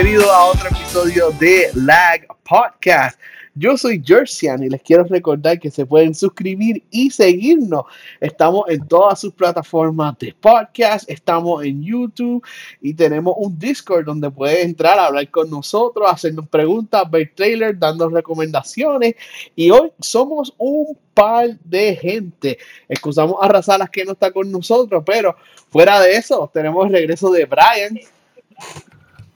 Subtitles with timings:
[0.00, 3.18] bienvenidos a otro episodio de Lag Podcast.
[3.56, 7.82] Yo soy Jersian y les quiero recordar que se pueden suscribir y seguirnos.
[8.20, 12.46] Estamos en todas sus plataformas de podcast, estamos en YouTube
[12.80, 17.80] y tenemos un Discord donde pueden entrar a hablar con nosotros, hacernos preguntas, ver trailers,
[17.80, 19.16] darnos recomendaciones.
[19.56, 22.56] Y hoy somos un par de gente.
[22.88, 25.34] Excusamos a Razalas que no está con nosotros, pero
[25.70, 27.98] fuera de eso, tenemos el regreso de Brian.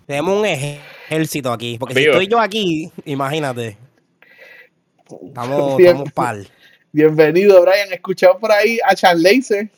[0.06, 3.76] Tenemos un ejército aquí, porque si estoy yo aquí, imagínate.
[5.26, 6.48] Estamos, estamos pal.
[6.90, 7.92] Bienvenido, Brian.
[7.92, 9.70] Escuchado por ahí a Chan Laser.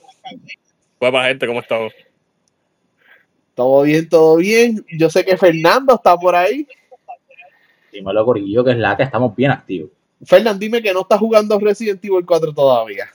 [0.98, 1.92] Buena gente, ¿cómo estamos?
[3.54, 4.84] Todo bien, todo bien.
[4.96, 6.66] Yo sé que Fernando está por ahí.
[7.92, 9.90] Dímelo, Corillo, que es la que estamos bien activos.
[10.24, 13.08] Fernando, dime que no está jugando Resident Evil 4 todavía.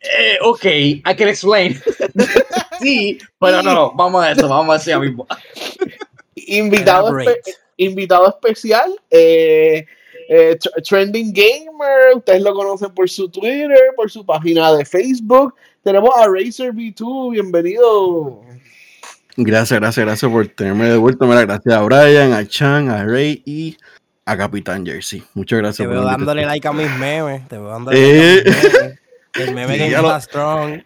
[0.00, 1.80] Eh, ok, I can explain.
[2.80, 5.26] sí, pero no, vamos a eso, vamos a eso mismo.
[6.50, 7.16] Invitado,
[7.76, 9.86] invitado especial, eh,
[10.28, 15.54] eh, Trending Gamer, ustedes lo conocen por su Twitter, por su página de Facebook.
[15.82, 18.42] Tenemos a Razer V2, bienvenido.
[19.36, 21.24] Gracias, gracias, gracias por tenerme de vuelta.
[21.26, 23.76] gracias a Brian, a Chan, a Ray y
[24.26, 25.22] a Capitán Jersey.
[25.34, 25.88] Muchas gracias.
[25.88, 27.48] Te veo dándole like a mis memes.
[27.48, 28.42] Te veo dándole eh.
[28.44, 28.98] like a mis memes.
[29.34, 30.82] El meme que está strong.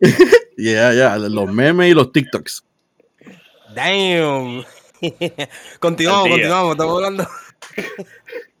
[0.58, 2.62] Ya, ya, los memes y los TikToks.
[3.74, 4.62] Damn.
[5.80, 7.28] continuamos, continuamos, estamos hablando.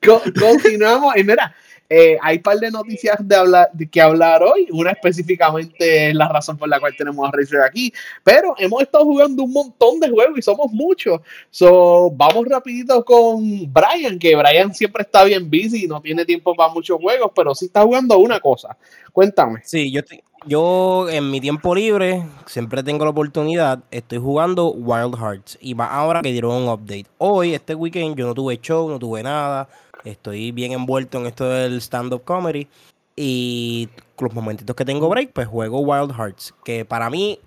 [0.00, 1.16] continuamos.
[1.16, 1.54] Y mira,
[1.88, 4.66] eh, hay un par de noticias de, hablar, de que hablar hoy.
[4.72, 7.92] Una específicamente es la razón por la cual tenemos a Razer aquí.
[8.24, 11.20] Pero hemos estado jugando un montón de juegos y somos muchos.
[11.50, 16.54] So, vamos rapidito con Brian, que Brian siempre está bien busy y no tiene tiempo
[16.54, 18.76] para muchos juegos, pero sí está jugando una cosa.
[19.12, 19.60] Cuéntame.
[19.62, 20.00] Sí, yo,
[20.46, 23.80] yo en mi tiempo libre siempre tengo la oportunidad.
[23.90, 27.06] Estoy jugando Wild Hearts y va ahora que dieron un update.
[27.18, 29.68] Hoy, este weekend, yo no tuve show, no tuve nada
[30.04, 32.68] Estoy bien envuelto en esto del stand-up comedy.
[33.14, 33.88] Y
[34.18, 36.54] los momentitos que tengo break, pues juego Wild Hearts.
[36.64, 37.38] Que para mí,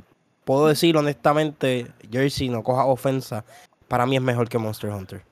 [0.44, 3.44] puedo decir honestamente, Jersey, no coja ofensa.
[3.88, 5.24] Para mí es mejor que Monster Hunter.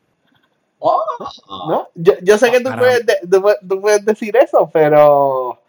[1.70, 1.88] ¿No?
[1.96, 5.60] Yo, sé que tú puedes, decir eso, pero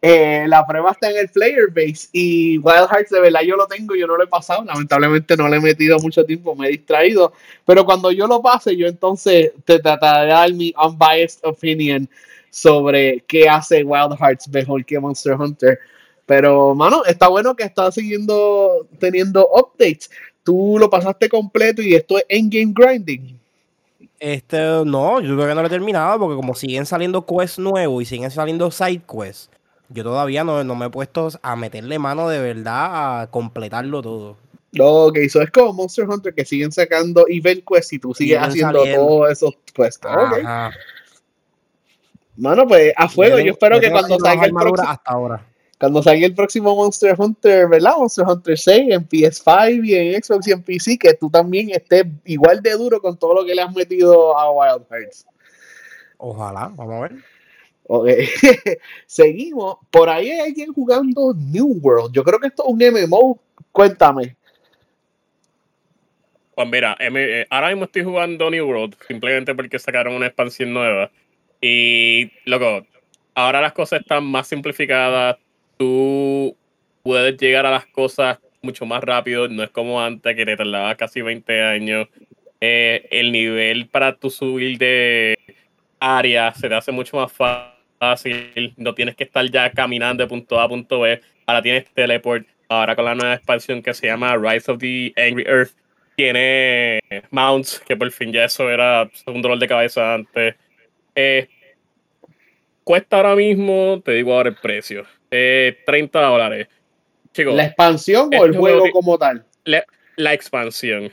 [0.00, 3.66] eh, la prueba está en el player base y Wild Hearts de verdad yo lo
[3.66, 6.70] tengo, yo no lo he pasado, lamentablemente no le he metido mucho tiempo, me he
[6.70, 7.32] distraído,
[7.66, 12.08] pero cuando yo lo pase yo entonces te trataré de dar mi unbiased opinion
[12.50, 15.78] sobre qué hace Wild Hearts mejor que Monster Hunter.
[16.26, 20.10] Pero, mano, está bueno que está siguiendo teniendo updates.
[20.42, 23.38] Tú lo pasaste completo y esto es endgame grinding.
[24.20, 28.06] Este, no, yo todavía no lo he terminado porque como siguen saliendo quests nuevos y
[28.06, 29.48] siguen saliendo side quests,
[29.90, 34.36] yo todavía no, me he puesto a meterle mano de verdad a completarlo todo.
[34.72, 38.38] No, que eso es como Monster Hunter que siguen sacando event quests y tú sigues
[38.38, 40.00] haciendo todos esos quests.
[40.04, 40.44] Okay.
[42.36, 43.38] Mano, pues a fuego.
[43.38, 44.88] Yo, espero que cuando salga el próximo.
[44.88, 45.46] Hasta ahora.
[45.80, 47.96] Cuando salga el próximo Monster Hunter, ¿verdad?
[47.96, 52.04] Monster Hunter 6 en PS5 y en Xbox y en PC, que tú también estés
[52.24, 55.26] igual de duro con todo lo que le has metido a Wild Hearts.
[56.18, 57.12] Ojalá, vamos a ver.
[57.90, 58.28] Okay.
[59.06, 59.78] Seguimos.
[59.90, 62.12] Por ahí hay alguien jugando New World.
[62.12, 63.40] Yo creo que esto es un MMO.
[63.72, 64.36] Cuéntame.
[66.54, 71.10] Pues mira, eh, ahora mismo estoy jugando New World simplemente porque sacaron una expansión nueva.
[71.62, 72.86] Y, loco,
[73.34, 75.38] ahora las cosas están más simplificadas.
[75.78, 76.54] Tú
[77.02, 79.48] puedes llegar a las cosas mucho más rápido.
[79.48, 82.08] No es como antes que te tardaba casi 20 años.
[82.60, 85.38] Eh, el nivel para tu subir de
[86.00, 90.28] área se te hace mucho más fácil fácil, no tienes que estar ya caminando de
[90.28, 94.06] punto A a punto B, ahora tienes teleport, ahora con la nueva expansión que se
[94.06, 95.72] llama Rise of the Angry Earth,
[96.16, 97.00] tiene
[97.30, 100.56] mounts, que por fin ya eso era un dolor de cabeza antes.
[101.14, 101.48] Eh,
[102.82, 106.68] cuesta ahora mismo, te digo ahora el precio, 30 eh, dólares.
[107.32, 109.44] Chicos, ¿La expansión o el juego como tal?
[109.64, 111.10] La, expansión.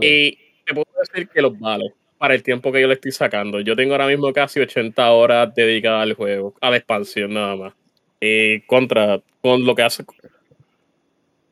[0.00, 3.60] Y te puedo decir que los vale para el tiempo que yo le estoy sacando.
[3.60, 7.74] Yo tengo ahora mismo casi 80 horas dedicadas al juego, a la expansión nada más.
[8.18, 10.06] Y contra, con lo que hace.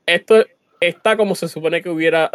[0.07, 0.47] Esto
[0.81, 2.31] está como se supone que hubiera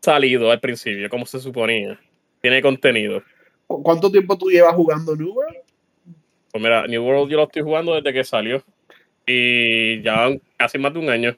[0.00, 2.00] salido al principio, como se suponía.
[2.42, 3.22] Tiene contenido.
[3.68, 5.58] ¿Cuánto tiempo tú llevas jugando New World?
[6.50, 8.60] Pues mira, New World yo lo estoy jugando desde que salió.
[9.24, 11.36] Y ya casi más de un año.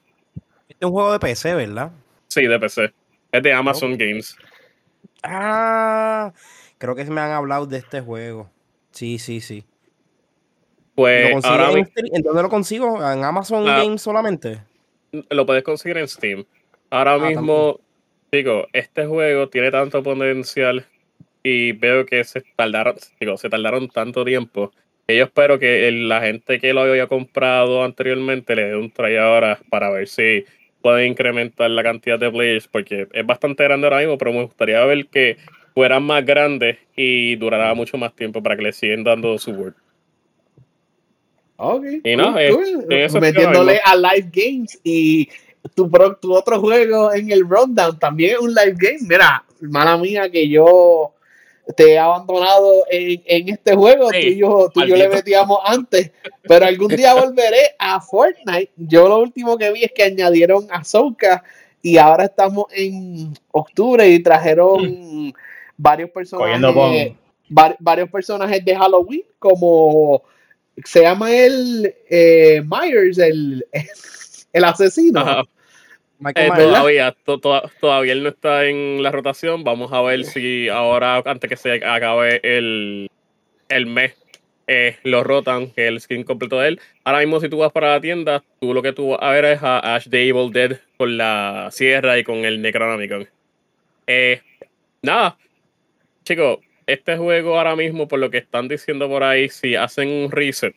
[0.67, 1.91] Este es un juego de PC, ¿verdad?
[2.29, 2.91] Sí, de PC.
[3.31, 4.35] Es de Amazon Games.
[5.23, 6.33] Ah,
[6.77, 8.49] creo que me han hablado de este juego.
[8.91, 9.63] Sí, sí, sí.
[10.95, 12.97] Pues en, dónde lo consigo?
[12.97, 14.61] ¿En Amazon Games solamente?
[15.29, 16.45] Lo puedes conseguir en Steam.
[16.89, 17.79] ahora Ah, mismo,
[18.31, 20.85] digo, este juego tiene tanto potencial
[21.43, 24.71] y veo que se tardaron, digo, se tardaron tanto tiempo.
[25.07, 28.91] que Yo espero que el- la gente que lo había comprado anteriormente le dé un
[28.91, 30.45] try ahora para ver si
[30.81, 34.83] pueden incrementar la cantidad de players, porque es bastante grande ahora mismo, pero me gustaría
[34.85, 35.37] ver que
[35.73, 39.75] fueran más grandes y durará mucho más tiempo para que le sigan dando su work.
[41.57, 41.85] Ok.
[42.03, 43.21] Y no, cool, cool.
[43.21, 45.27] Metiéndole a live games y
[45.75, 48.99] tu, pro- tu otro juego en el rundown también es un live game.
[49.01, 51.13] Mira, mala mía que yo
[51.75, 54.09] te he abandonado en, en este juego.
[54.11, 56.11] Sí, tú y yo, tú y yo le metíamos antes,
[56.43, 58.71] pero algún día volveré a Fortnite.
[58.75, 61.43] Yo lo último que vi es que añadieron a Ahsoka
[61.81, 65.33] y ahora estamos en octubre y trajeron
[65.77, 67.13] varios Cogiendo personajes,
[67.49, 70.23] var- varios personajes de Halloween como
[70.83, 73.65] se llama el eh, Myers, el,
[74.53, 75.19] el asesino.
[75.19, 75.43] Ajá.
[76.41, 79.63] Eh, todavía, to- to- todavía él no está en la rotación.
[79.63, 83.09] Vamos a ver si ahora, antes que se acabe el,
[83.69, 84.15] el mes,
[84.67, 86.81] eh, lo rotan, que el skin completo de él.
[87.03, 89.45] Ahora mismo, si tú vas para la tienda, tú lo que tú vas a ver
[89.45, 93.27] es a Ash the Evil Dead con la sierra y con el Necronomicon.
[94.05, 94.41] Eh,
[95.01, 95.37] nada,
[96.23, 100.31] chicos, este juego ahora mismo, por lo que están diciendo por ahí, si hacen un
[100.31, 100.75] reset,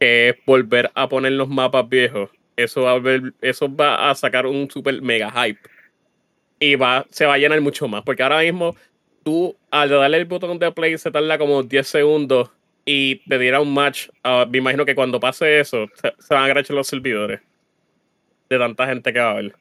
[0.00, 2.30] que es volver a poner los mapas viejos,
[2.64, 5.60] eso va a, ver- eso va a sacar un super mega hype.
[6.58, 8.02] Y va, se va a llenar mucho más.
[8.02, 8.76] Porque ahora mismo,
[9.24, 12.50] tú al darle el botón de play se tarda como 10 segundos
[12.84, 14.08] y te diera un match.
[14.22, 17.40] ah, me imagino que cuando pase eso, se, van a agrachar los servidores.
[18.48, 19.54] De tanta gente que va a ver.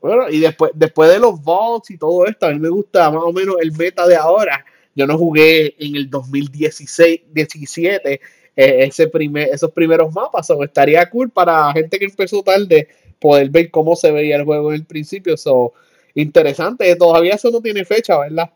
[0.00, 3.22] Bueno, y después, después de los vaults y todo esto, a mí me gusta más
[3.24, 4.64] o menos el meta de ahora.
[4.94, 8.20] Yo no jugué en el 2016, 17 eh,
[8.58, 10.46] ese primer, esos primeros mapas.
[10.46, 12.88] So, estaría cool para gente que empezó tarde
[13.20, 15.36] poder ver cómo se veía el juego en el principio.
[15.36, 15.72] So,
[16.14, 16.94] interesante.
[16.96, 18.50] Todavía eso no tiene fecha, ¿verdad?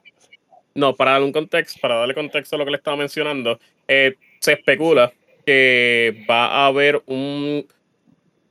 [0.75, 4.14] No, para dar un contexto, para darle contexto a lo que le estaba mencionando, eh,
[4.40, 5.12] se especula
[5.46, 7.66] que va a haber un.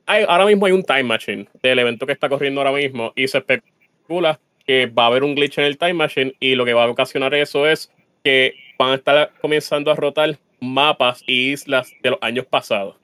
[0.06, 3.26] hay- ahora mismo hay un time machine del evento que está corriendo ahora mismo y
[3.28, 6.74] se especula que va a haber un glitch en el time machine y lo que
[6.74, 7.90] va a ocasionar eso es
[8.22, 12.96] que van a estar comenzando a rotar mapas y islas de los años pasados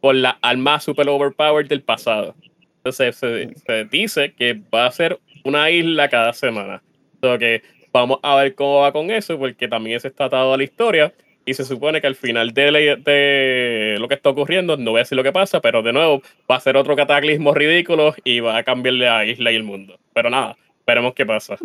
[0.00, 2.34] por la arma super overpowered del pasado.
[2.76, 6.82] Entonces se, dice que va a ser una isla cada semana.
[7.20, 10.56] So que vamos a ver cómo va con eso, porque también se está atado a
[10.56, 11.12] la historia.
[11.44, 15.02] Y se supone que al final de, de lo que está ocurriendo, no voy a
[15.02, 18.58] decir lo que pasa, pero de nuevo va a ser otro cataclismo ridículo y va
[18.58, 19.98] a cambiarle la isla y el mundo.
[20.12, 21.56] Pero nada, veremos qué pasa.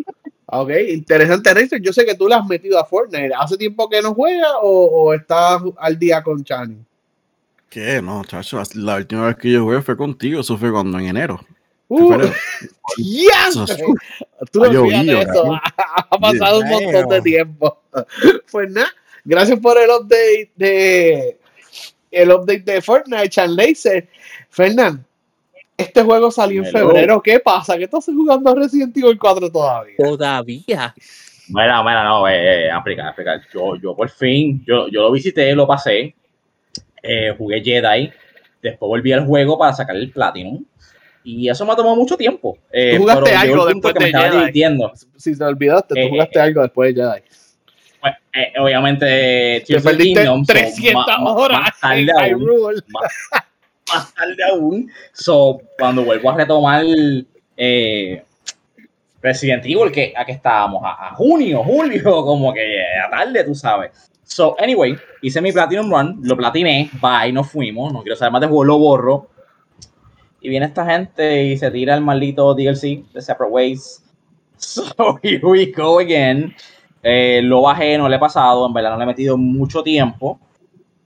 [0.54, 1.80] Ok, interesante, Racer.
[1.80, 3.30] Yo sé que tú le has metido a Fortnite.
[3.34, 6.76] ¿Hace tiempo que no juega o, o estás al día con Chani?
[7.70, 8.02] ¿Qué?
[8.02, 11.40] No, chacho, la última vez que yo jugué fue contigo, eso fue cuando en enero.
[11.88, 12.34] Uh, febrero.
[12.98, 13.48] ¡Ya!
[13.48, 13.78] Eso es-
[14.50, 15.54] Tú no fíjate llovido, eso.
[16.10, 17.80] Ha pasado un montón de tiempo.
[18.50, 18.90] Pues nada,
[19.24, 21.38] gracias por el update de
[22.10, 24.06] el update de Fortnite, Chan Laser.
[24.50, 25.02] Fernán,
[25.82, 27.22] este juego salió en febrero.
[27.22, 27.76] ¿Qué pasa?
[27.78, 29.94] ¿Que estás jugando Resident Evil 4 todavía?
[29.98, 30.94] Todavía.
[31.48, 33.40] Mira, mira, no, eh, eh, explicar, explicar.
[33.52, 36.14] Yo, yo por fin, yo, yo lo visité, lo pasé,
[37.02, 38.10] eh, jugué Jedi,
[38.62, 40.64] después volví al juego para sacar el Platinum.
[41.24, 42.58] Y eso me tomó mucho tiempo.
[42.72, 44.36] Eh, Tú jugaste algo después de estaba Jedi.
[44.38, 44.92] divirtiendo.
[45.16, 47.22] Si te olvidaste, tú Eh, jugaste algo después de Jedi.
[48.00, 51.96] Pues, eh, obviamente, Te Tears of the perdiste Kingdom, so, 300 ma- ma- horas más
[51.96, 52.46] en tarde aún.
[53.92, 54.90] Más tarde aún.
[55.12, 56.84] So, cuando vuelvo a retomar
[57.56, 58.24] eh,
[59.20, 63.90] Resident Evil, que a que estábamos a, junio, julio, como que a tarde, tú sabes.
[64.24, 68.40] So, anyway, hice mi Platinum Run, lo platiné, bye, nos fuimos, no quiero saber más
[68.40, 69.28] de juego, lo borro.
[70.40, 73.98] Y viene esta gente y se tira el maldito DLC de Separate Ways.
[74.62, 76.54] So, here we go again.
[77.02, 80.38] Eh, lo bajé, no le he pasado, en verdad no le he metido mucho tiempo.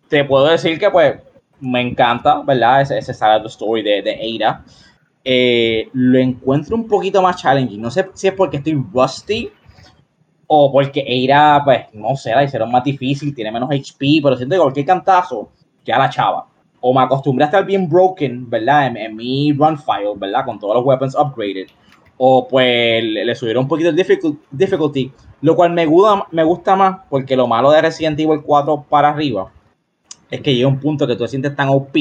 [0.09, 1.15] Te puedo decir que pues
[1.61, 2.83] me encanta, ¿verdad?
[2.83, 4.65] Ese, ese side story de, de Ada.
[5.25, 7.81] Eh, lo encuentro un poquito más challenging.
[7.81, 9.51] No sé si es porque estoy rusty
[10.47, 14.55] o porque Ada, pues, no sé, la hicieron más difícil, tiene menos HP, pero siento
[14.55, 15.51] que cualquier cantazo
[15.85, 16.47] ya la chava.
[16.81, 18.87] O me acostumbré a estar bien broken, ¿verdad?
[18.89, 20.45] En, en mi run file, ¿verdad?
[20.45, 21.67] Con todos los weapons upgraded.
[22.19, 26.77] O pues le, subieron un poquito el difficult- difficulty, lo cual me gusta, me gusta
[26.77, 29.53] más porque lo malo de Resident Evil 4 para arriba
[30.31, 31.97] es que llega un punto que tú te sientes tan OP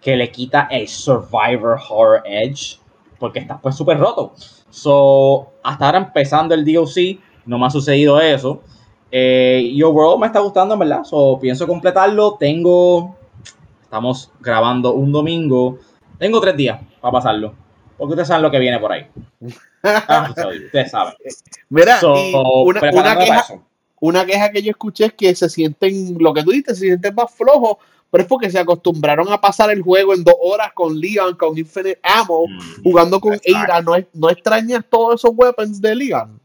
[0.00, 2.78] que le quita el Survivor Horror Edge
[3.18, 4.34] porque estás pues súper roto.
[4.70, 8.62] So, hasta ahora empezando el DLC, no me ha sucedido eso.
[9.10, 11.04] Eh, y overall me está gustando, verdad.
[11.04, 12.36] So, pienso completarlo.
[12.38, 13.16] Tengo.
[13.82, 15.78] Estamos grabando un domingo.
[16.18, 17.54] Tengo tres días para pasarlo.
[17.96, 19.06] porque ustedes saben lo que viene por ahí.
[19.88, 21.14] Ah, ustedes saben.
[21.68, 22.12] Mira, So,
[22.64, 23.44] una, una queja.
[24.06, 27.14] Una queja que yo escuché es que se sienten, lo que tú dices, se sienten
[27.14, 27.76] más flojos,
[28.10, 31.58] pero es porque se acostumbraron a pasar el juego en dos horas con Leon, con
[31.58, 33.38] Infinite Ammo, Mm, jugando con.
[33.42, 33.82] Eira.
[33.82, 36.40] ¿No, ¿No extrañas todos esos weapons de Leon?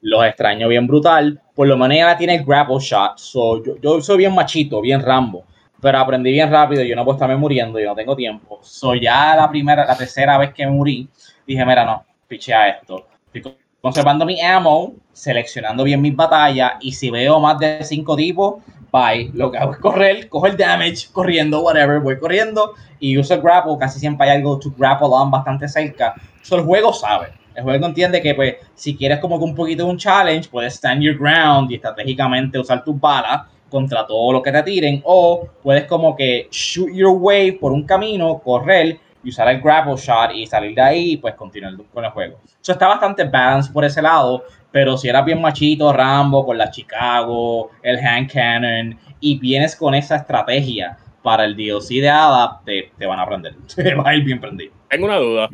[0.00, 1.40] Los extraño bien brutal.
[1.54, 3.18] Por lo menos ella tiene el grapple shot.
[3.18, 5.44] So, yo, yo soy bien machito, bien Rambo.
[5.80, 6.82] Pero aprendí bien rápido.
[6.82, 7.78] Yo no puedo estarme muriendo.
[7.78, 8.58] Yo no tengo tiempo.
[8.62, 11.08] So, ya la primera, la tercera vez que me morí,
[11.46, 13.06] dije, mira, no, pichea esto.
[13.32, 16.74] Estoy conservando mi ammo, seleccionando bien mis batallas.
[16.80, 18.62] Y si veo más de cinco tipos,
[18.92, 19.30] bye.
[19.34, 22.00] Lo que hago es correr, cojo el damage, corriendo, whatever.
[22.00, 23.76] Voy corriendo y uso el grapple.
[23.78, 26.14] Casi siempre hay algo to grapple on bastante cerca.
[26.42, 27.32] So, el juego sabe.
[27.54, 31.02] El juego entiende que, pues, si quieres como un poquito de un challenge, puedes stand
[31.02, 35.84] your ground y estratégicamente usar tus balas contra todo lo que te tiren, o puedes
[35.84, 40.46] como que shoot your way por un camino, correr y usar el grapple shot y
[40.46, 42.40] salir de ahí y pues continuar con el juego.
[42.60, 46.70] Eso está bastante balance por ese lado, pero si eras bien machito, Rambo, con la
[46.70, 52.90] Chicago, el hand cannon, y vienes con esa estrategia para el DLC de Ada, te,
[52.98, 53.54] te van a aprender.
[53.74, 54.72] Te va a ir bien prendido.
[54.88, 55.48] Tengo una duda.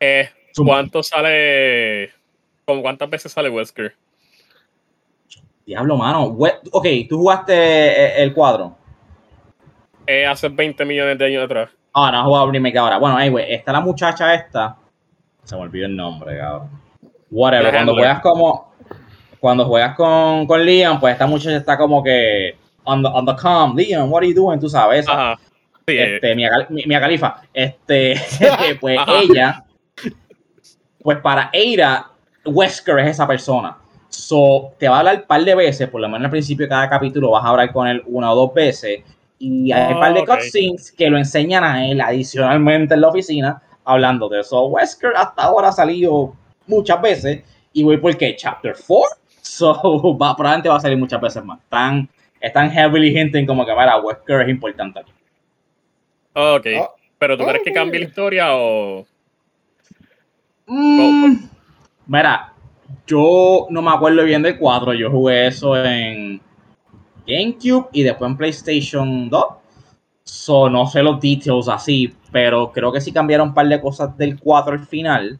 [0.00, 0.28] Eh.
[0.56, 2.12] ¿Cuánto sale?
[2.64, 3.94] ¿Con cuántas veces sale Wesker?
[5.66, 6.36] Diablo, mano.
[6.72, 8.76] Ok, tú jugaste eh, el cuadro.
[10.06, 11.70] Eh, hace 20 millones de años atrás.
[11.94, 12.98] Ah, no, he jugado remake ahora.
[12.98, 14.76] Bueno, anyway, está la muchacha esta.
[15.44, 16.70] Se me olvidó el nombre, cabrón.
[17.30, 17.72] Whatever.
[17.72, 18.74] Cuando juegas como.
[19.40, 22.56] Cuando juegas con, con Leon, pues esta muchacha está como que.
[22.84, 23.76] On the, on the com.
[23.76, 24.58] Leon, what are you doing?
[24.58, 25.08] Tú sabes.
[25.08, 25.36] Ajá.
[25.86, 27.42] Sí, eh, Este, Mi- Mia Khalifa.
[27.52, 28.14] Este,
[28.80, 29.12] pues Ajá.
[29.22, 29.64] ella,
[31.02, 32.06] pues para Eira,
[32.44, 33.76] Wesker es esa persona.
[34.08, 36.70] So, te va a hablar un par de veces, por lo menos al principio de
[36.70, 39.02] cada capítulo vas a hablar con él una o dos veces.
[39.38, 40.28] Y hay un par de ok.
[40.28, 44.66] cutscenes que lo enseñan a él adicionalmente en la oficina, hablando de eso.
[44.66, 46.34] Wesker hasta ahora ha salido
[46.66, 47.42] muchas veces.
[47.72, 48.34] Y voy por qué?
[48.36, 49.16] Chapter 4.
[49.46, 49.72] So,
[50.18, 51.60] va, probablemente va a salir muchas veces más.
[51.60, 52.08] Están,
[52.40, 55.12] están heavily hinting como que, mira, Wesker es importante aquí.
[56.32, 56.66] ok.
[56.80, 56.90] Ah.
[57.18, 59.06] ¿Pero tú Ah, crees que cambie la historia o...?
[60.66, 61.36] Mm,
[62.06, 62.52] mira,
[63.06, 64.94] yo no me acuerdo bien del 4.
[64.94, 66.40] Yo jugué eso en
[67.26, 69.44] GameCube y después en PlayStation 2.
[70.24, 74.16] So, no sé los details así, pero creo que sí cambiaron un par de cosas
[74.16, 75.38] del 4 al final.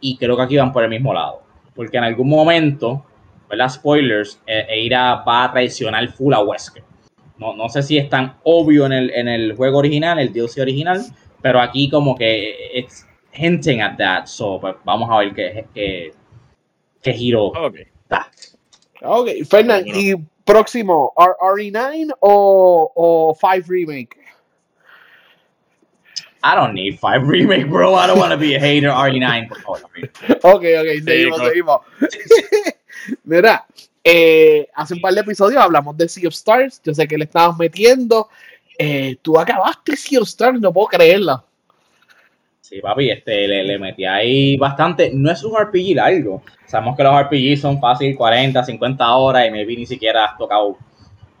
[0.00, 1.42] Y creo que aquí van por el mismo lado.
[1.74, 3.04] Porque en algún momento,
[3.48, 3.68] ¿verdad?
[3.70, 6.84] Spoilers, eh, Eira va a traicionar full a Wesker.
[7.38, 10.58] No, no sé si es tan obvio en el, en el juego original, el DLC
[10.60, 11.00] original,
[11.40, 14.26] pero aquí como que it's hinting at that.
[14.26, 16.12] So, pues, vamos a ver qué, qué,
[17.00, 17.76] qué giro Ok.
[18.08, 18.28] da.
[19.02, 19.86] Ok, Fernand.
[19.86, 20.14] ¿y
[20.52, 24.16] próximo, R- RE9 o, o 5 Remake?
[26.42, 27.94] I don't need five remake, bro.
[27.94, 28.90] I don't want to be a hater.
[28.90, 29.80] RE9, por favor.
[30.44, 31.80] Ok, ok, seguimos, seguimos.
[33.24, 33.66] Mira,
[34.04, 36.80] eh, hace un par de episodios hablamos de Sea of Stars.
[36.84, 38.28] Yo sé que le estabas metiendo.
[38.78, 41.44] Eh, tú acabaste Sea of Stars, no puedo creerla.
[42.68, 45.10] Sí, papi, este, le, le metí ahí bastante.
[45.14, 46.42] No es un RPG largo.
[46.66, 50.76] Sabemos que los RPG son fácil 40, 50 horas y maybe ni siquiera has tocado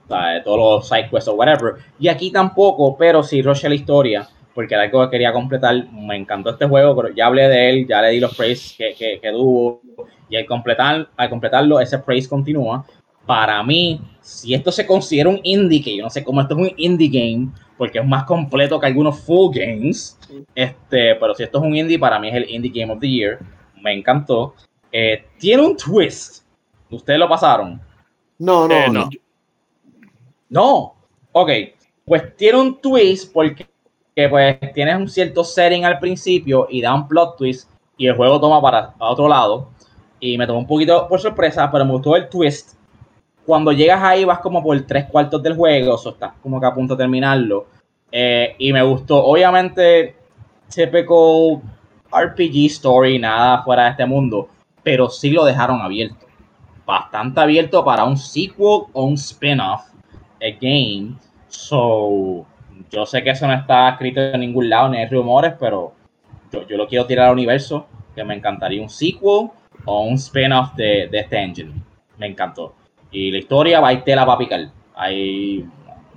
[0.08, 1.74] sea, todos los side quests o whatever.
[1.98, 5.92] Y aquí tampoco, pero sí rushé la historia porque era algo que quería completar.
[5.92, 8.94] Me encantó este juego, pero ya hablé de él, ya le di los praise que,
[8.94, 9.82] que, que tuvo.
[10.30, 12.86] Y al, completar, al completarlo, ese praise continúa.
[13.28, 16.70] Para mí, si esto se considera un indie, que yo no sé cómo esto es
[16.70, 20.18] un indie game, porque es más completo que algunos full games.
[20.54, 23.06] Este, pero si esto es un indie, para mí es el Indie Game of the
[23.06, 23.38] Year.
[23.82, 24.54] Me encantó.
[24.90, 26.42] Eh, tiene un twist.
[26.90, 27.78] ¿Ustedes lo pasaron?
[28.38, 29.10] No, no, Eh, no.
[30.48, 30.94] no.
[31.32, 31.50] Ok.
[32.06, 33.66] Pues tiene un twist porque
[34.16, 38.16] que, pues tienes un cierto setting al principio y da un plot twist y el
[38.16, 39.68] juego toma para a otro lado.
[40.18, 42.77] Y me tomó un poquito por sorpresa, pero me gustó el twist.
[43.48, 46.66] Cuando llegas ahí vas como por tres cuartos del juego, o sea, estás como que
[46.66, 47.64] a punto de terminarlo.
[48.12, 50.14] Eh, y me gustó, obviamente,
[50.68, 51.62] typical
[52.12, 54.50] RPG story, nada fuera de este mundo,
[54.82, 56.26] pero sí lo dejaron abierto.
[56.84, 59.80] Bastante abierto para un sequel o un spin-off
[60.42, 61.14] a game.
[61.48, 62.44] So,
[62.90, 65.94] yo sé que eso no está escrito en ningún lado, ni hay rumores, pero
[66.52, 69.48] yo, yo lo quiero tirar al universo, que me encantaría un sequel
[69.86, 71.72] o un spin-off de, de este engine.
[72.18, 72.74] Me encantó.
[73.10, 74.60] Y la historia va a ir tela para picar.
[74.94, 75.64] Hay,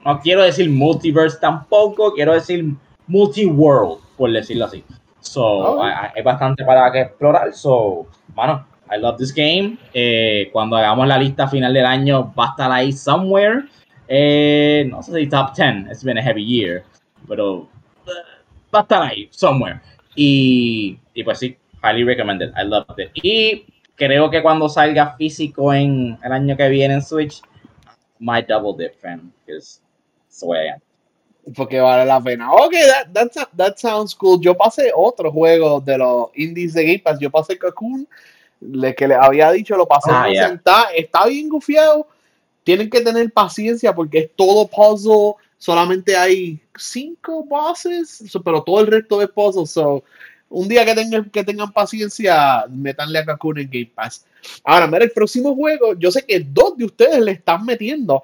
[0.05, 2.65] no quiero decir multiverse tampoco, quiero decir
[3.07, 4.83] multiworld, por decirlo así.
[5.19, 5.83] So, Oh.
[5.83, 7.53] hay, bastante para que explorar.
[7.53, 9.77] So, mano, I love this game.
[9.93, 13.63] Eh, cuando hagamos la lista final del año, va a estar ahí somewhere.
[14.07, 16.83] Eh, no sé si top 10, it's been a heavy year,
[17.27, 17.69] pero
[18.07, 18.11] eh,
[18.73, 19.79] va a estar ahí, somewhere.
[20.15, 22.51] Y, y pues sí, highly recommended.
[22.57, 23.11] I loved it.
[23.13, 23.63] Y
[24.01, 27.39] creo que cuando salga físico en el año que viene en Switch,
[28.17, 29.79] my double dip fan, because
[30.27, 30.79] it's the way I am.
[31.55, 32.51] Porque vale la pena.
[32.51, 32.73] Ok,
[33.13, 34.39] that, that, that sounds cool.
[34.41, 37.19] Yo pasé otro juego de los indies de Game Pass.
[37.19, 38.07] Yo pasé Cocoon,
[38.59, 40.59] le, que le había dicho, lo pasé Ah, yeah.
[40.95, 42.07] Está bien gufiado.
[42.63, 45.33] Tienen que tener paciencia porque es todo puzzle.
[45.57, 49.65] Solamente hay cinco bosses, pero todo el resto es puzzle.
[49.65, 50.03] So,
[50.51, 54.25] un día que tengan, que tengan paciencia, metanle a Cocoon en Game Pass.
[54.63, 58.23] Ahora, mira, el próximo juego, yo sé que dos de ustedes le están metiendo.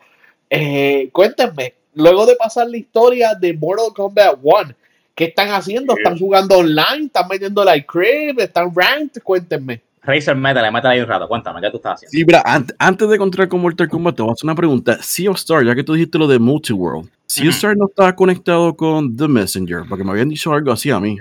[0.49, 4.75] Eh, cuéntenme, luego de pasar la historia de Mortal Kombat 1,
[5.15, 5.95] ¿qué están haciendo?
[5.95, 7.05] ¿Están jugando online?
[7.05, 8.39] ¿Están metiendo like crib?
[8.39, 9.21] ¿Están ranked?
[9.23, 9.81] Cuéntenme.
[10.07, 11.27] Razer, métale, métale ahí un rato.
[11.27, 12.11] Cuéntame, ¿qué tú estás haciendo?
[12.11, 14.97] Sí, mira, ant- antes de continuar con Mortal Kombat, te voy a hacer una pregunta.
[15.01, 18.15] Sea of Star, ya que tú dijiste lo de Multiworld, Sea of Star no está
[18.15, 21.17] conectado con The Messenger, porque me habían dicho algo así a mí.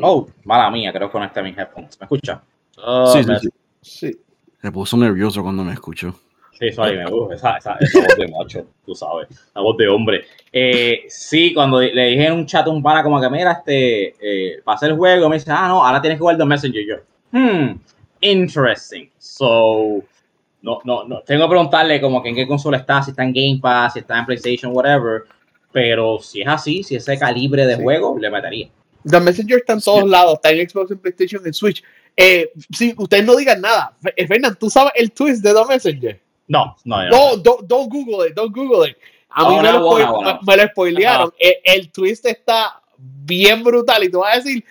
[0.00, 1.98] No, mala mía, creo que conecté mis headphones.
[2.00, 2.40] ¿Me escucha?
[2.78, 3.48] Oh, Sí, sí, me- sí.
[3.82, 4.16] Sí.
[4.62, 6.14] Me puso nervioso cuando me escuchó.
[6.58, 9.88] Sí, sorry, me gusta esa, esa, esa voz de macho, tú sabes, la voz de
[9.88, 10.24] hombre.
[10.52, 14.14] Eh, sí, cuando le dije en un chat a un pana como que, mira, este,
[14.20, 16.80] eh, pasé el juego, me dice, ah, no, ahora tienes que jugar The Messenger.
[16.80, 16.94] Y yo,
[17.32, 17.78] hmm,
[18.20, 19.08] interesting.
[19.18, 20.02] So,
[20.62, 23.32] no, no, no, tengo que preguntarle como que en qué consola está, si está en
[23.32, 25.22] Game Pass, si está en PlayStation, whatever.
[25.72, 27.82] Pero si es así, si es ese calibre de Sí.
[27.82, 28.68] juego, le metería.
[29.08, 31.82] The Messenger está en todos lados, está en Xbox, en PlayStation, en Switch.
[32.16, 33.96] Eh, sí, ustedes no digan nada.
[34.14, 36.20] Eh, Fernan, ¿tú sabes el twist de The Messenger?
[36.46, 37.08] No, no, no.
[37.10, 38.96] No, don't, don't Google it, don't Google it.
[39.30, 41.32] A mí Oh, me, no, lo me- me lo spoilearon.
[41.38, 44.62] El, el twist está bien brutal y tú vas a decir,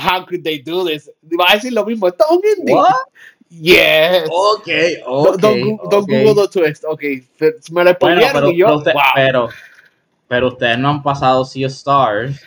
[0.00, 1.10] how could they do this?
[1.30, 2.74] Y vas a decir lo mismo, esto es un indie.
[2.74, 2.94] What?
[3.50, 4.28] Yes.
[4.30, 4.68] Ok,
[5.06, 5.36] ok.
[5.36, 6.08] Don't- don't, gu- don't ok.
[6.10, 6.84] Google the twist.
[6.86, 7.02] Ok,
[7.72, 9.02] me lo Bueno, pero, y yo, pero, usted- wow.
[9.14, 9.48] pero,
[10.28, 12.40] pero ustedes no han pasado Sea of Stars.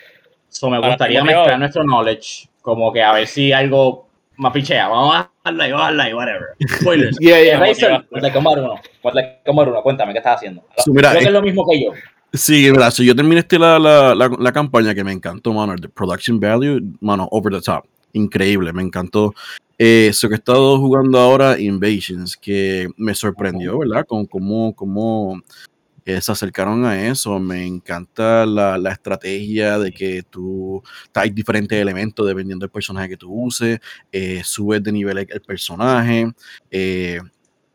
[0.48, 1.24] So me Ahora gustaría yo.
[1.26, 2.48] mezclar nuestro knowledge.
[2.62, 4.88] Como que a ver si algo más pichea.
[4.88, 6.48] Vamos a darle ahí, vamos a darle ahí, whatever.
[6.78, 7.16] Spoilers.
[7.20, 7.58] Yeah, yeah.
[7.58, 8.74] Razer, Mortal Kombat 1.
[9.02, 10.64] Mortal Kombat 1, cuéntame, ¿qué estás haciendo?
[10.78, 11.92] So, mira, Creo que es lo mismo que yo.
[12.36, 15.72] Sí, mira, si yo terminé este la, la, la, la campaña que me encantó, mano,
[15.72, 17.84] el de Production Value, mano, over the top.
[18.12, 19.32] Increíble, me encantó.
[19.78, 24.04] Eh, Eso que he estado jugando ahora, Invasions, que me sorprendió, ¿verdad?
[24.04, 25.40] Con cómo, cómo
[26.04, 27.38] eh, se acercaron a eso.
[27.38, 30.82] Me encanta la, la estrategia de que tú
[31.14, 33.78] hay diferentes elementos dependiendo del personaje que tú uses.
[34.10, 36.32] eh, subes de nivel el, el personaje.
[36.70, 37.20] eh,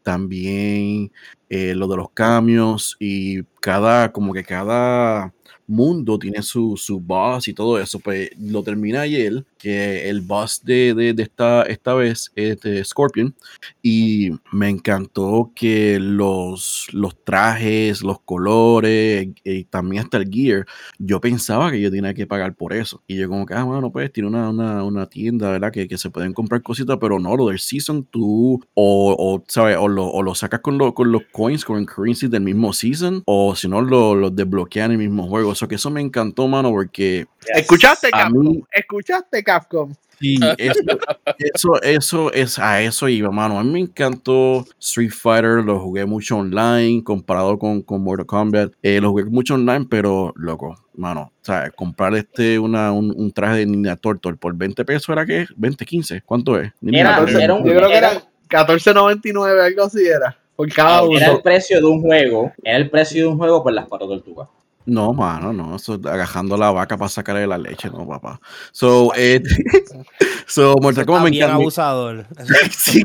[0.04, 1.12] también
[1.50, 5.34] eh, lo de los cambios y cada, como que cada
[5.68, 8.00] mundo tiene su, su boss y todo eso.
[8.00, 12.84] Pues lo terminé ayer, que el boss de, de, de esta, esta vez es de
[12.84, 13.36] Scorpion.
[13.82, 20.66] Y me encantó que los, los trajes, los colores y también hasta el gear,
[20.98, 23.04] yo pensaba que yo tenía que pagar por eso.
[23.08, 25.72] Y yo como que, ah, bueno, pues tiene una, una, una tienda, ¿verdad?
[25.72, 29.78] Que, que se pueden comprar cositas, pero no, lo del season tú o, o ¿sabes?
[29.80, 33.24] O lo, o lo sacas con, lo- con los coins, con currency del mismo season,
[33.26, 35.54] o si no, lo, lo desbloquean en el mismo juego.
[35.54, 37.26] Eso que eso me encantó, mano, porque
[37.56, 38.44] ¿Escuchaste, A Capcom?
[38.44, 39.94] mí- ¿Escuchaste, Capcom?
[40.20, 40.82] Sí, eso,
[41.40, 43.58] eso, eso es a eso iba, mano.
[43.58, 48.74] A mí me encantó Street Fighter, lo jugué mucho online comparado con, con Mortal Kombat.
[48.84, 51.32] Eh, lo jugué mucho online, pero loco, mano.
[51.42, 55.26] O sea, comprar este una, un, un traje de Ninja Turtle por 20 pesos era
[55.26, 56.74] que 20, 15, ¿cuánto es?
[56.86, 60.38] Era- era un- Yo creo que era- eran 14.99, algo así era.
[60.60, 61.18] Por cada uno.
[61.18, 62.52] Era el precio de un juego.
[62.62, 64.50] Era el precio de un juego por las cuatro tortugas.
[64.86, 68.42] No, mano, no, eso es agajando la vaca para sacarle la leche, no, papá.
[68.74, 69.42] So, eh,
[70.48, 72.28] so Mortal Kombat me abusador.
[72.72, 73.04] sí,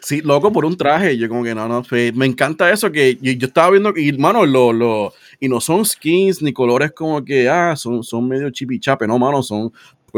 [0.00, 1.18] sí, loco por un traje.
[1.18, 1.82] Yo como que no, no,
[2.14, 5.84] me encanta eso que yo, yo estaba viendo y mano, lo, lo, y no son
[5.84, 9.70] skins ni colores como que, ah, son, son medio chipichape, no, mano, son,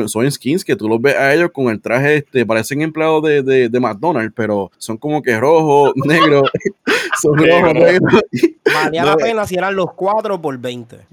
[0.06, 3.42] son skins que tú los ves a ellos con el traje, este, parecen empleados de,
[3.42, 6.42] de, de McDonald's, pero son como que rojo, negro,
[7.20, 8.20] son rojo, Negro.
[8.74, 11.06] Valía No, la pena si eran los 4 por 20.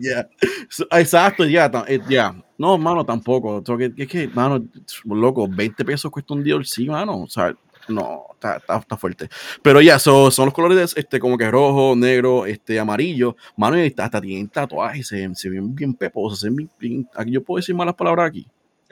[0.00, 0.28] Yeah.
[0.68, 2.34] So, exacto, ya, eh, ya.
[2.56, 3.62] No, mano, tampoco.
[3.76, 4.64] Que, que, mano,
[5.04, 7.22] loco, 20 pesos cuesta un DLC, mano.
[7.22, 7.54] O sea,
[7.88, 9.28] no, está, está, fuerte.
[9.62, 13.36] Pero ya, so- son los colores este, como que rojo, negro, este, amarillo.
[13.56, 16.40] Mano, y hasta, tienen tatuajes, se, se bien peposos.
[16.40, 18.46] Se ven bien, bien- aquí yo puedo decir malas palabras aquí.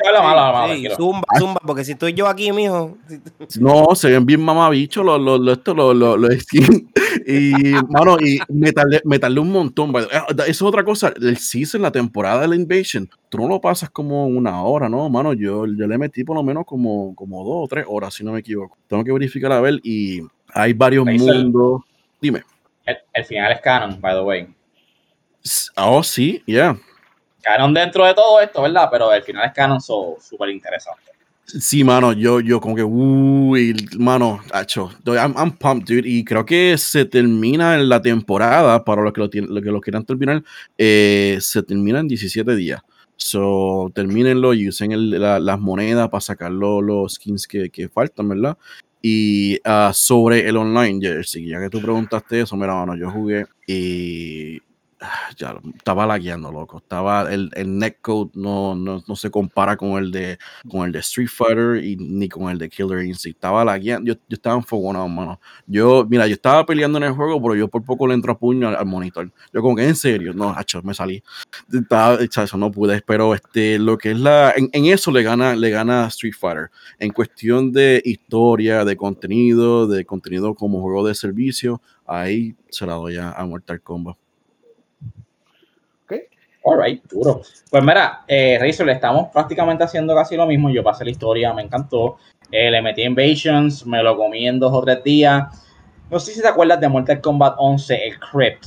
[0.06, 0.96] Habla mal, habla mal, Sí, tranquilo.
[0.96, 2.96] zumba, zumba, porque si estoy yo aquí, mijo.
[3.58, 6.84] No, se ven bien mamabichos los, los, los, estos, los, los, los skins.
[7.26, 7.52] Y,
[7.88, 9.92] mano, y me tardé, me tardé un montón.
[9.92, 11.12] by the- eh, Eso es otra cosa.
[11.20, 15.08] El season, la temporada de la Invasion, tú no lo pasas como una hora, ¿no?
[15.10, 18.24] Mano, yo, yo le metí por lo menos como, como dos o tres horas, si
[18.24, 18.78] no me equivoco.
[18.86, 19.80] Tengo que verificar a ver.
[19.82, 20.22] Y
[20.54, 21.82] hay varios mundos.
[22.20, 22.42] Dime.
[22.86, 24.46] El, el final es canon, by the way.
[25.76, 26.76] Oh, sí, yeah.
[27.40, 28.88] Canon dentro de todo esto, ¿verdad?
[28.90, 31.10] Pero el final es canon, son súper interesante.
[31.58, 36.46] Sí, mano, yo, yo como que, uy, mano, hacho, I'm, I'm, pumped, dude, y creo
[36.46, 40.04] que se termina en la temporada, para los que lo, tienen, lo, que lo quieran
[40.04, 40.44] terminar,
[40.78, 42.80] eh, se termina en 17 días.
[43.16, 48.56] So, termínenlo y usen las monedas para sacar los skins que, faltan, ¿verdad?
[49.02, 53.46] Y uh, sobre el online, Jersey, ya que tú preguntaste eso, mira, mano, yo jugué
[53.66, 54.69] y Ah,
[55.36, 56.78] ya estaba lagueando, loco.
[56.78, 60.98] Estaba el, el netcode no, no, no, se compara con el de con el de
[61.00, 63.36] Street Fighter y ni con el de Killer Instinct.
[63.36, 65.40] Estaba lagueando, yo, yo estaba enfogonado, mano.
[65.66, 68.38] Yo, mira, yo estaba peleando en el juego, pero yo por poco le entro a
[68.38, 69.30] puño al, monitor.
[69.52, 71.22] Yo como que en serio, no, hacho, me salí.
[71.72, 75.54] Estaba, eso no pude, pero este, lo que es la, en, en, eso le gana,
[75.56, 76.70] le gana Street Fighter.
[76.98, 82.94] En cuestión de historia, de contenido, de contenido como juego de servicio, ahí se la
[82.94, 84.16] doy a, a Mortal Kombat.
[86.64, 87.40] Alright, duro.
[87.70, 90.70] Pues mira, eh, Razor, le estamos prácticamente haciendo casi lo mismo.
[90.70, 92.18] Yo pasé la historia, me encantó.
[92.50, 95.44] Eh, le metí Invasions, me lo comí en dos o tres días.
[96.10, 98.66] No sé si te acuerdas de Mortal Kombat 11, el Crypt.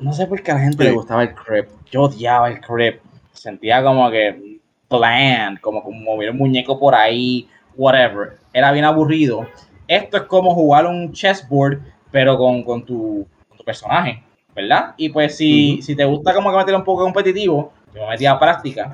[0.00, 0.88] No sé por qué a la gente sí.
[0.90, 1.70] le gustaba el Crypt.
[1.90, 3.02] Yo odiaba el Crypt.
[3.32, 4.60] Sentía como que
[4.90, 8.38] bland, como, como mover un muñeco por ahí, whatever.
[8.52, 9.46] Era bien aburrido.
[9.86, 14.22] Esto es como jugar un chessboard, pero con, con, tu, con tu personaje.
[14.54, 14.94] ¿Verdad?
[14.96, 15.82] Y pues si, uh -huh.
[15.82, 18.92] si te gusta como que meter un poco competitivo, yo me metía a práctica,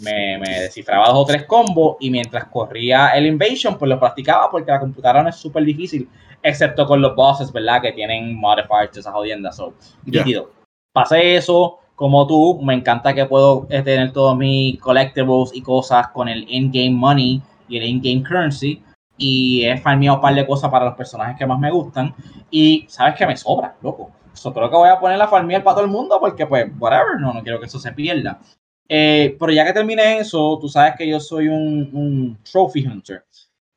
[0.00, 4.50] me, me, descifraba dos o tres combos y mientras corría el Invasion, pues lo practicaba
[4.50, 6.08] porque la computadora no es súper difícil,
[6.42, 7.80] excepto con los bosses, ¿verdad?
[7.82, 10.24] Que tienen modifiers, esas jodiendas, so, yeah.
[10.92, 16.28] Pasé eso, como tú, me encanta que puedo tener todos mis collectibles y cosas con
[16.28, 18.82] el in-game money y el in-game currency.
[19.16, 22.14] Y he farmeado un par de cosas para los personajes que más me gustan.
[22.50, 24.10] Y sabes que me sobra, loco.
[24.34, 27.20] So, creo que voy a poner la farmiel para todo el mundo porque, pues, whatever,
[27.20, 28.40] no, no quiero que eso se pierda.
[28.88, 33.24] Eh, pero ya que terminé eso, tú sabes que yo soy un, un trophy hunter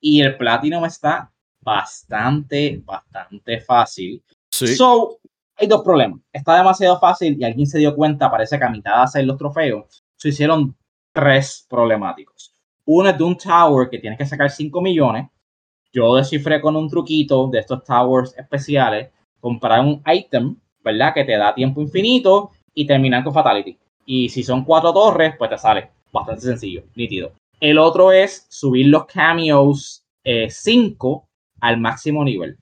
[0.01, 4.23] y el Platinum está bastante, bastante fácil.
[4.49, 4.75] Sí.
[4.75, 5.19] So,
[5.55, 6.19] hay dos problemas.
[6.31, 9.37] Está demasiado fácil y alguien se dio cuenta, parece que a mitad de hacer los
[9.37, 10.75] trofeos, se hicieron
[11.11, 12.53] tres problemáticos.
[12.85, 15.27] Uno es de un tower que tienes que sacar 5 millones.
[15.91, 21.13] Yo descifré con un truquito de estos towers especiales comprar un item, ¿verdad?
[21.13, 23.77] Que te da tiempo infinito y terminar con Fatality.
[24.05, 25.91] Y si son cuatro torres, pues te sale.
[26.11, 27.33] Bastante sencillo, nítido.
[27.59, 31.27] El otro es subir los cameos 5 eh,
[31.61, 32.57] al máximo nivel.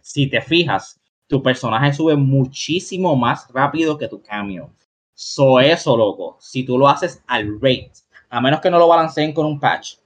[0.00, 4.70] Si te fijas, tu personaje sube muchísimo más rápido que tu cameo.
[5.14, 6.36] So eso, loco.
[6.40, 7.92] Si tú lo haces al rate,
[8.30, 9.96] a menos que no lo balanceen con un patch,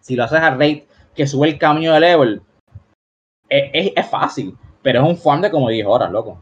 [0.00, 2.42] si lo haces al rate que sube el cameo de level,
[3.48, 6.38] es, es fácil pero es un farm de como 10 horas, loco.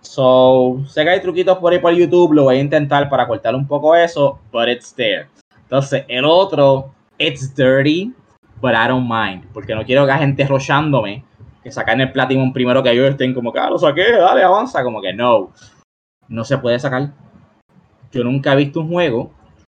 [0.00, 3.52] So, sé que hay truquitos por ahí por YouTube, lo voy a intentar para cortar
[3.56, 5.26] un poco eso, but it's there.
[5.62, 8.14] Entonces, el otro, it's dirty,
[8.60, 11.24] but I don't mind, porque no quiero que haya gente rochándome,
[11.64, 15.02] que sacan el Platinum primero que yo estén como que, ah, saqué, dale, avanza, como
[15.02, 15.50] que no,
[16.28, 17.10] no se puede sacar.
[18.12, 19.32] Yo nunca he visto un juego,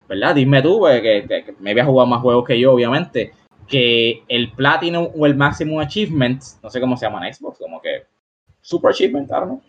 [0.09, 0.35] ¿verdad?
[0.35, 3.35] Dime tú, que, que, que me había jugado más juegos que yo, obviamente,
[3.71, 7.81] que el Platinum o el Maximum Achievement, no sé cómo se llama en Xbox, como
[7.81, 8.05] que
[8.61, 9.63] Super Achievement, ¿no?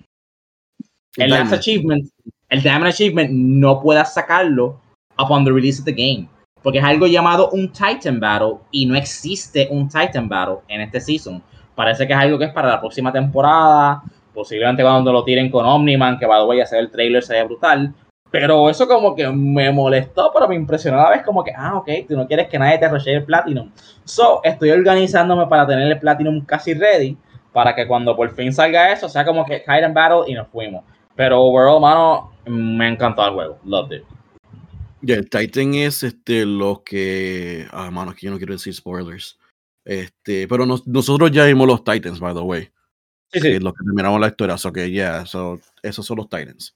[1.16, 2.10] El Last Achievement,
[2.50, 4.82] el Diamond Achievement, no puedas sacarlo
[5.20, 6.28] upon the release of the game.
[6.64, 11.00] Porque es algo llamado un Titan Battle y no existe un Titan Battle en este
[11.00, 11.42] season.
[11.76, 15.66] Parece que es algo que es para la próxima temporada, posiblemente cuando lo tiren con
[15.66, 17.94] Omniman, que va a hacer el trailer, sería brutal.
[18.32, 21.76] Pero eso como que me molestó, pero me impresionó a la vez como que, ah,
[21.76, 23.70] ok, tú no quieres que nadie te roche el Platinum.
[24.06, 27.18] So, estoy organizándome para tener el Platinum casi ready,
[27.52, 30.86] para que cuando por fin salga eso, sea como que Titan Battle y nos fuimos.
[31.14, 33.60] Pero overall, mano, me encantó el juego.
[33.66, 34.04] Loved it.
[35.02, 37.68] Yeah, el Titan es este, lo que...
[37.72, 39.38] Ah, mano, aquí yo no quiero decir spoilers.
[39.84, 42.70] Este, pero nos, nosotros ya vimos los Titans, by the way.
[43.34, 43.60] Sí, sí.
[43.60, 44.58] Los que terminamos la historia.
[44.58, 46.76] So que, yeah, so, esos son los Titans.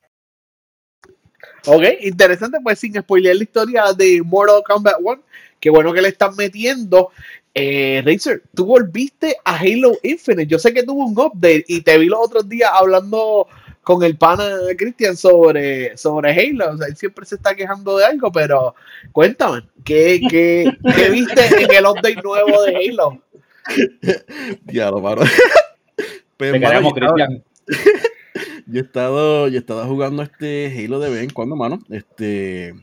[1.66, 5.22] Ok, interesante, pues sin spoiler la historia de Mortal Kombat 1,
[5.60, 7.12] qué bueno que le están metiendo.
[7.54, 10.48] Eh, Razer, tú volviste a Halo Infinite.
[10.48, 13.48] Yo sé que tuvo un update y te vi los otros días hablando
[13.82, 14.48] con el pana
[14.78, 16.74] Christian sobre, sobre Halo.
[16.74, 18.76] O sea, él siempre se está quejando de algo, pero
[19.12, 23.22] cuéntame, ¿qué, qué, qué viste en el update nuevo de Halo?
[24.66, 25.22] Diablo, mano.
[26.38, 27.44] Pero, Te queremos, Christian
[28.68, 31.80] yo he estado, yo he jugando este Halo de vez en cuando, mano.
[31.90, 32.74] Este,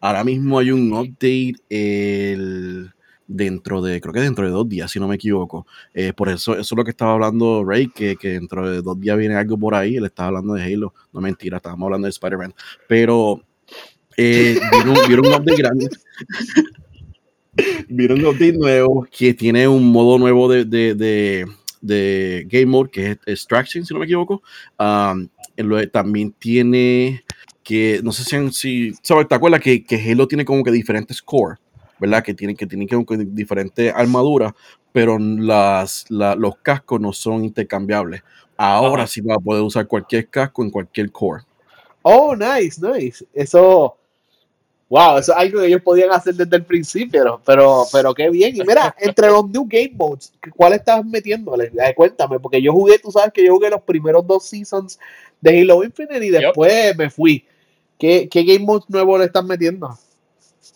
[0.00, 2.90] ahora mismo hay un update el,
[3.26, 5.66] dentro de, creo que dentro de dos días, si no me equivoco.
[5.94, 9.00] Eh, por eso, eso es lo que estaba hablando Ray, que, que dentro de dos
[9.00, 9.96] días viene algo por ahí.
[9.96, 10.94] Él estaba hablando de Halo.
[11.12, 12.54] No mentira, estábamos hablando de Spider-Man.
[12.88, 13.42] Pero
[14.16, 15.88] Eh, vieron, vieron un update grande.
[17.88, 21.46] vieron un update nuevo que tiene un modo nuevo de, de,
[21.82, 24.42] de Game Mode que es Extraction, si no me equivoco.
[24.78, 25.28] Um,
[25.92, 27.24] también tiene
[27.62, 29.28] que, no sé si, si ¿sabes?
[29.28, 31.58] ¿Te acuerdas que, que Halo tiene como que diferentes core?
[31.98, 32.24] ¿Verdad?
[32.24, 34.52] Que tienen que, tienen que diferentes armaduras,
[34.92, 38.22] pero las, la, los cascos no son intercambiables.
[38.56, 41.42] Ahora sí va a poder usar cualquier casco en cualquier core.
[42.02, 43.24] Oh, nice, nice.
[43.32, 43.96] Eso,
[44.92, 48.54] wow, eso es algo que ellos podían hacer desde el principio, pero, pero qué bien.
[48.54, 51.72] Y mira, entre los New Game Modes, ¿cuál estás metiéndole?
[51.96, 54.98] Cuéntame, porque yo jugué, tú sabes que yo jugué los primeros dos seasons
[55.40, 57.42] de Halo Infinite y después me fui.
[57.98, 59.96] ¿Qué, ¿Qué game mode nuevo le están metiendo?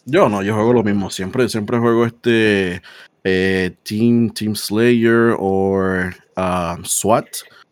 [0.07, 1.11] Yo no, yo juego lo mismo.
[1.11, 2.81] Siempre, siempre juego este
[3.23, 5.79] eh, Team, Team Slayer o
[6.37, 7.27] um, SWAT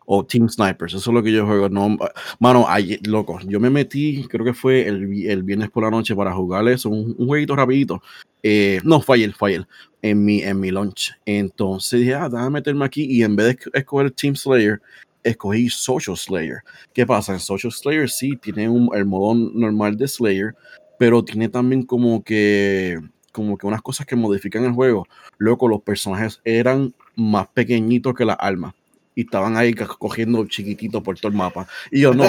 [0.05, 0.93] o Team Snipers.
[0.93, 1.69] Eso es lo que yo juego.
[1.69, 1.97] No,
[2.39, 2.67] mano,
[3.03, 6.67] loco, yo me metí, creo que fue el, el viernes por la noche para jugar
[6.67, 8.01] eso, un, jueguito rapidito.
[8.43, 9.67] Eh, no, Fire, Fire,
[10.01, 11.13] en mi, en mi launch.
[11.25, 14.81] Entonces dije, ah, déjame meterme aquí y en vez de escoger Team Slayer,
[15.23, 16.59] escogí Social Slayer.
[16.93, 17.33] ¿Qué pasa?
[17.33, 20.53] En Social Slayer sí tiene un, el modo normal de Slayer,
[20.99, 22.99] pero tiene también como que
[23.31, 25.07] como que unas cosas que modifican el juego.
[25.37, 28.73] Luego los personajes eran más pequeñitos que las armas
[29.15, 31.65] y estaban ahí cogiendo chiquititos por todo el mapa.
[31.89, 32.25] Y yo, no,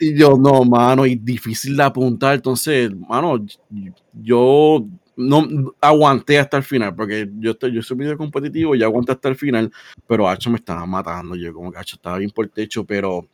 [0.00, 2.34] y yo, no, mano, y difícil de apuntar.
[2.34, 3.44] Entonces, mano,
[4.12, 4.84] yo
[5.16, 9.28] no aguanté hasta el final, porque yo, estoy, yo soy video competitivo y aguanté hasta
[9.28, 9.70] el final,
[10.06, 11.36] pero Hacho me estaba matando.
[11.36, 13.28] Yo, como que Hacho estaba bien por el techo, pero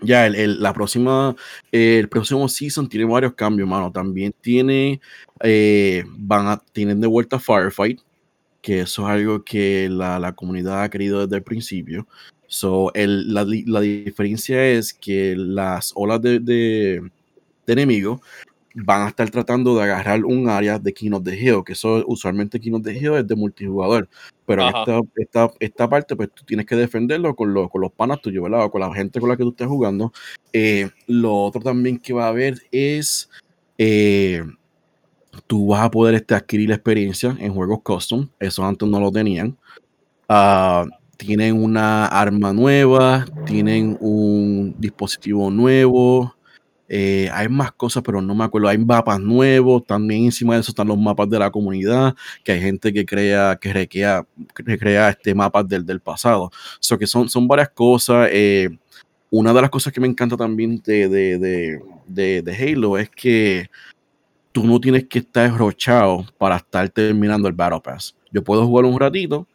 [0.00, 1.34] ya el, la próxima,
[1.72, 3.90] el próximo season tiene varios cambios, mano.
[3.90, 5.00] También tiene,
[5.42, 8.00] eh, van a, tienen de vuelta Firefight,
[8.62, 12.06] que eso es algo que la, la comunidad ha querido desde el principio.
[12.46, 17.02] So, el, la, la, diferencia es que las olas de, de,
[17.66, 18.20] de enemigos
[18.74, 22.04] van a estar tratando de agarrar un área de King of the Hill, que eso
[22.06, 24.08] usualmente King of the Hill es de multijugador,
[24.46, 28.20] pero esta, esta, esta, parte pues tú tienes que defenderlo con, los, con los panas
[28.20, 28.64] tuyos, ¿verdad?
[28.64, 30.12] O con la gente con la que tú estés jugando.
[30.52, 33.28] Eh, lo otro también que va a haber es,
[33.76, 34.42] eh,
[35.46, 39.56] tú vas a poder este, adquirir experiencia en juegos custom, eso antes no lo tenían.
[40.28, 46.34] Uh, tienen una arma nueva, tienen un dispositivo nuevo,
[46.88, 48.68] eh, hay más cosas, pero no me acuerdo.
[48.68, 52.60] Hay mapas nuevos, también encima de eso están los mapas de la comunidad, que hay
[52.60, 56.50] gente que crea, que recrea, recrea este mapas del, del pasado.
[56.80, 58.28] So que son, son varias cosas.
[58.32, 58.70] Eh,
[59.30, 63.68] una de las cosas que me encanta también de, de, de, de, Halo es que
[64.52, 68.14] tú no tienes que estar enrochado para estar terminando el Battle Pass.
[68.32, 69.46] Yo puedo jugar un ratito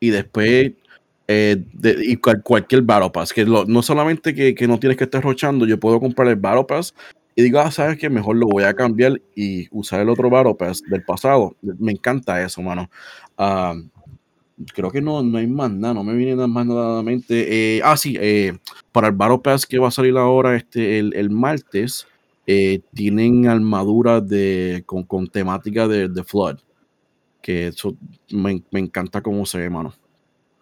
[0.00, 0.72] y después
[1.26, 1.62] eh,
[2.02, 5.78] y cualquier Battle Pass, que no solamente que, que, no tienes que estar rochando, yo
[5.78, 6.94] puedo comprar el Battle Pass
[7.38, 10.56] y digo, ah, sabes que mejor lo voy a cambiar y usar el otro Battle
[10.56, 11.54] Pass del pasado.
[11.60, 12.90] Me encanta eso, mano.
[13.38, 13.80] Uh,
[14.74, 17.76] creo que no, no hay más nada, no me viene nada más nada mente.
[17.76, 18.58] Eh, ah, sí, eh,
[18.90, 22.08] para el Battle Pass que va a salir ahora este, el, el martes,
[22.50, 26.56] eh, tienen armaduras de, con, con temática de, de Flood.
[27.42, 27.94] Que eso
[28.30, 29.92] me, me encanta cómo se ve, mano.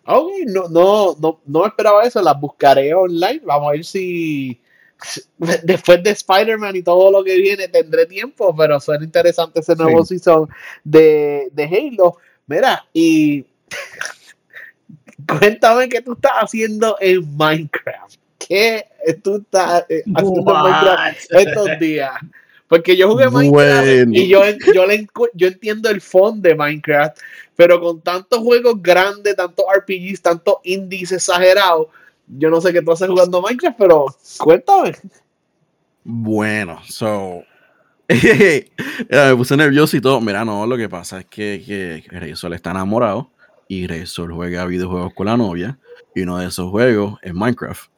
[0.04, 3.40] Ok, no, no, no, no esperaba eso, las buscaré online.
[3.44, 4.60] Vamos a ver si
[5.62, 10.04] después de Spider-Man y todo lo que viene tendré tiempo, pero suena interesante ese nuevo
[10.04, 10.18] sí.
[10.18, 10.48] season
[10.82, 12.16] de, de Halo.
[12.48, 13.46] Mira, y
[15.38, 18.25] cuéntame qué tú estás haciendo en Minecraft.
[18.46, 18.86] ¿Qué
[19.22, 22.12] tú estás eh, haciendo en Minecraft estos días?
[22.68, 24.12] Porque yo jugué Minecraft bueno.
[24.12, 24.42] y yo,
[24.74, 27.18] yo, le, yo entiendo el fondo de Minecraft,
[27.54, 31.88] pero con tantos juegos grandes, tantos RPGs, tantos indies exagerados,
[32.26, 34.06] yo no sé qué tú haces jugando Minecraft, pero
[34.38, 34.96] cuéntame.
[36.04, 37.42] Bueno, so.
[38.08, 40.20] me puse nervioso y todo.
[40.20, 43.30] Mira, no, lo que pasa es que, que Reisol está enamorado
[43.66, 45.78] y Reisol juega videojuegos con la novia
[46.14, 47.90] y uno de esos juegos es Minecraft.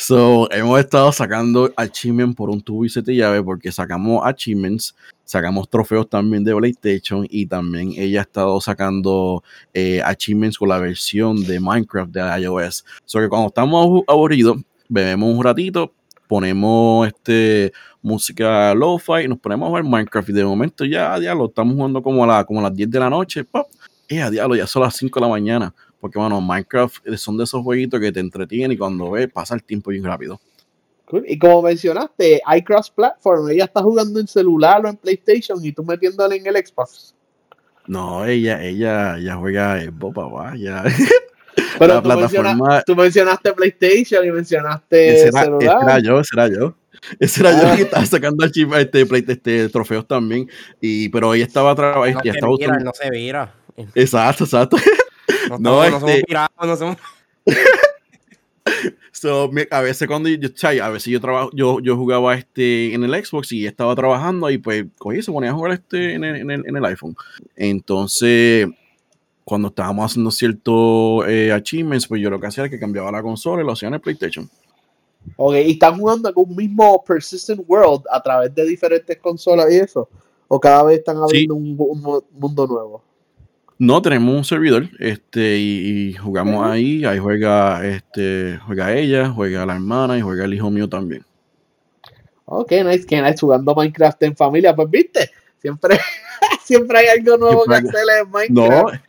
[0.00, 5.68] So, hemos estado sacando achievements por un tubo y siete llaves porque sacamos achievements, sacamos
[5.68, 9.42] trofeos también de PlayStation y también ella ha estado sacando
[9.74, 12.84] eh, achievements con la versión de Minecraft de iOS.
[13.04, 14.58] So que cuando estamos aburridos,
[14.88, 15.92] bebemos un ratito,
[16.28, 21.34] ponemos este música lo-fi y nos ponemos a jugar Minecraft y de momento ya, ya
[21.34, 23.66] lo estamos jugando como a, la, como a las 10 de la noche, pop,
[24.10, 25.74] a diablo, ya son las 5 de la mañana.
[26.00, 29.62] Porque, bueno, Minecraft son de esos jueguitos que te entretienen y cuando ves pasa el
[29.64, 30.40] tiempo bien rápido.
[31.06, 31.24] Cool.
[31.26, 35.82] Y como mencionaste, iCross Platform, ella está jugando en celular o en PlayStation y tú
[35.82, 37.14] metiéndole en el Xbox.
[37.86, 40.84] No, ella, ella, ella juega en papá, ya.
[41.78, 42.50] Pero tú, plataforma...
[42.52, 45.80] mencionaste, tú, mencionaste PlayStation y mencionaste será, celular.
[45.80, 46.76] Será yo, será yo.
[47.18, 47.76] Ese era yo Ah.
[47.76, 50.48] que estaba sacando archivos, este, este, trofeos también.
[50.80, 52.20] Y, pero ella estaba trabajando.
[52.24, 54.00] No estaba usando- no se.
[54.02, 54.76] Exacto, exacto.
[55.50, 56.96] No, No, no somos este- pirados, no somos...
[59.12, 60.48] So, a veces cuando yo,
[60.84, 64.58] a veces yo trabajo, yo, yo jugaba este en el Xbox y estaba trabajando y
[64.58, 67.16] pues, oye, se ponía a jugar este en el, en el, en el iPhone.
[67.56, 68.68] Entonces,
[69.44, 73.22] cuando estábamos haciendo ciertos eh, achievements, pues yo lo que hacía era que cambiaba la
[73.22, 74.48] consola y lo hacía en el PlayStation.
[75.36, 79.76] Ok, y están jugando en un mismo Persistent World a través de diferentes consolas y
[79.78, 80.08] eso.
[80.46, 83.02] O cada vez están abriendo un, un mu- mundo nuevo.
[83.78, 89.64] No, tenemos un servidor, este, y, y jugamos ahí, ahí juega, este, juega ella, juega
[89.64, 91.24] la hermana y juega el hijo mío también.
[92.44, 94.74] Ok, nice, que nice jugando Minecraft en familia.
[94.74, 95.30] Pues viste,
[95.62, 95.98] siempre,
[96.64, 99.04] siempre hay algo nuevo que hacer en No, Minecraft.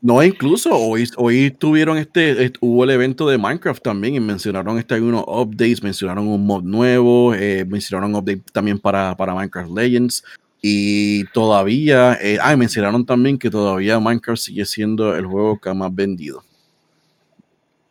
[0.00, 4.78] no, incluso hoy, hoy tuvieron este, est- hubo el evento de Minecraft también y mencionaron
[4.78, 9.70] este, algunos updates, mencionaron un mod nuevo, eh, mencionaron un update también para, para Minecraft
[9.76, 10.24] Legends
[10.66, 15.94] y todavía, eh, ah, mencionaron también que todavía Minecraft sigue siendo el juego que más
[15.94, 16.42] vendido.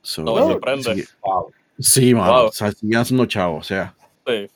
[0.01, 0.83] So, No me sorprende.
[0.83, 1.51] sigue- Wow.
[1.79, 2.45] sí, mano, Wow.
[2.47, 3.93] o sea, siguen haciendo chavos, o sea.
[4.25, 4.49] Sí.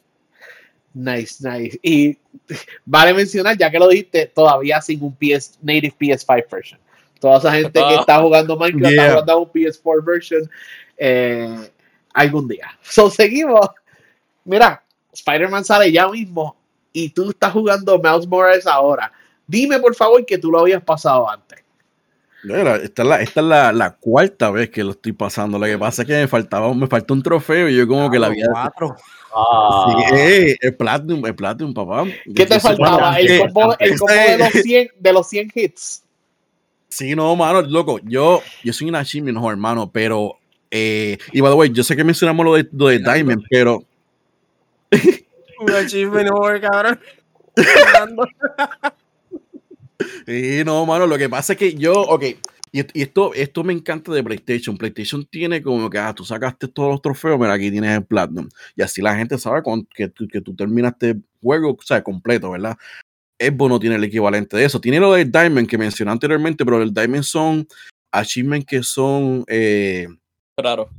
[0.95, 1.79] Nice, nice.
[1.83, 2.17] Y
[2.85, 6.79] vale mencionar, ya que lo dijiste, todavía sin un PS, native PS5 version.
[7.19, 7.97] Toda esa gente que Ah.
[7.99, 9.03] está jugando Minecraft Yeah.
[9.05, 10.49] está jugando un PS4 version
[10.97, 11.69] eh,
[12.15, 12.67] algún día.
[12.81, 13.69] So, seguimos.
[14.43, 16.56] Mira, Spider-Man sale ya mismo
[16.97, 19.11] y tú estás jugando Miles Morales ahora.
[19.45, 21.63] Dime por favor que tú lo habías pasado antes.
[22.43, 25.59] Mira, esta es, la, esta es la, la cuarta vez que lo estoy pasando.
[25.59, 28.17] Lo que pasa es que me faltaba, me faltó un trofeo y yo como que
[28.17, 28.47] la había.
[28.51, 28.95] Cuatro.
[29.35, 32.05] Ah, Sí, eh, el Platinum, el Platinum, papá.
[32.35, 33.19] ¿Qué te faltaba?
[33.19, 36.03] El Eh, combo, el combo de, los 100, de los 100 hits.
[36.87, 37.99] Sí, no, mano, loco.
[38.05, 40.37] Yo, yo soy un achievement, no, hermano, pero.
[40.71, 43.83] Eh, y by the way, yo sé que mencionamos lo de, lo de Diamond, pero.
[45.59, 46.99] Un achievement over, cabrón.
[50.27, 52.23] Sí, no, mano, lo que pasa es que yo, ok,
[52.71, 54.77] y, y esto, esto me encanta de PlayStation.
[54.77, 58.47] PlayStation tiene como que, ah, tú sacaste todos los trofeos, mira, aquí tienes el Platinum.
[58.75, 62.03] Y así la gente sabe cuando, que, tú- que tú terminaste el juego, o sea,
[62.03, 62.77] completo, ¿verdad?
[63.39, 64.79] Xbox no tiene el equivalente de eso.
[64.81, 67.67] Tiene lo del Diamond que mencioné anteriormente, pero el Diamond son
[68.11, 70.07] achievements que son eh,
[70.55, 70.89] Claro.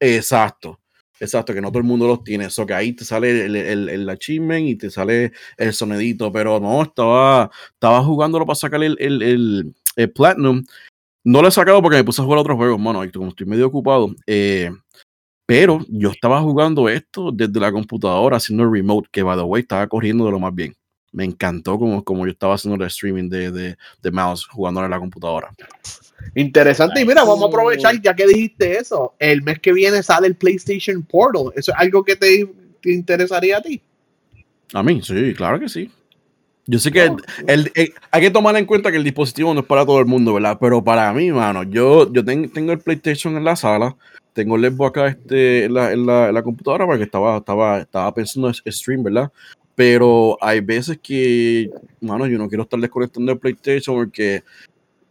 [0.00, 0.79] Exacto.
[1.20, 2.46] Exacto, que no todo el mundo los tiene.
[2.46, 6.32] Eso que ahí te sale el, el, el achievement y te sale el sonidito.
[6.32, 10.64] Pero no, estaba, estaba jugándolo para sacar el, el, el, Platinum.
[11.24, 13.02] No lo he sacado porque me puse a jugar otros juegos, mano.
[13.12, 14.14] Como estoy medio ocupado.
[14.26, 14.70] eh,
[15.50, 19.62] pero yo estaba jugando esto desde la computadora, haciendo el remote, que by the way
[19.62, 20.76] estaba corriendo de lo más bien.
[21.10, 24.90] Me encantó como, como yo estaba haciendo el streaming de, de, de mouse jugando en
[24.90, 25.50] la computadora.
[26.34, 27.00] Interesante.
[27.00, 29.14] Y mira, vamos a aprovechar, ya que dijiste eso.
[29.18, 31.52] El mes que viene sale el PlayStation Portal.
[31.56, 32.48] ¿Eso es algo que te,
[32.80, 33.80] te interesaría a ti?
[34.72, 35.90] A mí, sí, claro que sí.
[36.66, 37.16] Yo sé que No.
[37.48, 40.06] el, el- hay que tomar en cuenta que el dispositivo no es para todo el
[40.06, 40.56] mundo, ¿verdad?
[40.60, 43.96] Pero para mí, mano, yo, yo ten- tengo el PlayStation en la sala,
[44.32, 47.80] tengo el Xbox acá este, en, la, en la- en la computadora porque estaba, estaba,
[47.80, 49.32] estaba pensando en stream, ¿verdad?
[49.74, 54.44] Pero hay veces que, mano, yo no quiero estar desconectando el PlayStation porque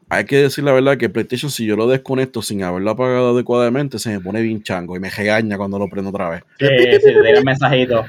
[0.10, 4.00] hay que decir la verdad que PlayStation, si yo lo desconecto sin haberlo apagado adecuadamente,
[4.00, 6.44] se me pone bien chango y me regaña cuando lo prendo otra vez.
[6.58, 8.06] sí, sí, el mensajito.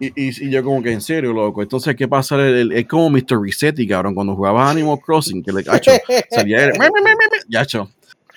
[0.00, 1.62] Y, y, y yo como que en serio, loco.
[1.62, 2.36] Entonces, ¿qué pasa?
[2.48, 3.40] Es como Mr.
[3.42, 5.92] Resetti, cabrón, cuando jugaba Animal Crossing, que le cacho,
[6.30, 7.90] salía el- me, me, me, me, me, ya, cho.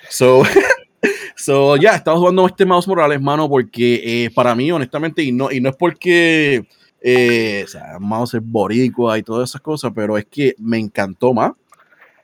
[0.08, 0.42] So,
[1.36, 5.50] so ya, estaba jugando este Mouse Morales, mano, porque eh, para mí, honestamente, y no,
[5.50, 6.66] y no es porque
[7.00, 11.32] eh, o sea, Mouse es boricua y todas esas cosas, pero es que me encantó
[11.32, 11.52] más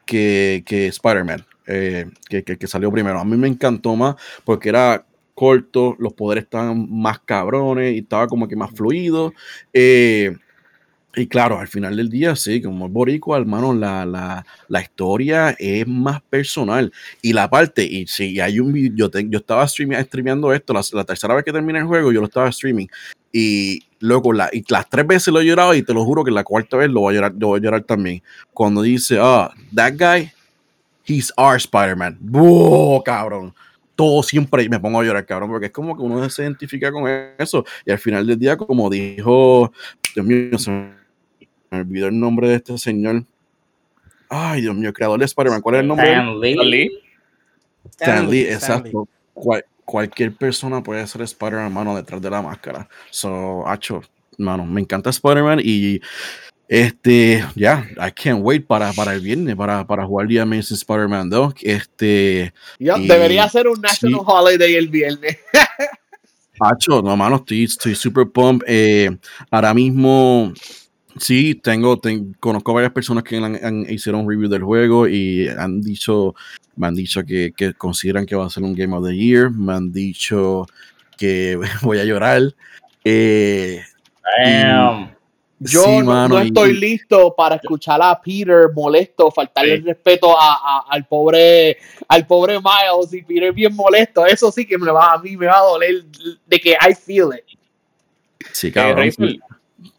[0.07, 3.21] que, que Spider-Man, eh, que, que, que salió primero.
[3.21, 5.05] A mí me encantó más porque era
[5.35, 9.35] corto, los poderes estaban más cabrones y estaba como que más fluido.
[9.75, 10.35] eh,
[11.19, 15.57] y claro, al final del día, sí, como es boricua, hermano, la, la, la historia
[15.59, 16.93] es más personal.
[17.23, 21.05] Y la parte, y sí, hay un yo, yo estaba streaming, streameando esto, la, la
[21.05, 22.87] tercera vez que terminé el juego, yo lo estaba streaming.
[23.39, 26.31] Y loco, la, y las tres veces lo he llorado y te lo juro que
[26.31, 28.23] la cuarta vez lo voy a llorar, lo voy a llorar también.
[28.55, 30.33] Cuando dice, ah, that guy,
[31.05, 32.17] he's our Spider-Man.
[32.19, 33.55] ¡Buah, cabrón!
[33.95, 37.05] Todo siempre me pongo a llorar, cabrón, porque es como que uno se identifica con
[37.37, 37.63] eso.
[37.85, 39.71] Y al final del día, como dijo,
[40.15, 43.23] Dios mío, se me olvidó el nombre de este señor.
[44.31, 45.61] Ay, Dios mío, creador de Spider-Man.
[45.61, 46.11] ¿Cuál es el nombre?
[46.11, 46.53] Stan Lee.
[46.55, 46.91] Stan Lee.
[47.91, 48.91] Stan Lee, Stan Lee.
[48.95, 49.09] exacto.
[49.87, 52.87] Cualquier persona puede ser Spider-Man, mano, detrás de la máscara.
[53.11, 54.03] So, hacho,
[54.37, 56.01] mano, me encanta Spider-Man y
[56.69, 61.31] este, ya, I can't wait para, para el viernes, para, para jugar The Amazing Spider-Man
[61.31, 61.55] 2.
[61.63, 64.27] Este, Yo, Y- debería ser un National sí.
[64.27, 65.39] Holiday el viernes.
[66.59, 68.63] Pacho, no, mano, estoy, estoy super pump.
[68.67, 69.17] Eh,
[69.51, 70.53] ahora mismo,
[71.19, 75.49] sí, tengo, ten- conozco varias personas que han, han- hicieron un review del juego y
[75.49, 76.35] han dicho,
[76.77, 79.51] me han dicho que, que consideran que va a ser un Game of the Year,
[79.51, 80.67] me han dicho
[81.17, 82.43] que voy a llorar.
[83.05, 83.81] Eh,
[84.45, 85.15] Damn.
[85.59, 89.85] Yo sí, no, mano, no y- estoy listo para escuchar a Peter molesto, faltarle el
[89.87, 94.27] respeto a, a- al pobre al pobre Miles y Peter bien molesto.
[94.27, 96.05] Eso sí que me va a mí me va a doler
[96.47, 97.59] de que I feel it.
[98.53, 99.11] sí, cabrón.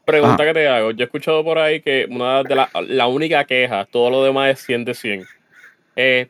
[0.08, 0.46] Pregunta Ajá.
[0.46, 0.92] que te hago.
[0.92, 4.50] Yo he escuchado por ahí que una de la, la única queja, todo lo demás
[4.52, 5.26] es 100 de 100.
[5.96, 6.28] Eh,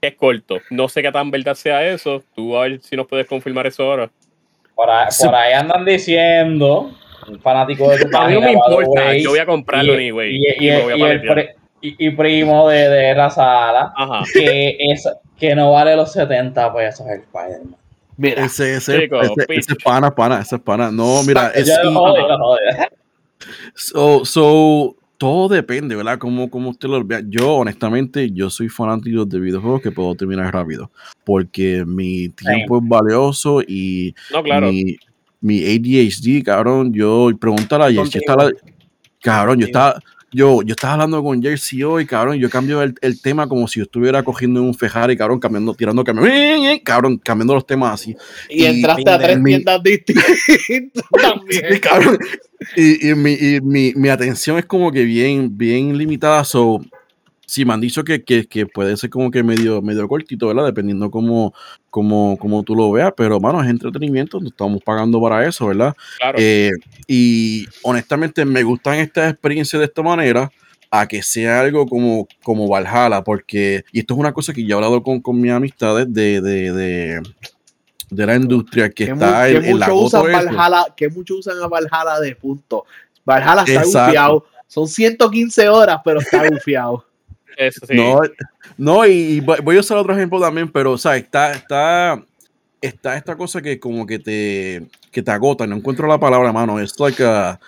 [0.00, 0.58] es corto.
[0.70, 2.22] No sé qué tan verdad sea eso.
[2.34, 4.08] Tú a ver si nos puedes confirmar eso ahora.
[4.74, 6.92] Por ahí, por ahí andan diciendo,
[7.28, 8.88] un fanático de tu A mí no página, me importa.
[9.06, 10.36] way, Yo voy a comprarlo y- anyway.
[10.36, 11.48] y, y- y me voy a y el pri-
[11.80, 14.22] y- y primo de, de la sala, Ajá.
[14.32, 15.08] que, es,
[15.38, 17.76] que no vale los 70 pesos el Spider-Man.
[18.18, 20.90] Mira, Ese, ese, Chico, ese, ese pana, pana, ese es pana.
[20.90, 22.26] No, mira, es, Yo lo odio.
[23.74, 26.18] So, so, todo depende, ¿verdad?
[26.18, 27.22] Como, como usted lo vea.
[27.26, 30.90] Yo, honestamente, yo soy fanático de videojuegos que puedo terminar rápido.
[31.24, 34.68] Porque mi tiempo es valioso y No, claro.
[34.70, 34.96] mi,
[35.40, 38.24] mi ADHD, cabrón, yo preguntar a Contigo.
[38.26, 38.52] está la-
[39.20, 40.00] cabrón, yo estaba,
[40.36, 43.80] yo, yo estaba hablando con Jersey hoy, cabrón, yo cambio el, el tema como si
[43.80, 48.14] yo estuviera cogiendo un Ferrari, cabrón, cambiando, tirando camión, cabrón, cambiando los temas así.
[48.50, 50.24] y, y- entraste a tres mi- tiendas distintas
[51.22, 51.80] también.
[51.80, 52.18] Cabrón.
[52.76, 56.44] Y, y mi, y mi, mi atención es como que bien, bien limitada.
[56.44, 56.84] So,
[57.46, 60.66] sí, me han dicho que, que, que puede ser como que medio, medio cortito, ¿verdad?
[60.66, 61.54] Dependiendo cómo,
[61.90, 63.12] cómo, cómo tú lo veas.
[63.16, 64.40] Pero, mano, es entretenimiento.
[64.40, 65.94] no Estamos pagando para eso, ¿verdad?
[66.18, 66.38] claro.
[66.40, 66.70] Eh,
[67.06, 70.50] y honestamente me gustan estas experiencias de esta manera
[70.90, 74.70] a que sea algo como, como Valhalla, porque, y esto es una cosa que yo
[74.70, 77.22] he hablado con, con mis amistades de, de, de,
[78.10, 80.22] de la industria que que, está mu- en, que en la usan.
[80.32, 82.84] Valhalla, que muchos usan a Valhalla de punto.
[83.24, 84.06] Valhalla está Exacto.
[84.06, 84.44] gufiado.
[84.68, 87.04] Son 115 horas, pero está gufiado.
[87.56, 87.94] Eso sí.
[87.94, 88.20] No,
[88.76, 92.22] no, y, y voy a usar otro ejemplo también, pero, o sea, está, está,
[92.80, 96.78] está esta cosa que como que te, que te agota, no encuentro la palabra, mano,
[96.78, 97.58] es like a,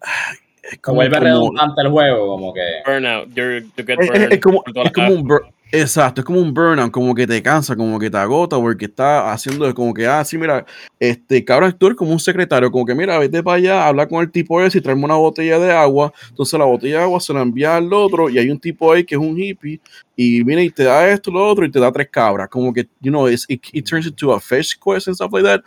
[0.62, 2.60] es como, vuelve como- redundante el juego, como que.
[2.86, 3.28] Burnout.
[3.34, 6.52] You're, you get es, es- burned es como, es un bur- exacto, es como un
[6.52, 10.24] burnout, como que te cansa, como que te agota, porque está haciendo como que, ah,
[10.24, 10.64] sí, mira,
[10.98, 14.22] este, cabrón, tú eres como un secretario, como que, mira, vete para allá, habla con
[14.22, 17.32] el tipo ese y tráeme una botella de agua, entonces la botella de agua se
[17.32, 19.80] la envía al otro y hay un tipo ahí que es un hippie
[20.14, 22.88] y viene y te da esto, lo otro y te da tres cabras, como que,
[23.00, 25.62] you know, it, it turns into a fish quest and stuff like that.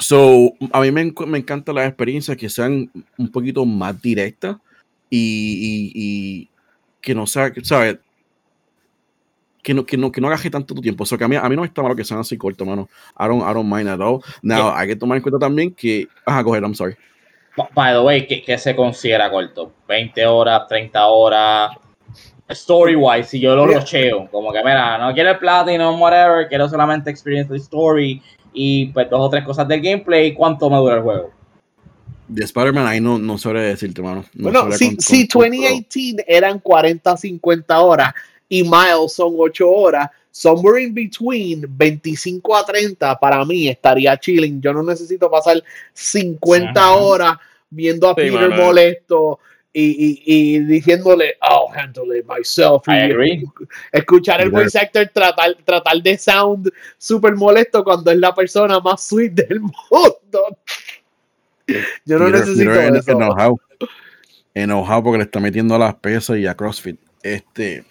[0.00, 4.56] So, a mí me, me encantan las experiencias que sean un poquito más directas
[5.10, 6.48] y
[7.00, 7.98] que no sea, ¿sabes?
[9.68, 11.02] Que no, que, no, que no agaje tanto tu tiempo.
[11.02, 12.66] O sea, que a mí, a mí no me está malo que sean así cortos,
[12.66, 12.88] mano.
[13.20, 14.20] I don't, I don't mind at all.
[14.40, 16.08] Now, hay que tomar en cuenta también que.
[16.24, 16.96] Ajá, ahead, I'm sorry.
[17.74, 19.70] By the way, ¿qué, qué se considera corto?
[19.86, 21.72] ¿20 horas, 30 horas?
[22.48, 23.80] Story wise, si yo lo Mira.
[23.80, 28.22] rocheo, como que mira, no quiero el platinum, whatever, quiero solamente experience the story
[28.54, 31.30] y pues dos o tres cosas del gameplay, ¿cuánto me dura el juego?
[32.26, 34.24] De Spider-Man, ahí no, no sabré decirte, mano.
[34.32, 38.14] No Bueno, si, con- si con- 2018 eran 40, 50 horas
[38.48, 44.60] y Miles son 8 horas, somewhere in between 25 a 30 para mí estaría chilling.
[44.60, 46.94] Yo no necesito pasar 50 Ajá.
[46.96, 47.36] horas
[47.70, 48.62] viendo a Sí, Peter mano.
[48.64, 49.38] molesto
[49.72, 50.22] y, y,
[50.56, 52.88] y diciéndole, I'll handle it myself.
[52.88, 53.44] I Y agree.
[53.92, 59.06] escuchar el voice actor tratar, tratar de sound súper molesto cuando es la persona más
[59.06, 60.56] sweet del mundo.
[62.06, 63.10] Yo no Peter- necesito Peter en- eso.
[63.12, 63.56] enojado.
[64.54, 66.98] Enojado porque le está metiendo a las pesas y a CrossFit.
[67.22, 67.84] Este.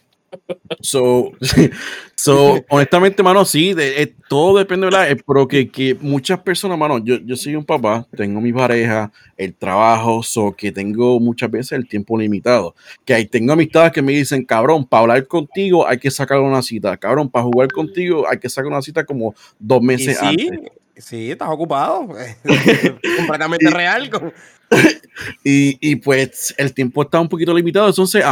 [0.81, 1.31] So,
[2.15, 5.09] so honestamente, mano, sí, de- eh, todo depende, ¿verdad?
[5.11, 9.11] Eh, pero que, que muchas personas, mano, yo, yo soy un papá, tengo mi pareja,
[9.38, 12.75] el trabajo, so que tengo muchas veces el tiempo limitado.
[13.05, 16.61] Que ahí tengo amistades que me dicen, cabrón, para hablar contigo hay que sacar una
[16.61, 20.25] cita, cabrón, para jugar contigo hay que sacar una cita como dos Y meses sí,
[20.25, 20.59] antes.
[21.00, 22.08] Sí, estás ocupado.
[23.18, 24.10] Completamente real.
[24.10, 24.34] con-
[25.43, 27.88] Y, y, pues el tiempo está un poquito limitado.
[27.88, 28.24] Entonces,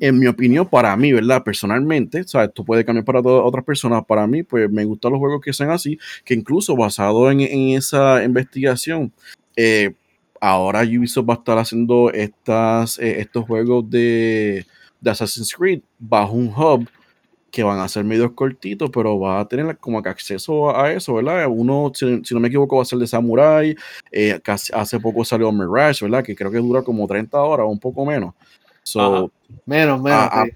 [0.00, 1.42] en mi opinión, para mí, ¿verdad?
[1.42, 4.04] Personalmente, o sea, esto puede cambiar para todas otras personas.
[4.04, 7.78] Para mí, pues me gustan los juegos que sean así, que incluso basado en, en
[7.78, 9.10] esa investigación,
[9.56, 9.94] eh,
[10.40, 14.66] ahora Ubisoft va a estar haciendo estas, eh, estos juegos de,
[15.00, 16.86] de Assassin's Creed bajo un hub
[17.54, 21.14] que van a ser medios cortitos, pero va a tener como que acceso a eso,
[21.14, 21.46] ¿verdad?
[21.48, 23.76] Uno, si, si no me equivoco, va a ser de Samurai.
[24.10, 26.24] eh, casi- hace poco salió Mirage, ¿verdad?
[26.24, 28.34] Que creo que dura como 30 horas o un poco menos.
[28.82, 29.30] So.
[29.66, 30.28] Menos, menos.
[30.32, 30.50] Ah, sí.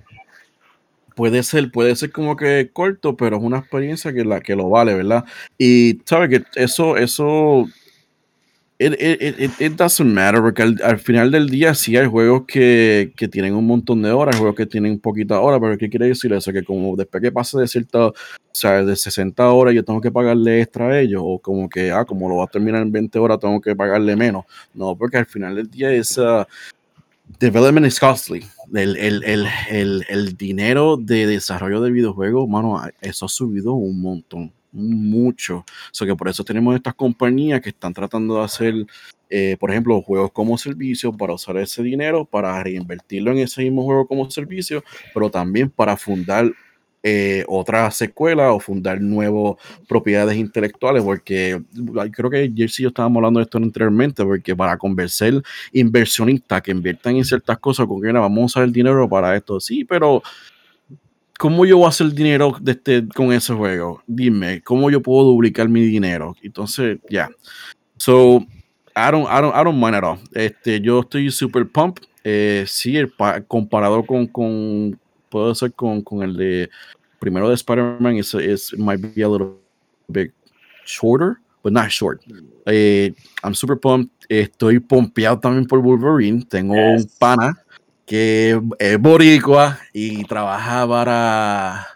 [1.15, 4.69] puede ser, puede ser como que corto, pero es una experiencia que la que lo
[4.69, 5.25] vale, ¿verdad?
[5.57, 7.69] Y sabes que eso, eso
[8.81, 13.27] It, it, it, doesn't matter, porque al, final del día sí hay juegos que, que,
[13.27, 16.53] tienen un montón de horas, juegos que tienen poquitas horas, pero ¿qué quiere decir eso?
[16.53, 18.15] Que como después que pase de cierta, o
[18.53, 22.05] sea, de 60 horas yo tengo que pagarle extra a ellos, o como que, ah,
[22.05, 24.45] como lo va a terminar en 20 horas tengo que pagarle menos.
[24.75, 26.45] No, porque al final del día es, uh,
[27.41, 28.45] development is costly.
[28.73, 34.53] El, el, el, el, dinero de desarrollo de videojuegos, mano, eso ha subido un montón
[34.73, 35.65] mucho.
[36.01, 38.75] O que por eso tenemos estas compañías que están tratando de hacer,
[39.31, 43.85] eh, por ejemplo, juegos como servicio para usar ese dinero, para reinvertirlo en ese mismo
[43.85, 44.83] juego como servicio,
[45.15, 46.53] pero también para fundar
[47.05, 49.55] eh, otra secuela o fundar nuevas
[49.89, 51.63] propiedades intelectuales, porque
[52.13, 55.41] creo que Jersey yo estábamos hablando de esto anteriormente, porque para convencer
[55.73, 59.61] inversionistas que inviertan en ciertas cosas, con que vamos a usar el dinero para esto,
[59.61, 60.23] sí, pero
[61.39, 64.03] ¿cómo yo voy a hacer dinero de este, con ese juego?
[64.07, 66.37] Dime, ¿cómo yo puedo duplicar mi dinero?
[66.43, 67.31] Entonces, ya.
[67.97, 68.45] So,
[68.95, 70.19] I don't, I, don't, I don't mind at all.
[70.35, 72.01] Este, yo estoy super pump.
[72.25, 73.11] Eh, sí, el
[73.47, 74.99] comparado con, con,
[75.31, 76.69] puedo ser con, con el de
[77.21, 79.55] primero de Spider-Man, es, might be a little
[80.09, 80.33] bit
[80.85, 82.21] shorter, but not short.
[82.67, 83.13] Eh,
[83.43, 84.11] I'm super pumped.
[84.29, 86.45] Estoy pompeado también por Wolverine.
[86.45, 87.57] Tengo un pana
[88.09, 91.87] que es boricua y trabaja para,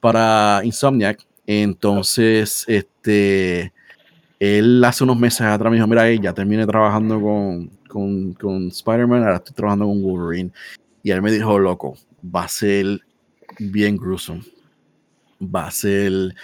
[0.00, 1.24] para Insomniac.
[1.46, 3.72] Entonces, este,
[4.40, 9.22] él hace unos meses atrás me dijo, mira, ya terminé trabajando con, con, con Spider-Man,
[9.22, 10.50] ahora estoy trabajando con Wolverine.
[11.04, 11.96] Y él me dijo, loco,
[12.34, 13.00] va a ser
[13.60, 14.42] bien gruesome.
[15.40, 16.34] Va a ser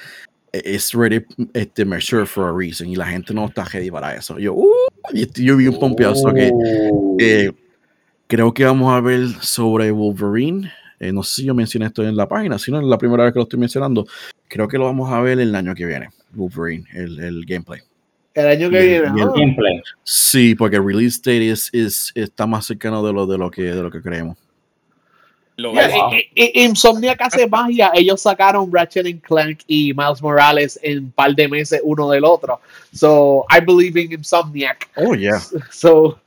[0.52, 1.84] es ready este
[2.26, 4.38] for a reason y la gente no está ready para eso.
[4.38, 4.68] Yo, uh,
[5.12, 6.52] yo vi un pompeazo que
[7.18, 7.52] eh,
[8.30, 10.72] Creo que vamos a ver sobre Wolverine.
[11.00, 13.32] Eh, no sé si yo mencioné esto en la página, sino es la primera vez
[13.32, 14.06] que lo estoy mencionando.
[14.46, 17.80] Creo que lo vamos a ver el año que viene, Wolverine, el, gameplay.
[18.34, 19.82] El año que viene, el, gameplay.
[20.04, 23.82] Sí, porque el release date es, está más cercano de lo, de lo, que, de
[23.82, 24.38] lo que creemos.
[26.36, 27.90] Insomniac hace magia.
[27.94, 32.60] Ellos sacaron Ratchet Clank y Miles Morales en un par de meses uno del otro.
[32.92, 34.88] So I believe in Insomniac.
[34.94, 35.40] Oh yeah.
[35.72, 36.20] So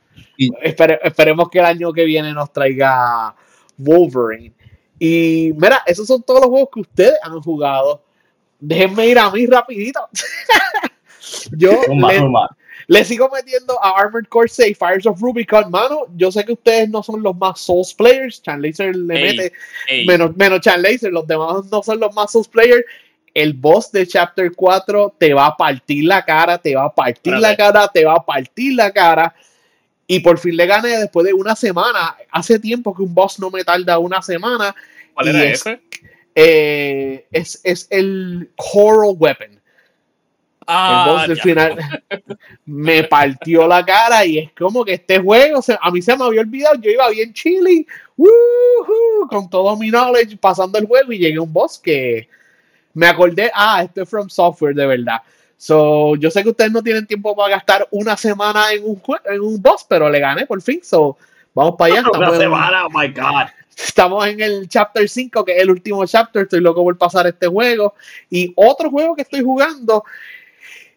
[0.62, 3.34] esperemos que el año que viene nos traiga
[3.76, 4.54] Wolverine.
[4.98, 8.02] Y mira, esos son todos los juegos que ustedes han jugado.
[8.60, 10.00] Déjenme ir a mí rapidito.
[11.52, 11.80] yo
[12.86, 16.06] le, sigo metiendo a Armored Core 6, Fires of Rubicon, mano.
[16.16, 18.42] Yo sé que ustedes no son los más Souls players.
[18.42, 19.52] Chan Laser le mete
[20.06, 21.12] menos, menos Chan Laser.
[21.12, 22.84] Los demás no son los más Souls players.
[23.32, 27.34] El boss de Chapter 4 te va a partir la cara, te va a partir
[27.34, 29.34] la cara, te va a partir la cara.
[30.06, 32.16] Y por fin le gané después de una semana.
[32.30, 34.74] Hace tiempo que un boss no me tarda una semana.
[35.14, 35.80] ¿Cuál era ese?
[36.34, 39.60] Eh, es, es, el Coral Weapon.
[40.66, 42.02] Ah, el boss del final
[42.64, 46.40] me partió la cara y es como que este juego a mí se me había
[46.40, 46.76] olvidado.
[46.76, 47.86] Yo iba bien chili,
[49.28, 52.28] con todo mi knowledge pasando el juego y llegué a un boss que
[52.94, 53.50] me acordé.
[53.54, 55.18] Ah, esto es From Software de verdad.
[55.64, 59.40] So, yo sé que ustedes no tienen tiempo para gastar una semana en un, en
[59.40, 60.80] un boss, pero le gané por fin.
[60.82, 61.16] So,
[61.54, 62.10] vamos para allá.
[62.12, 63.46] Una semana, oh my God.
[63.74, 66.42] Estamos en el chapter 5, que es el último chapter.
[66.42, 67.94] Estoy loco por pasar este juego.
[68.28, 70.04] Y otro juego que estoy jugando.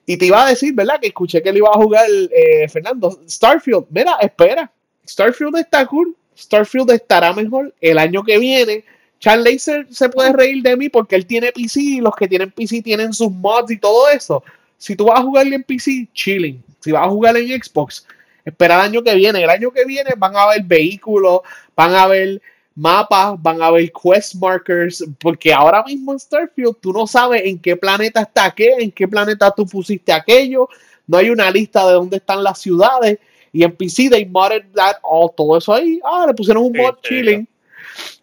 [0.05, 0.99] Y te iba a decir, ¿verdad?
[0.99, 3.21] Que escuché que le iba a jugar eh, Fernando.
[3.25, 3.85] Starfield.
[3.89, 4.69] Mira, espera.
[5.07, 6.13] Starfield está cool.
[6.37, 8.83] Starfield estará mejor el año que viene
[9.19, 12.51] Charles Laser se puede reír de mí porque él tiene PC y los que tienen
[12.51, 14.43] PC tienen sus mods y todo eso.
[14.77, 16.63] Si tú vas a jugarle en PC, chilling.
[16.79, 18.05] Si vas a jugar en Xbox,
[18.45, 19.43] espera el año que viene.
[19.43, 21.41] El año que viene van a haber vehículos,
[21.75, 22.41] van a haber
[22.75, 27.57] mapas, van a haber quest markers, porque ahora mismo en Starfield tú no sabes en
[27.57, 30.69] qué planeta está qué, en qué planeta tú pusiste aquello,
[31.07, 33.17] no hay una lista de dónde están las ciudades,
[33.51, 36.97] y en PC they modded that all, todo eso ahí, ah, le pusieron un mod
[37.01, 37.47] chilling.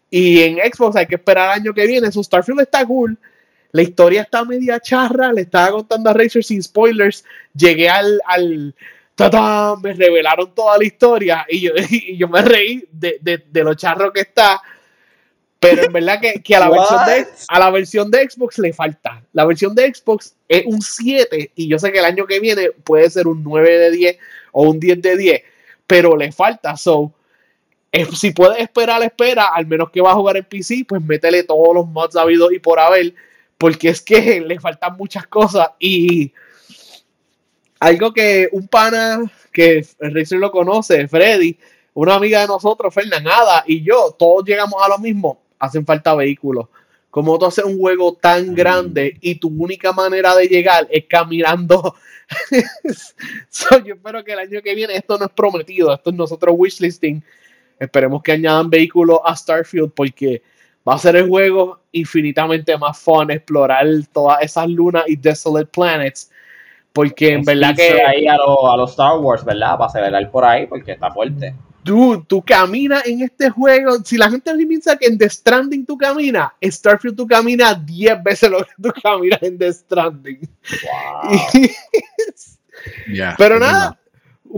[0.09, 2.13] Y en Xbox hay que esperar el año que viene.
[2.13, 3.19] Su Starfield está cool.
[3.75, 5.33] La historia está media charra.
[5.33, 7.25] Le estaba contando a Razer sin spoilers.
[7.53, 8.21] Llegué al.
[8.25, 8.73] al
[9.83, 11.73] me revelaron toda la historia y yo,
[12.17, 14.63] yo me reí de, de, lo charro que está.
[15.59, 19.25] Pero en verdad que, a, la versión de, a la versión de Xbox le falta.
[19.33, 22.71] La versión de Xbox es un 7 y yo sé que el año que viene
[22.71, 24.19] puede ser un 9 de 10
[24.53, 25.43] o un 10 de 10,
[25.89, 26.77] pero le falta.
[26.77, 27.13] So,
[28.15, 31.75] si puedes esperar, espera, al menos que va a jugar en PC, pues métele todos
[31.75, 33.15] los mods habidos y por haber,
[33.65, 36.31] porque es que le faltan muchas cosas y
[37.81, 41.57] algo que un pana que Razer lo conoce, Freddy,
[41.95, 45.41] una amiga de nosotros, Fernanda y yo, todos llegamos a lo mismo.
[45.59, 46.69] hacen falta vehículos.
[47.09, 48.55] Como tú haces un juego tan Mm.
[48.55, 51.95] grande y tu única manera de llegar es caminando.
[53.49, 56.55] So, yo espero que el año que viene, esto no es prometido, esto es nosotros
[56.59, 57.25] wishlisting.
[57.79, 60.43] Esperemos que añadan vehículos a Starfield porque
[60.89, 66.31] va a ser el juego infinitamente más fun explorar todas esas lunas y desolate planets.
[66.93, 69.77] Porque en verdad que ahí a los a los Star Wars, ¿verdad?
[69.77, 71.55] Para acelerar por ahí, porque está fuerte.
[71.83, 73.97] tú, tú caminas en este juego.
[74.05, 78.23] Si la gente piensa que en The Stranding tú caminas, en Starfield tú caminas 10
[78.23, 80.49] veces lo que tú caminas en The Stranding.
[81.23, 81.39] Wow.
[83.39, 83.99] Pero nada,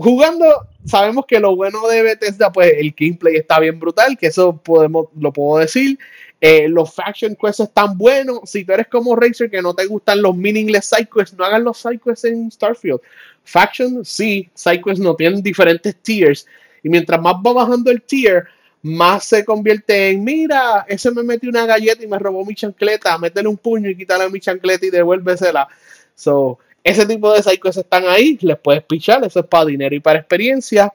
[0.03, 4.57] jugando, sabemos que lo bueno de Bethesda, pues el gameplay está bien brutal, que eso
[4.57, 5.99] podemos, lo puedo decir.
[6.41, 8.41] Eh, los faction quests están buenos.
[8.45, 11.65] Si tú eres como Racer que no te gustan los meaningless side quests, no hagan
[11.65, 13.01] los side quests en Starfield.
[13.43, 16.47] Faction, sí, side quests no tienen diferentes tiers.
[16.83, 18.45] Y mientras más va bajando el tier,
[18.83, 23.17] más se convierte en, mira, ese me metió una galleta y me robó mi chancleta,
[23.19, 25.67] métele un puño y quítale mi chancleta y devuélvesela.
[26.15, 29.99] So, ese tipo de psychos están ahí, les puedes pichar, eso es para dinero y
[29.99, 30.95] para experiencia.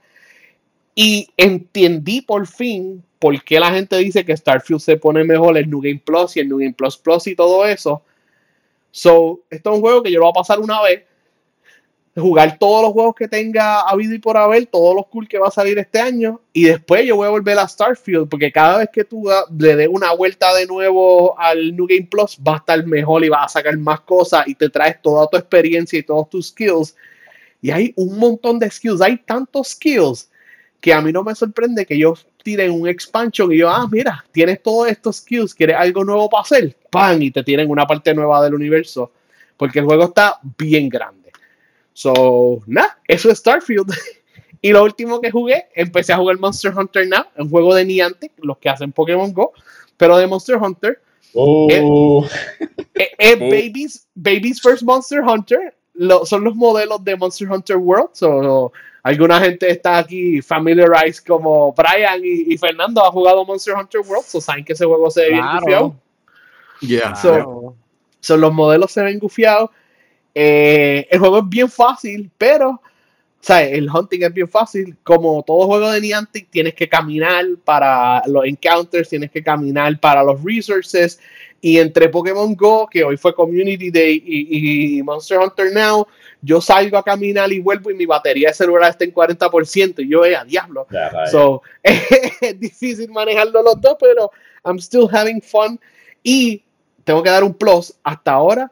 [0.95, 5.69] Y entendí por fin por qué la gente dice que Starfield se pone mejor el
[5.69, 8.01] New Game Plus y el New Game Plus Plus y todo eso.
[8.89, 11.03] So, esto es un juego que yo lo voy a pasar una vez,
[12.15, 15.47] jugar todos los juegos que tenga habido y por haber, todos los cool que va
[15.47, 18.89] a salir este año, y después yo voy a volver a Starfield, porque cada vez
[18.91, 22.85] que tú le des una vuelta de nuevo al New Game Plus, va a estar
[22.85, 26.29] mejor y vas a sacar más cosas y te traes toda tu experiencia y todos
[26.29, 26.95] tus skills.
[27.61, 30.29] Y hay un montón de skills, hay tantos skills
[30.81, 34.25] que a mí no me sorprende que ellos tiren un expansion y yo, ah, mira,
[34.31, 37.21] tienes todos estos skills, quieres algo nuevo para hacer, ¡pam!
[37.21, 39.11] Y te tienen una parte nueva del universo,
[39.55, 41.20] porque el juego está bien grande.
[41.93, 43.91] So, nada, eso es Starfield.
[44.61, 48.31] y lo último que jugué, empecé a jugar Monster Hunter Now, un juego de Niantic,
[48.37, 49.51] los que hacen Pokémon Go,
[49.97, 51.01] pero de Monster Hunter.
[51.33, 51.69] Uh,
[52.95, 53.49] Eh, eh, Oh.
[53.49, 58.09] Babies, Babies First Monster Hunter lo- son los modelos de Monster Hunter World.
[58.13, 58.71] So,
[59.03, 64.25] alguna gente está aquí familiarized como Brian y, y Fernando ha jugado Monster Hunter World,
[64.25, 65.59] so saben que ese juego se ve bien Claro.
[65.61, 65.95] gufiado.
[66.81, 67.15] Yeah.
[67.15, 67.75] So-.
[68.19, 69.69] So, los modelos se ven gufiados.
[70.33, 72.81] Eh, el juego es bien fácil, pero
[73.41, 74.95] sea, el hunting es bien fácil.
[75.03, 80.23] Como todo juego de Niantic, tienes que caminar para los encounters, tienes que caminar para
[80.23, 81.19] los resources.
[81.59, 86.07] Y entre Pokémon Go, que hoy fue Community Day, y, y Monster Hunter Now,
[86.41, 90.03] yo salgo a caminar y vuelvo y mi batería de celular está en 40%.
[90.03, 90.87] Y yo, eh, a diablo.
[91.29, 94.31] So, es difícil manejarlo los dos, pero
[94.63, 95.79] I'm still having fun.
[96.23, 96.63] Y
[97.03, 97.93] tengo que dar un plus.
[98.03, 98.71] Hasta ahora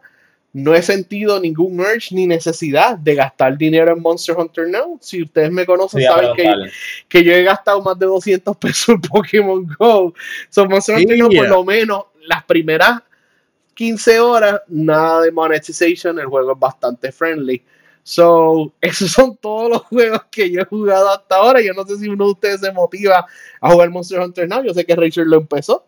[0.52, 4.98] no he sentido ningún urge ni necesidad de gastar dinero en Monster Hunter Now.
[5.00, 6.52] Si ustedes me conocen, Sí, saben que,
[7.08, 10.14] que yo he gastado más de 200 pesos en Pokémon Go.
[10.50, 13.02] So, Monster Hunter Now, por lo menos, las primeras
[13.76, 16.20] 15 horas, nada de monetization.
[16.20, 17.64] El juego es bastante friendly.
[18.02, 21.62] So, esos son todos los juegos que yo he jugado hasta ahora.
[21.62, 23.26] Yo no sé si uno de ustedes se motiva
[23.62, 24.64] a jugar Monster Hunter Now.
[24.64, 25.86] Yo sé que Rachel lo empezó,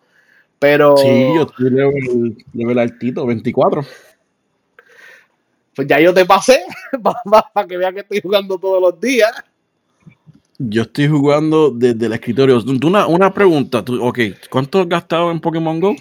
[0.59, 3.84] pero Sí, yo estoy level, level altito, 24.
[5.76, 6.63] Pues ya yo te pasé
[7.53, 9.32] para que vean que estoy jugando todos los días.
[10.57, 12.63] Yo estoy jugando desde el escritorio.
[12.63, 14.19] Tú, Una, una pregunta, tú, ok,
[14.49, 15.95] ¿cuánto has gastado en Pokémon Go?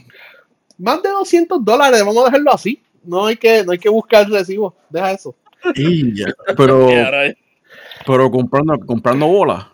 [0.79, 2.81] Más de 200 dólares, vamos a dejarlo así.
[3.03, 4.75] No hay que, no hay que buscar recibo.
[4.91, 5.35] Deja eso.
[5.75, 6.89] Sí, ya, pero,
[8.07, 9.66] pero comprando, comprando bolas.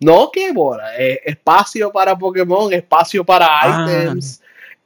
[0.00, 0.96] No, que bola.
[0.98, 3.86] eh, espacio para Pokémon, espacio para Ah.
[3.88, 4.40] items.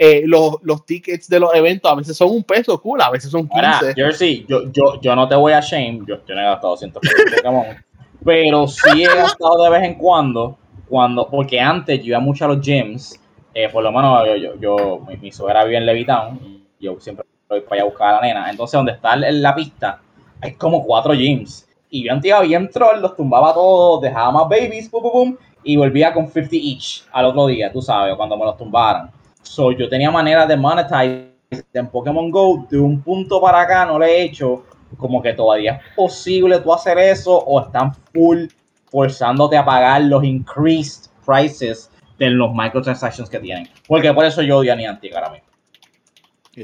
[0.04, 3.30] Eh, los, los tickets de los eventos a veces son un peso, cool, a veces
[3.30, 3.54] son 15.
[3.64, 6.70] Ahora, Jersey, yo, yo, yo no te voy a shame, yo, yo no he gastado
[6.70, 7.16] 200 pesos
[8.24, 12.48] pero sí he gastado de vez en cuando, cuando porque antes yo iba mucho a
[12.48, 13.20] los gyms,
[13.54, 16.40] eh, por lo menos yo, yo, yo- mi, mi suegra vive en Levitown,
[16.80, 19.40] y yo siempre voy para allá a buscar a la nena, entonces donde está el-
[19.40, 20.00] la pista
[20.40, 24.48] hay como cuatro gyms, y yo antes iba bien troll, los tumbaba todos, dejaba más
[24.48, 28.36] babies, pum, pum, pum, y volvía con 50 each al otro día, tú sabes, cuando
[28.36, 29.12] me los tumbaran.
[29.42, 31.32] So, yo tenía manera de monetize
[31.72, 34.64] en Pokémon Go, de un punto para acá no le he hecho,
[34.96, 38.46] como que todavía es posible tú hacer eso o están full
[38.90, 43.68] forzándote a pagar los increased prices de los microtransactions que tienen.
[43.86, 45.48] Porque por eso yo odio a Niantic ahora mismo.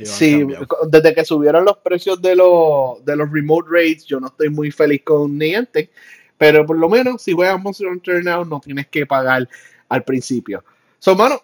[0.04, 0.46] Sí,
[0.88, 4.70] desde que subieron los precios de los, de los remote rates, yo no estoy muy
[4.70, 5.90] feliz con Niantic,
[6.36, 9.48] pero por lo menos si juegas Monster Hunter Now no tienes que pagar
[9.88, 10.62] al principio.
[10.98, 11.40] So, mano,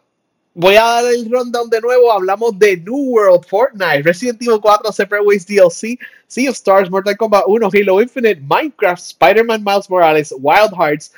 [0.55, 2.12] voy a dar el rundown de nuevo.
[2.12, 5.98] Hablamos de New World, Fortnite, Resident Evil 4, Separate Ways DLC,
[6.28, 11.11] Sea of Stars, Mortal Kombat 1, Halo Infinite, Minecraft, Spider-Man Miles Morales, Wild Hearts,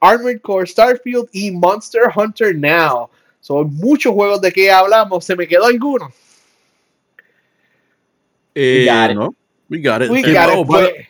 [0.00, 3.08] Armored Core, Starfield y Monster Hunter Now.
[3.40, 5.24] Son muchos juegos de que hablamos.
[5.24, 6.12] ¿Se me quedó alguno?
[8.54, 9.16] Eh, got it.
[9.16, 9.34] no,
[9.68, 10.10] we got it.
[10.10, 11.08] We Eh, got oh, it, by,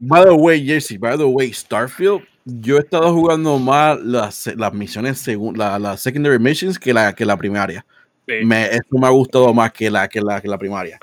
[0.00, 2.22] by the way, Jesse, by the way, Starfield,
[2.60, 7.14] yo he estado jugando más las, las misiones, segun, la, las secondary missions que la,
[7.14, 7.84] que la primaria.
[8.26, 8.44] Sí.
[8.44, 10.98] Me, esto me ha gustado más que la, que la, que la primaria.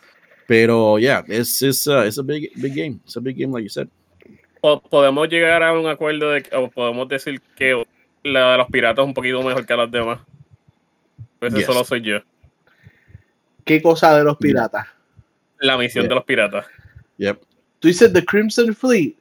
[0.48, 3.00] Pero, yeah, it's, it's, uh, it's a big, big game.
[3.04, 3.88] It's a big game, like you said.
[4.62, 7.84] Po- podemos llegar a un acuerdo de que- o podemos decir que
[8.24, 10.20] la de los piratas es un poquito mejor que las demás.
[11.40, 11.64] Pues Yes.
[11.64, 12.20] eso solo soy yo.
[13.64, 14.88] ¿Qué cosa de los piratas?
[15.60, 16.10] La misión Yeah.
[16.10, 16.66] de los piratas.
[17.18, 17.40] Yep.
[17.80, 19.16] Tú dices The Crimson Fleet.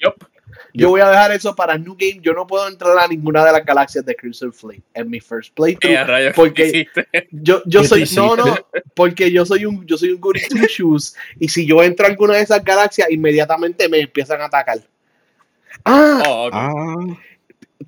[0.00, 0.24] Yup.
[0.72, 2.20] Yo voy a dejar eso para New Game.
[2.22, 5.54] Yo no puedo entrar a ninguna de las galaxias de Crimson Fleet en mi first
[5.54, 5.92] playthrough.
[5.92, 6.88] Eh, porque-.
[7.30, 8.56] Yo, yo ¿Qué soy, no, no,
[8.94, 12.10] porque yo soy un, yo soy un goody two shoes y si yo entro a
[12.10, 14.78] alguna de esas galaxias, inmediatamente me empiezan a atacar.
[15.84, 16.50] Ah, Oh.
[16.52, 17.16] Ah,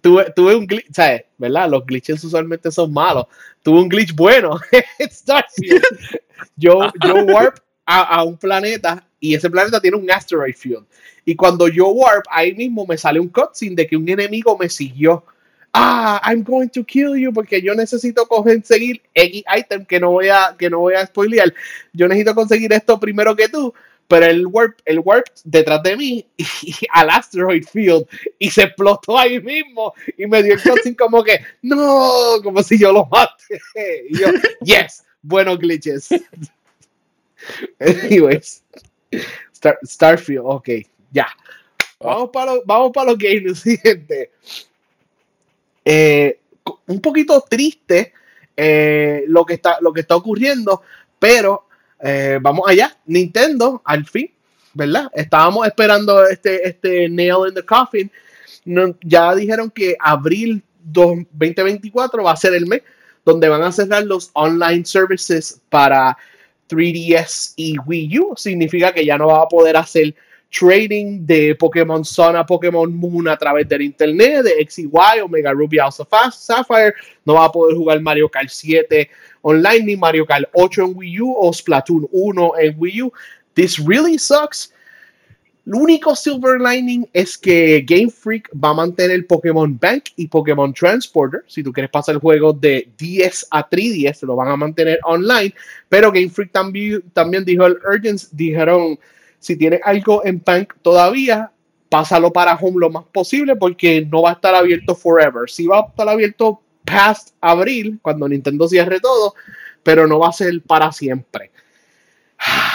[0.00, 1.24] tuve, tuve un glitch, ¿sabes?
[1.38, 1.68] ¿Verdad?
[1.68, 3.26] Los glitches usualmente son malos.
[3.62, 4.58] Tuve un glitch bueno
[5.00, 5.82] Starfield.
[6.56, 10.84] Yo, yo warp a, a un planeta y ese planeta tiene un asteroid field.
[11.24, 14.68] Y cuando yo warp, ahí mismo me sale un cutscene de que un enemigo me
[14.68, 15.24] siguió.
[15.72, 20.28] Ah, I'm going to kill you porque yo necesito conseguir X item que no voy
[20.28, 21.54] a, que no voy a spoilear.
[21.92, 23.72] Yo necesito conseguir esto primero que tú.
[24.08, 28.04] Pero el warp, el warp detrás de mí y, al asteroid field
[28.38, 32.76] y se explotó ahí mismo y me dio el cutscene como que no, como si
[32.76, 33.60] yo lo maté.
[34.10, 34.26] Y yo,
[34.62, 36.08] yes, buenos glitches.
[37.80, 38.62] Anyways,
[39.52, 40.68] Star- Starfield, ok,
[41.10, 41.28] ya.
[42.00, 44.30] Vamos para los, vamos para los games siguiente.
[45.84, 46.38] Eh,
[46.86, 48.12] un poquito triste
[48.56, 50.82] eh, lo, que está, lo que está ocurriendo,
[51.18, 51.66] pero
[52.00, 52.96] eh, vamos allá.
[53.06, 54.30] Nintendo, al fin,
[54.74, 55.10] ¿verdad?
[55.14, 58.10] Estábamos esperando este, este nail in the coffin.
[58.64, 62.82] No- ya dijeron que abril dos- 2024 va a ser el mes
[63.24, 66.16] donde van a cerrar los online services para
[66.68, 68.34] 3DS y Wii U.
[68.36, 70.14] Significa que ya no va a poder hacer
[70.52, 75.20] trading de Pokémon Sun a Pokémon Moon a través del internet, de X y Y,
[75.20, 76.94] Omega Ruby Alpha Fast, Sapphire.
[77.24, 79.08] No va a poder jugar Mario Kart 7
[79.42, 83.12] online ni Mario Kart 8 en Wii U o Splatoon 1 en Wii U.
[83.54, 84.72] This really sucks.
[85.64, 90.74] Lo único silver lining es que Game Freak va a mantener Pokémon Bank y Pokémon
[90.74, 91.44] Transporter.
[91.46, 95.54] Si tú quieres pasar el juego de 10 a 3DS, lo van a mantener online.
[95.88, 98.98] Pero Game Freak también, también dijo el Urgence, dijeron,
[99.38, 101.52] si tienes algo en Bank todavía,
[101.88, 105.48] pásalo para Home lo más posible porque no va a estar abierto forever.
[105.48, 109.34] Sí va a estar abierto past abril, cuando Nintendo cierre todo,
[109.84, 111.51] pero no va a ser para siempre.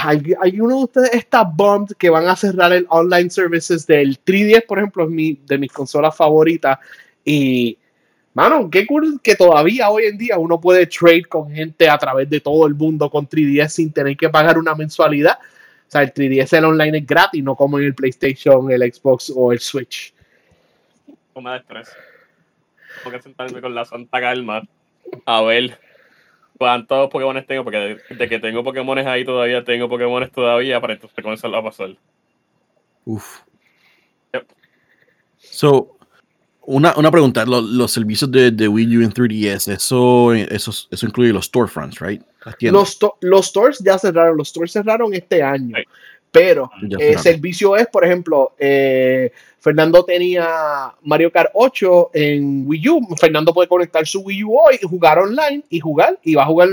[0.04, 4.24] ¿Hay, hay uno de ustedes está bummed que van a cerrar el online services del
[4.24, 6.78] 3DS, por ejemplo, es mi, de mis consolas favoritas.
[7.26, 7.78] Y,
[8.34, 12.30] mano, qué cool que todavía hoy en día uno puede trade con gente a través
[12.30, 15.39] de todo el mundo con 3DS sin tener que pagar una mensualidad.
[15.88, 19.32] O sea, el 3DS el online es gratis, no como en el PlayStation, el Xbox
[19.36, 20.14] o el Switch.
[21.34, 21.89] Toma de estrés.
[23.04, 24.64] Tengo que sentarme con la santa calma
[25.26, 25.80] a ver
[26.58, 27.78] cuántos Pokémon tengo, porque
[28.10, 31.95] de, de que tengo Pokémon ahí todavía, tengo Pokémon todavía para entonces comenzarlo a pasar.
[33.05, 33.41] Uf.
[34.34, 34.45] Yep.
[35.39, 35.97] So,
[36.62, 41.05] una, una pregunta, lo- los servicios de, de Wii U en 3DS, eso, eso, eso
[41.05, 42.22] incluye los storefronts, right?
[42.74, 45.76] Los, to- los stores ya cerraron, los stores cerraron este año.
[46.38, 47.24] Pero cerraron.
[47.24, 53.68] servicio es, por ejemplo, eh, Fernando tenía Mario Kart 8 en Wii U, Fernando puede
[53.68, 56.70] conectar su Wii U hoy, jugar online y jugar, y va a jugar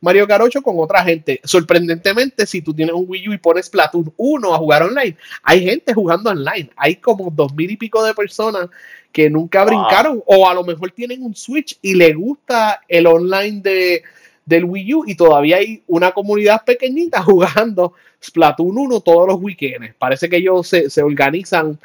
[0.00, 1.40] Mario Kart 8 con otra gente.
[1.42, 5.64] Sorprendentemente, si tú tienes un Wii U y pones Splatoon 1 a jugar online, hay
[5.64, 8.68] gente jugando online, hay como dos mil y pico de personas
[9.10, 9.68] que nunca Wow.
[9.68, 14.02] brincaron, o a lo mejor tienen un Switch y le gusta el online de,
[14.48, 17.92] del Wii U y todavía hay una comunidad pequeñita jugando
[18.22, 19.94] Splatoon 1 todos los weekends.
[19.98, 21.78] Parece que ellos se, se organizan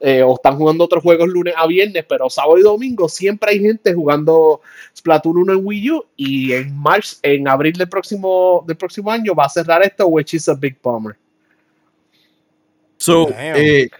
[0.00, 3.60] eh, o están jugando otros juegos lunes a viernes, pero sábado y domingo siempre hay
[3.60, 4.62] gente jugando
[4.96, 9.34] Splatoon 1 en Wii U y en marzo, en abril del próximo, del próximo año
[9.34, 11.16] va a cerrar esto, which is a big bummer.
[12.96, 13.90] So, eh,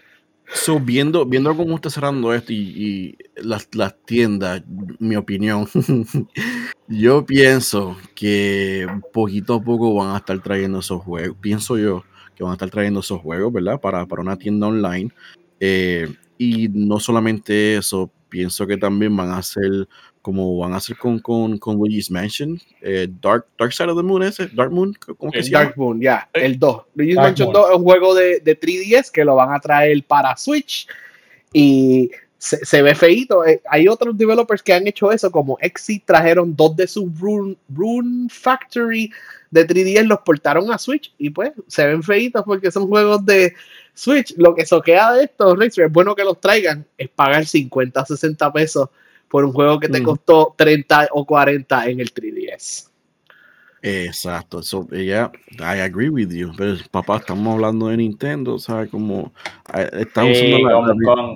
[0.51, 4.63] so viendo, viendo cómo está cerrando esto y, y las, las tiendas,
[4.97, 5.67] mi opinión,
[6.87, 11.37] yo pienso que poquito a poco van a estar trayendo esos juegos.
[11.41, 12.03] Pienso yo
[12.35, 13.79] que van a estar trayendo esos juegos, ¿verdad?
[13.79, 15.11] Para, para una tienda online.
[15.59, 19.87] Eh, y no solamente eso, pienso que también van a hacer
[20.21, 24.01] como van a hacer con, con, con Luigi's Mansion, eh, Dark, Dark Side of the
[24.01, 25.65] Moon, ese, Dark Moon, ¿cómo que Sí, se llama?
[25.65, 26.41] Dark Moon, ya, Sí.
[26.41, 26.81] el 2.
[26.95, 27.61] Luigi's Dark Mansion Moon.
[27.61, 30.87] 2 es un juego de, de 3DS que lo van a traer para Switch.
[31.53, 32.09] Y
[32.45, 33.45] se, ve feito.
[33.45, 37.57] Eh, hay otros developers que han hecho eso, como Exit trajeron dos de sus Rune,
[37.69, 39.11] Rune Factory
[39.49, 43.53] de 3DS, los portaron a Switch y pues se ven feitos porque son juegos de
[43.93, 44.35] Switch.
[44.37, 48.89] Lo que soquea de estos, es bueno que los traigan, es pagar 50, 60 pesos
[49.27, 52.89] por un juego que te costó 30 o 40 en el 3DS.
[53.87, 55.29] Exacto, so, yeah,
[55.59, 56.51] I agree with you.
[56.57, 58.89] Pero papá, estamos hablando de Nintendo, ¿sabes?
[58.89, 59.31] Como
[59.75, 60.35] eh, estamos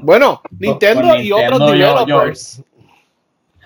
[0.02, 2.64] Bueno, Nintendo y otros developers.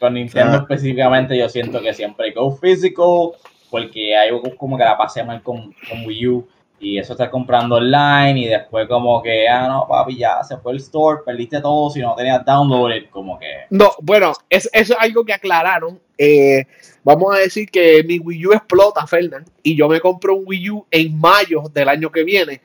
[0.01, 3.31] con Nintendo específicamente, yo siento que siempre go physical,
[3.71, 6.47] porque hay como que la pasé mal con, con Wii U
[6.83, 10.73] y eso está comprando online y después como que, ah, no, papi, ya se fue
[10.73, 13.45] el store, perdiste todo si no tenías downloaded, como que...
[13.69, 15.99] No, bueno, es, eso es algo que aclararon.
[16.17, 16.65] Eh,
[17.03, 20.69] vamos a decir que mi Wii U explota, Fernand, y yo me compro un Wii
[20.69, 22.61] U en mayo del año que viene.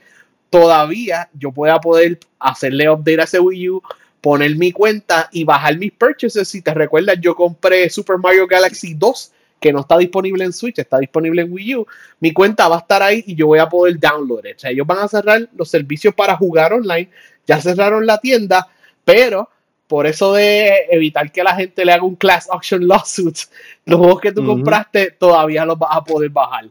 [0.50, 3.82] Todavía yo pueda poder hacerle update a ese Wii U,
[4.20, 6.48] poner mi cuenta y bajar mis purchases.
[6.48, 10.78] Si te recuerdas, yo compré Super Mario Galaxy 2 que no está disponible en Switch,
[10.78, 11.86] está disponible en Wii U,
[12.20, 14.44] mi cuenta va a estar ahí y yo voy a poder download.
[14.44, 17.10] O sea, ellos van a cerrar los servicios para jugar online,
[17.46, 18.68] ya cerraron la tienda,
[19.04, 19.48] pero
[19.86, 23.38] por eso de evitar que la gente le haga un class auction lawsuit,
[23.86, 26.66] los juegos que tú compraste todavía los vas a poder bajar.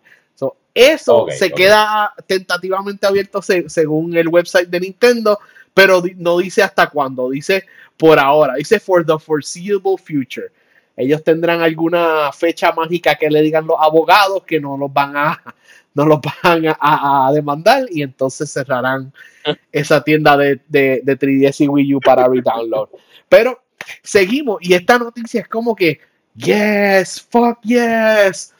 [0.73, 5.39] eso se queda tentativamente abierto según el website de Nintendo,
[5.73, 7.65] pero no dice hasta cuándo, dice
[7.97, 10.51] por ahora, dice for the foreseeable future
[10.98, 15.56] ellos tendrán alguna fecha mágica que le digan los abogados que no los van a
[15.93, 19.14] no los van a, demandar y entonces cerrarán
[19.72, 22.89] esa tienda de, de, de 3DS y Wii U para redownload.
[23.30, 23.64] Pero
[24.04, 26.00] seguimos y esta noticia es como que
[26.36, 28.54] yes, fuck yes.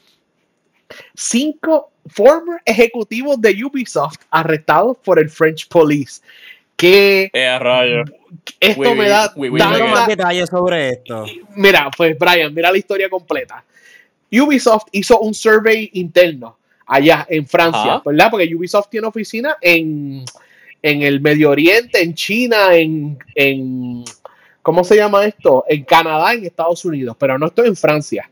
[1.16, 6.22] Cinco former ejecutivos de Ubisoft arrestados por el French Police
[6.78, 8.04] que eh,
[8.60, 11.26] esto me da más detalles sobre esto.
[11.56, 13.64] Mira, pues Brian, mira la historia completa.
[14.32, 18.30] Ubisoft hizo un survey interno allá en Francia, ¿verdad?
[18.30, 20.24] Porque Ubisoft tiene oficina en,
[20.82, 24.04] en el Medio Oriente, en China, en, en,
[24.62, 25.66] ¿cómo se llama esto?
[25.68, 28.30] En Canadá, en Estados Unidos, pero no estoy en Francia.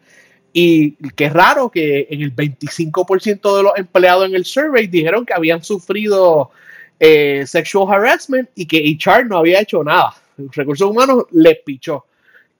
[0.53, 5.33] Y qué raro que en el 25% de los empleados en el survey dijeron que
[5.33, 6.51] habían sufrido
[6.99, 10.15] eh, sexual harassment y que HR no había hecho nada.
[10.37, 12.05] Recursos humanos le pichó.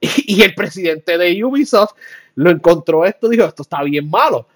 [0.00, 1.94] Y, el presidente de Ubisoft
[2.34, 4.46] lo encontró esto, dijo, esto está bien malo.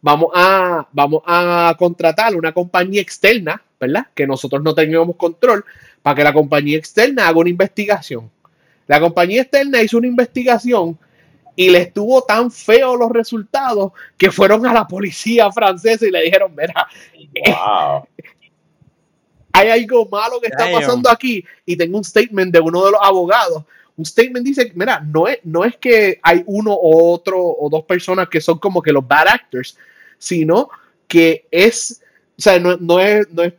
[0.00, 4.06] Vamos a, vamos a contratar una compañía externa, ¿verdad?
[4.14, 5.64] Que nosotros no tengamos control,
[6.00, 8.30] para que la compañía externa haga una investigación.
[8.86, 10.96] La compañía externa hizo una investigación
[11.56, 16.22] y le estuvo tan feo los resultados que fueron a la policía francesa y le
[16.22, 16.86] dijeron, mira,
[17.48, 18.06] wow
[19.58, 23.00] hay algo malo que está pasando aquí y tengo un statement de uno de los
[23.02, 23.64] abogados.
[23.96, 27.84] Un statement dice, mira, no es, no es que hay uno o otro o dos
[27.84, 29.76] personas que son como que los bad actors,
[30.18, 30.68] sino
[31.08, 32.00] que es,
[32.38, 33.54] o sea, no, es, no es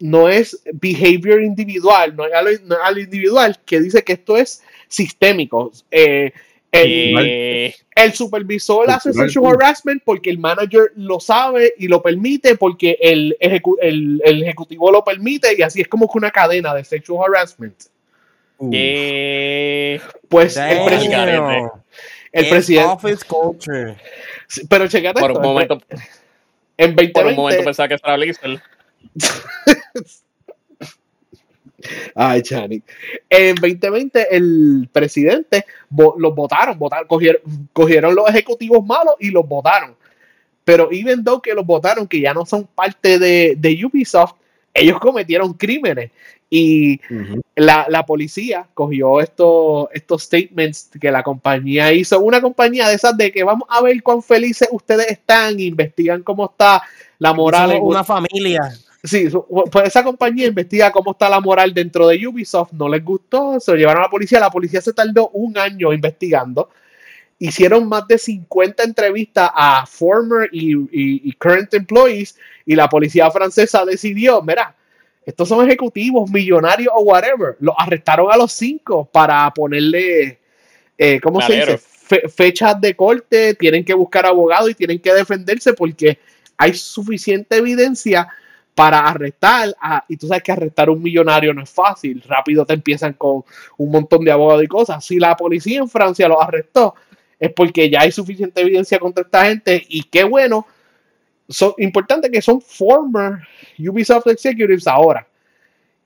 [0.00, 5.72] no es behavior individual, no es algo, individual, que dice que esto es sistémico.
[5.90, 6.32] Eh,
[6.74, 13.36] el, supervisor hace sexual harassment porque el manager lo sabe y lo permite, porque el,
[13.40, 17.84] el, ejecutivo lo permite, y así es como que una cadena de sexual harassment.
[20.28, 21.70] pues el presidente.
[22.32, 22.90] El presidente.
[22.90, 23.96] Office culture.
[24.68, 25.78] Pero checate por Un momento,
[26.76, 28.16] en 2020, por un momento pensaba que era
[32.14, 32.82] Ay, Chani.
[33.28, 37.06] En 2020, el presidente los votaron, votaron
[37.72, 39.94] cogieron, los ejecutivos malos y los votaron.
[40.64, 44.34] Pero even though que los votaron, que ya no son parte de, Ubisoft,
[44.72, 46.10] ellos cometieron crímenes.
[46.50, 47.00] Y
[47.56, 52.20] la, policía cogió estos, estos statements que la compañía hizo.
[52.20, 56.46] Una compañía de esas de que vamos a ver cuán felices ustedes están, investigan cómo
[56.46, 56.82] está
[57.18, 57.78] la moral.
[57.80, 58.72] una familia.
[59.04, 59.28] Sí,
[59.70, 63.70] pues esa compañía investiga cómo está la moral dentro de Ubisoft, no les gustó, se
[63.72, 66.70] lo llevaron a la policía, la policía se tardó un año investigando,
[67.38, 72.34] hicieron más de 50 entrevistas a former y, current employees
[72.64, 74.74] y la policía francesa decidió, mira,
[75.26, 80.38] estos son ejecutivos, millonarios o whatever, los arrestaron a los cinco para ponerle,
[80.96, 81.78] eh, ¿cómo se dice?
[82.34, 86.18] fechas de corte, tienen que buscar abogados y tienen que defenderse porque
[86.56, 88.28] hay suficiente evidencia
[88.74, 89.74] para arrestar,
[90.08, 93.44] y tú sabes que arrestar a un millonario no es fácil, rápido te empiezan con
[93.76, 95.04] un montón de abogados y cosas.
[95.04, 96.94] Si la policía en Francia los arrestó,
[97.38, 100.66] es porque ya hay suficiente evidencia contra esta gente y qué bueno,
[101.48, 103.46] son importante que son former
[103.78, 105.26] Ubisoft executives ahora.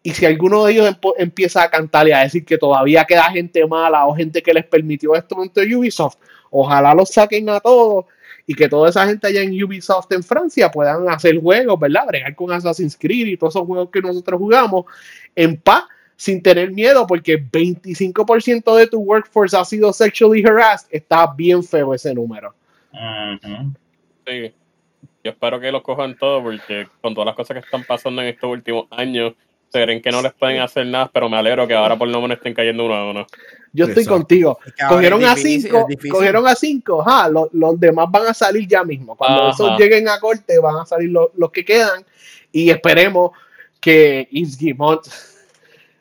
[0.03, 3.67] Y si alguno de ellos empieza a cantar y a decir que todavía queda gente
[3.67, 6.17] mala o gente que les permitió esto de Ubisoft,
[6.51, 8.07] ojalá los saquen a todos
[8.49, 12.07] y que toda esa gente allá en Ubisoft en Francia puedan hacer juegos, ¿verdad?
[12.07, 14.87] Bregar con Assassin's Creed y todos esos juegos que nosotros jugamos
[15.37, 15.85] en paz,
[16.17, 20.89] sin tener miedo, porque 25% de tu workforce ha sido sexually harassed.
[20.91, 22.55] Está bien feo ese número.
[24.27, 24.55] Sí.
[25.23, 28.29] Yo espero que los cojan todos, porque con todas las cosas que están pasando en
[28.29, 29.35] estos últimos años,
[29.69, 32.19] se creen que no les pueden hacer nada, pero me alegro que ahora por lo
[32.23, 33.27] menos estén cayendo uno a uno.
[33.73, 34.59] Yo estoy contigo.
[34.89, 37.05] Cogieron a cinco, cogieron a cinco,
[37.53, 39.17] los, demás van a salir ya mismo.
[39.17, 42.05] Cuando esos lleguen a corte, van a salir los, que quedan.
[42.53, 43.33] Y esperemos
[43.81, 45.07] que Isgimont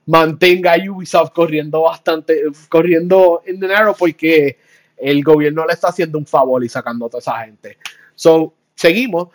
[0.06, 4.58] mantenga a Ubisoft corriendo bastante, corriendo en dinero, porque
[4.96, 7.78] el gobierno le está haciendo un favor y sacando a toda esa gente.
[8.16, 9.30] So, seguimos.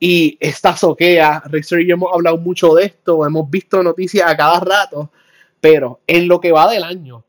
[0.00, 4.36] Y esta soquea, Razer y yo hemos hablado mucho de esto, hemos visto noticias a
[4.36, 5.10] cada rato,
[5.60, 7.24] pero en lo que va del año,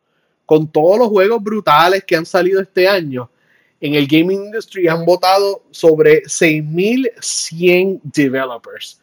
[0.45, 3.29] con todos los juegos brutales que han salido este año,
[3.81, 9.01] en el gaming industry han votado sobre 6.100 developers.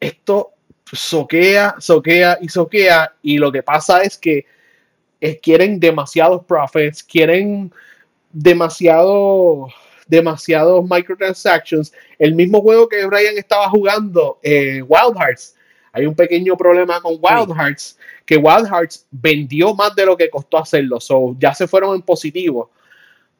[0.00, 0.52] Esto
[0.92, 4.46] soquea, soquea y soquea, y lo que pasa es que
[5.20, 7.72] eh, quieren demasiados profits, quieren
[8.32, 9.68] demasiado
[10.06, 11.92] demasiados microtransactions.
[12.18, 15.56] El mismo juego que Brian estaba jugando, eh, Wild Hearts.
[15.92, 20.28] Hay un pequeño problema con Wild Hearts, que Wild Hearts vendió más de lo que
[20.28, 21.00] costó hacerlo.
[21.00, 22.70] So, ya se fueron en positivo.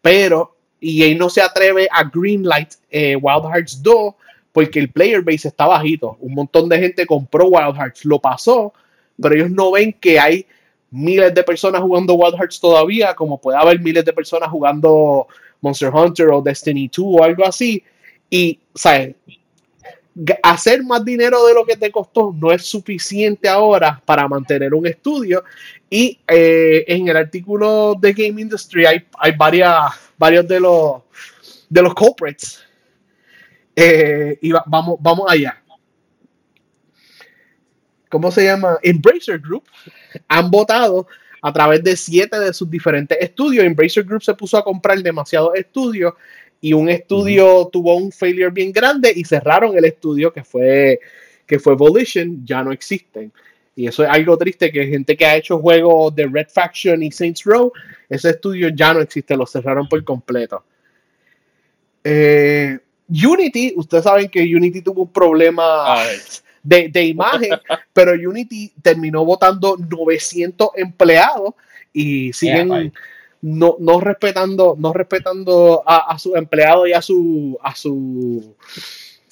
[0.00, 4.14] Pero EA no se atreve a greenlight eh, Wild Hearts 2
[4.52, 6.16] porque el player base está bajito.
[6.20, 8.72] Un montón de gente compró Wild Hearts, lo pasó,
[9.20, 10.46] pero ellos no ven que hay
[10.90, 15.26] miles de personas jugando Wild Hearts todavía, como puede haber miles de personas jugando
[15.60, 17.82] Monster Hunter o Destiny 2 o algo así.
[18.30, 19.16] Y, ¿sabes?
[20.42, 24.86] Hacer más dinero de lo que te costó no es suficiente ahora para mantener un
[24.86, 25.44] estudio.
[25.90, 31.02] Y eh, en el artículo de Game Industry hay, hay varias, varios de los,
[31.68, 32.64] de los culprits.
[33.74, 35.62] Eh, y vamos, vamos allá.
[38.08, 38.78] ¿Cómo se llama?
[38.82, 39.64] Embracer Group
[40.28, 41.06] han votado
[41.42, 43.64] a través de siete de sus diferentes estudios.
[43.64, 46.14] Embracer Group se puso a comprar demasiados estudios
[46.60, 51.00] y un estudio tuvo un failure bien grande y cerraron el estudio que fue,
[51.46, 53.32] que fue Volition, ya no existen.
[53.74, 57.12] Y eso es algo triste que gente que ha hecho juegos de Red Faction y
[57.12, 57.70] Saints Row,
[58.08, 60.64] ese estudio ya no existe, lo cerraron por completo.
[62.02, 62.78] Eh,
[63.08, 65.96] Unity, ustedes saben que Unity tuvo un problema
[66.62, 67.50] de, imagen,
[67.92, 71.54] pero Unity terminó votando 900 empleados
[71.92, 72.92] y siguen
[73.46, 78.56] no, no, respetando, no respetando a, a sus empleados y a su, a su,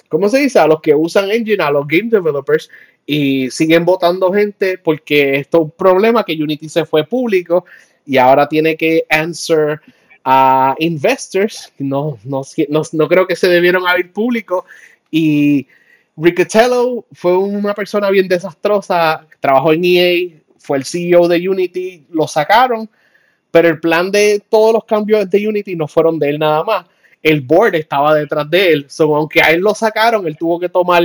[0.08, 0.60] ¿cómo se dice?
[0.60, 2.70] A los que usan Engine, a los game developers
[3.04, 7.64] y siguen votando gente porque esto es un problema que Unity se fue público
[8.06, 9.80] y ahora tiene que answer
[10.24, 14.64] a investors, no, no, no, no creo que se debieron abrir público.
[15.10, 15.66] Y
[16.16, 22.28] Riccatello fue una persona bien desastrosa, trabajó en EA, fue el CEO de Unity, lo
[22.28, 22.88] sacaron,
[23.54, 26.86] pero el plan de todos los cambios de Unity no fueron de él nada más.
[27.22, 30.68] El board estaba detrás de él, so, aunque a él lo sacaron, él tuvo que
[30.68, 31.04] tomar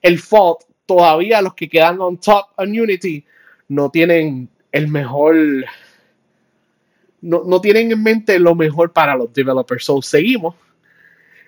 [0.00, 0.60] el fault.
[0.86, 3.22] Todavía los que quedan on top en Unity
[3.68, 5.36] no tienen el mejor,
[7.20, 9.84] no, no tienen en mente lo mejor para los developers.
[9.84, 10.54] So, seguimos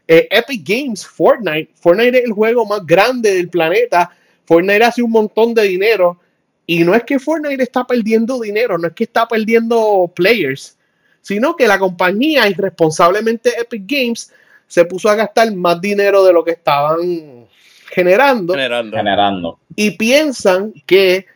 [0.07, 1.71] eh, Epic Games, Fortnite.
[1.77, 4.11] Fortnite es el juego más grande del planeta.
[4.45, 6.21] Fortnite hace un montón de dinero.
[6.67, 10.77] Y no es que Fortnite está perdiendo dinero, no es que está perdiendo players,
[11.21, 14.33] sino que la compañía, irresponsablemente Epic Games,
[14.67, 17.47] se puso a gastar más dinero de lo que estaban
[17.91, 18.55] generando.
[18.55, 19.59] Generando.
[19.77, 21.27] Y piensan que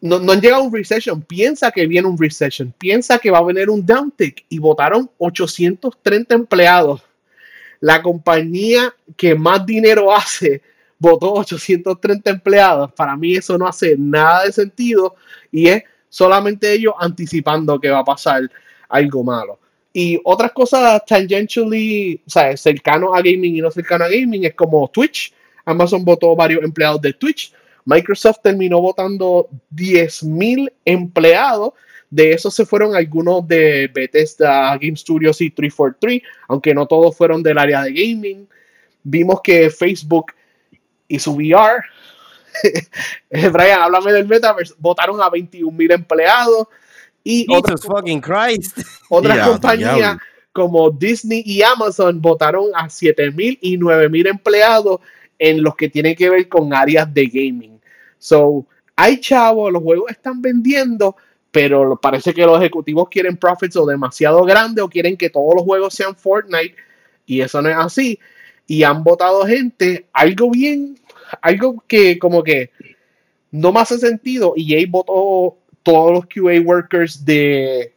[0.00, 3.44] no, han llegado a un recession, piensa que viene un recession, piensa que va a
[3.44, 7.02] venir un downtick y votaron 830 empleados
[7.80, 10.62] la compañía que más dinero hace
[10.98, 12.92] votó 830 empleados.
[12.92, 15.14] Para mí eso no hace nada de sentido
[15.50, 18.50] y es solamente ellos anticipando que va a pasar
[18.88, 19.58] algo malo.
[19.92, 24.54] Y otras cosas tangentially, o sea, cercanos a gaming y no cercano a gaming, es
[24.54, 25.32] como Twitch.
[25.64, 27.52] Amazon votó varios empleados de Twitch.
[27.84, 31.72] Microsoft terminó votando 10.000 empleados
[32.10, 37.42] de esos se fueron algunos de Bethesda Game Studios y 343, aunque no todos fueron
[37.42, 38.48] del área de gaming.
[39.02, 40.32] Vimos que Facebook
[41.08, 41.82] y su VR,
[43.30, 46.68] Brian, háblame del Metaverse, votaron a 21 mil empleados.
[47.24, 48.78] Y otras, fucking Christ.
[49.08, 50.18] otras compañías
[50.52, 55.00] como Disney y Amazon votaron a 7 mil y 9 mil empleados
[55.38, 57.80] en los que tienen que ver con áreas de gaming.
[58.18, 61.16] So, hay chavos, los juegos están vendiendo,
[61.50, 65.64] pero parece que los ejecutivos quieren profits o demasiado grandes o quieren que todos los
[65.64, 66.74] juegos sean Fortnite
[67.24, 68.18] y eso no es así.
[68.68, 70.96] Y han votado gente, algo bien,
[71.42, 72.70] algo que como que
[73.50, 74.52] no me hace sentido.
[74.54, 77.92] Y EA votó todos los QA workers de,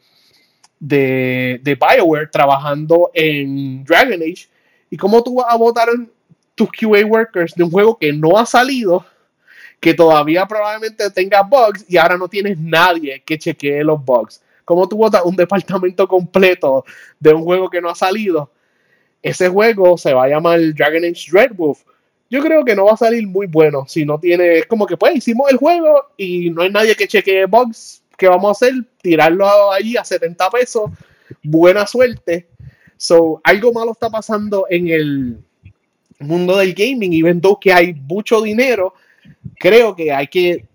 [0.80, 4.48] de, de BioWare trabajando en Dragon Age.
[4.90, 5.90] ¿Y cómo tú vas a votar
[6.56, 9.06] tus QA workers de un juego que no ha salido?
[9.82, 14.42] que todavía probablemente tenga bugs y ahora no tienes nadie que chequee los bugs.
[14.64, 16.86] ¿Cómo tú botas un departamento completo
[17.20, 18.52] de un juego que no ha salido?
[19.22, 21.84] Ese juego se va a llamar Dragon Age Dreadwolf.
[22.30, 24.60] Yo creo que no va a salir muy bueno si no tiene.
[24.60, 28.04] Es como que pues hicimos el juego y no hay nadie que chequee bugs.
[28.18, 28.74] ¿Qué vamos a hacer?
[29.02, 30.92] Tirarlo ahí a 70 pesos.
[31.44, 32.48] Buena suerte.
[32.98, 35.38] So, algo malo está pasando en el
[36.20, 38.94] mundo del gaming y ven que hay mucho dinero
[39.60, 40.66] creo que hay que,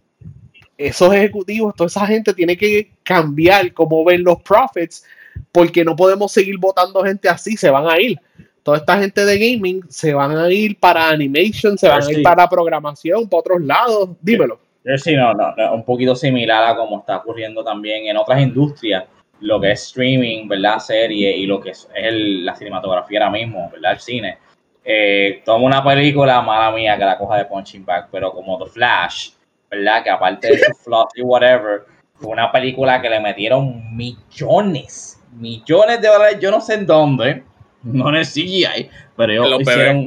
[0.78, 5.05] esos ejecutivos, toda esa gente tiene que cambiar cómo ven los profits,
[5.53, 8.18] porque no podemos seguir votando gente así, se van a ir.
[8.62, 12.22] Toda esta gente de gaming se van a ir para animation, se van a ir
[12.22, 14.11] para programación, para otros lados.
[14.20, 14.59] Dímelo.
[14.97, 19.05] Sí, no, no, un poquito similar a como está ocurriendo también en otras industrias,
[19.41, 20.78] lo que es streaming, ¿verdad?
[20.78, 23.93] Serie y lo que es, la cinematografía ahora mismo, ¿verdad?
[23.93, 24.39] El cine
[24.84, 28.70] eh, toma una película, mala mía, que la coja de punching bag, pero como The
[28.70, 29.30] Flash,
[29.68, 30.05] ¿verdad?
[30.05, 31.84] Que aparte de su flaws y whatever,
[32.14, 37.45] fue una película que le metieron millones, millones de dólares, yo no sé en dónde,
[37.82, 40.07] no en el CGI, pero ellos hicieron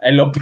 [0.00, 0.32] en los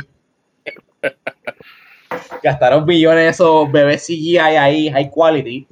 [2.42, 5.66] gastaron millones de esos bebés CGI ahí, high quality,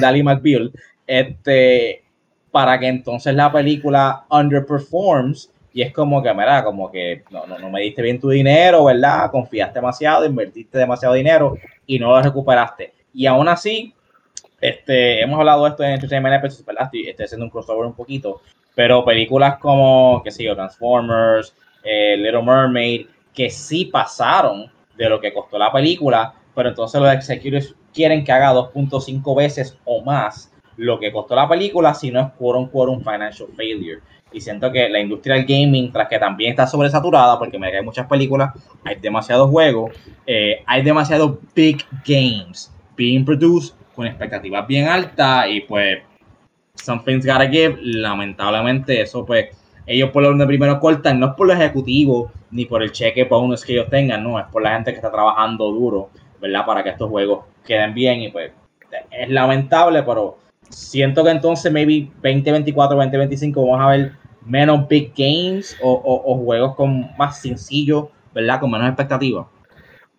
[0.00, 0.72] Dali McBeal,
[1.06, 2.04] este,
[2.50, 7.58] para que entonces la película underperforms y es como que, mira, como que no, no,
[7.58, 9.30] no, me diste bien tu dinero, ¿verdad?
[9.30, 11.56] Confiaste demasiado, invertiste demasiado dinero
[11.86, 12.92] y no lo recuperaste.
[13.14, 13.94] Y aún así,
[14.62, 16.88] este, hemos hablado de esto en Entertainment Episodes, ¿verdad?
[16.92, 18.42] Estoy, haciendo un crossover un poquito,
[18.76, 21.52] pero películas como, qué sé yo, Transformers,
[21.82, 27.12] eh, Little Mermaid, que sí pasaron de lo que costó la película, pero entonces los
[27.12, 32.20] executives quieren que haga 2.5 veces o más lo que costó la película, si no
[32.20, 34.00] es quote un financial failure.
[34.32, 37.84] Y siento que la industria del gaming, tras que también está sobresaturada, porque me hay
[37.84, 38.52] muchas películas,
[38.84, 39.92] hay demasiados juegos,
[40.24, 45.98] eh, hay demasiados big games being produced con expectativas bien altas y pues
[46.74, 47.78] something's gotta give.
[47.80, 49.48] Lamentablemente eso pues
[49.86, 53.24] ellos por lo donde primero cortan, no es por los ejecutivos ni por el cheque
[53.24, 56.64] bonus que ellos tengan, no, es por la gente que está trabajando duro, ¿verdad?
[56.64, 58.52] Para que estos juegos queden bien y pues
[59.10, 60.38] es lamentable, pero
[60.68, 64.12] siento que entonces maybe 2024, 2025 vamos a ver
[64.44, 68.60] menos big games o, juegos con más sencillos, ¿verdad?
[68.60, 69.46] Con menos expectativas.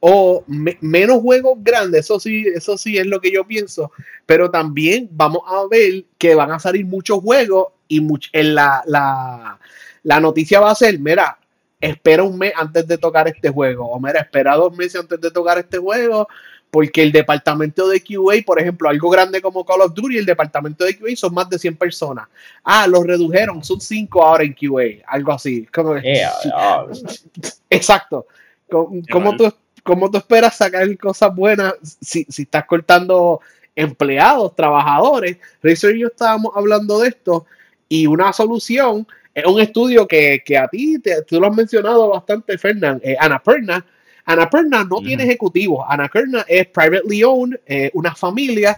[0.06, 3.92] O menos juegos grandes, eso sí, eso sí es lo que yo pienso.
[4.26, 9.58] Pero también vamos a ver que van a salir muchos juegos y en la, la,
[10.04, 11.38] la noticia va a ser, mira,
[11.80, 13.90] espera un mes antes de tocar este juego.
[13.90, 16.28] O mira, espera dos meses antes de tocar este juego
[16.70, 20.84] porque el departamento de QA, por ejemplo, algo grande como Call of Duty, el departamento
[20.84, 22.28] de QA son más de 100 personas.
[22.64, 25.68] Ah, los redujeron, son 5 ahora en QA, algo así.
[27.70, 28.26] Exacto.
[28.68, 29.54] ¿Cómo, tú,
[29.84, 33.42] ¿Cómo, tú, esperas sacar cosas buenas si, si estás cortando
[33.76, 35.38] empleados, trabajadores?
[35.62, 37.46] Razer y yo estábamos hablando de esto
[37.88, 42.10] y una solución es un estudio que, que a ti, te, tú lo has mencionado
[42.10, 43.86] bastante, Fernán, eh, Ana Perna,
[44.26, 45.86] Annapurna no tiene ejecutivos.
[45.88, 48.76] Annapurna es privately owned, eh, una familia,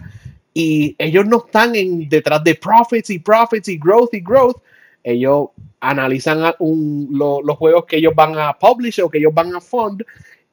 [0.52, 4.56] y ellos no están en, detrás de profits y profits y growth y growth.
[5.04, 5.48] Ellos
[5.80, 10.02] analizan los juegos que ellos van a publish o que ellos van a fund.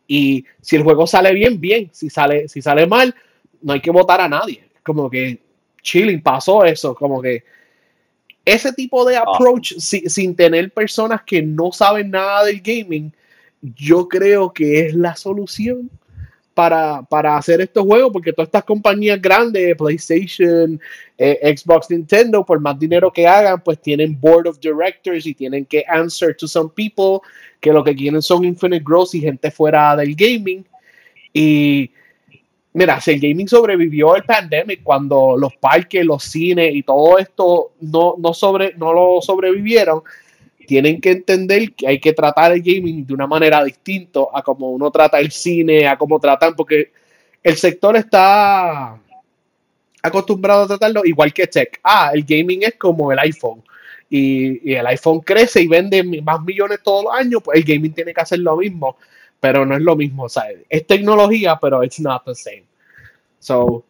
[0.07, 1.89] Y si el juego sale bien, bien.
[1.91, 3.13] Si sale, si sale mal,
[3.61, 4.63] no hay que votar a nadie.
[4.83, 5.39] Como que
[5.81, 6.93] chilling, pasó eso.
[6.93, 7.43] Como que
[8.45, 9.23] ese tipo de ah.
[9.25, 13.13] approach sin tener personas que no saben nada del gaming
[13.63, 15.89] yo creo que es la solución
[16.53, 20.79] para, hacer estos juegos, porque todas estas compañías grandes, PlayStation,
[21.17, 25.65] eh, Xbox, Nintendo, por más dinero que hagan, pues tienen board of directors y tienen
[25.65, 27.19] que answer to some people
[27.59, 30.65] que lo que quieren son infinite growth y gente fuera del gaming.
[31.33, 31.89] Y
[32.73, 37.71] mira, si el gaming sobrevivió el pandemic cuando los parques, los cines y todo esto
[37.81, 40.01] no, no, sobre, no lo sobrevivieron,
[40.67, 44.71] tienen que entender que hay que tratar el gaming de una manera distinta a como
[44.71, 46.91] uno trata el cine, a cómo tratan, porque
[47.41, 48.97] el sector está
[50.01, 51.79] acostumbrado a tratarlo igual que tech.
[51.83, 53.63] Ah, el gaming es como el iPhone.
[54.09, 58.13] Y, el iPhone crece y vende más millones todos los años, pues el gaming tiene
[58.13, 58.97] que hacer lo mismo,
[59.39, 60.23] pero no es lo mismo.
[60.23, 62.65] O sea, es tecnología, pero it's not the same.
[63.39, 63.83] So,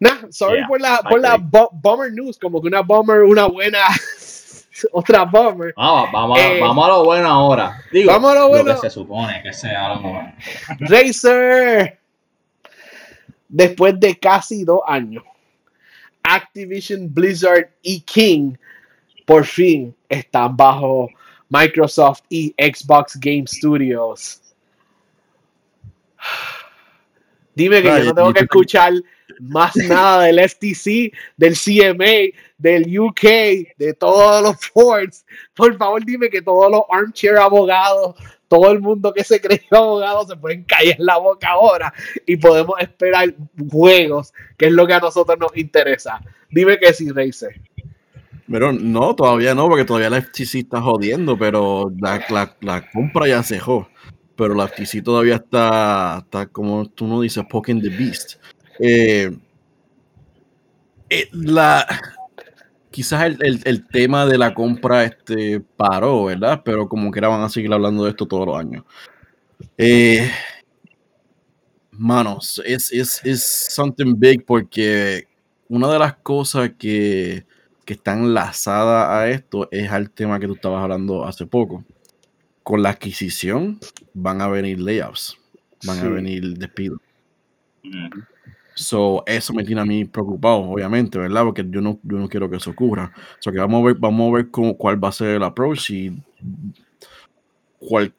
[0.00, 3.46] nah, sorry Yeah, por la, por la bu- bummer news, como que una bummer, una
[3.46, 3.80] buena,
[4.92, 5.72] otra bummer.
[5.76, 7.82] Vamos, vamos, a- Eh, vamos a lo bueno ahora.
[7.92, 8.74] Digo, vamos a lo bueno.
[8.74, 10.34] que se supone que sea lo bueno.
[10.80, 11.98] Razer,
[13.48, 15.22] después de casi dos años,
[16.22, 18.54] Activision, Blizzard y King
[19.26, 21.08] por fin están bajo
[21.48, 24.40] Microsoft y Xbox Game Studios.
[27.54, 28.92] Dime que yo no tengo que escuchar
[29.40, 33.22] más nada del FTC, del CMA, del UK,
[33.76, 35.24] de todos los boards.
[35.54, 38.16] Por favor, dime que todos los armchair abogados,
[38.48, 41.92] todo el mundo que se cree abogado se pueden callar la boca ahora
[42.26, 43.34] y podemos esperar
[43.70, 46.20] juegos, que es lo que a nosotros nos interesa.
[46.50, 47.60] Dime que sí, Razer.
[48.50, 53.54] Pero no, todavía no, porque todavía la FTC está jodiendo, pero la, compra ya se
[53.54, 53.88] dejó.
[54.36, 58.34] Pero la FTC todavía está, está como tú no dices, poking the beast.
[58.78, 59.30] Eh,
[61.10, 61.86] eh, la,
[62.90, 66.62] quizás el, el- el tema de la compra este, paró, ¿verdad?
[66.64, 68.84] Pero como que van a seguir hablando de esto todos los años.
[69.78, 70.30] Eh,
[71.92, 75.28] manos, es, es, es something big porque
[75.68, 77.44] una de las cosas que,
[77.84, 81.84] que está enlazada a esto es al tema que tú estabas hablando hace poco.
[82.62, 83.78] Con la adquisición
[84.14, 85.36] van a venir layoffs,
[85.84, 87.00] van a venir despidos.
[87.82, 88.20] Mm.
[88.74, 91.44] So, eso me tiene a mí preocupado, obviamente, ¿verdad?
[91.44, 93.12] Porque yo no, yo no quiero que eso ocurra.
[93.38, 96.12] So, que vamos a ver, vamos a ver cuál va a ser el approach y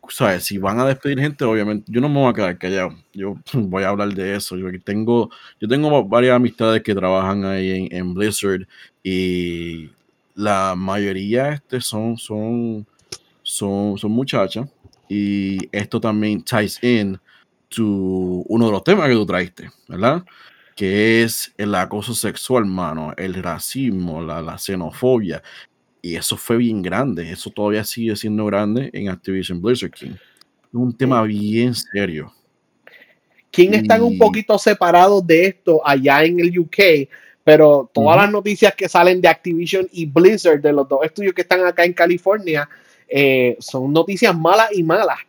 [0.09, 0.43] ¿sabes?
[0.43, 2.95] Si van a despedir gente, obviamente, yo no me voy a quedar callado.
[3.13, 4.57] Yo voy a hablar de eso.
[4.57, 8.67] Yo tengo, yo tengo varias amistades que trabajan ahí en, en Blizzard
[9.03, 9.89] y
[10.35, 12.85] la mayoría este son, son,
[13.41, 14.67] son, son muchachas
[15.07, 17.19] y esto también ties in
[17.75, 20.23] to uno de los temas que tú traiste, ¿verdad?
[20.75, 25.41] Que es el acoso sexual, mano, el racismo, la, la xenofobia.
[26.01, 27.31] Y eso fue bien grande.
[27.31, 30.11] Eso todavía sigue siendo grande en Activision Blizzard King.
[30.11, 32.33] Es un tema bien serio.
[33.53, 37.07] King están un poquito separados de esto allá en el UK,
[37.43, 41.43] pero todas las noticias que salen de Activision y Blizzard, de los dos estudios que
[41.43, 42.67] están acá en California,
[43.07, 45.19] eh, son noticias malas y malas.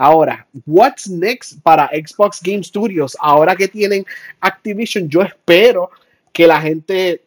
[0.00, 3.16] Ahora, what's next para Xbox Game Studios?
[3.18, 4.06] Ahora que tienen
[4.40, 5.90] Activision, yo espero
[6.32, 7.22] que la gente,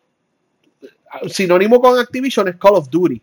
[1.30, 3.22] sinónimo con Activision es Call of Duty.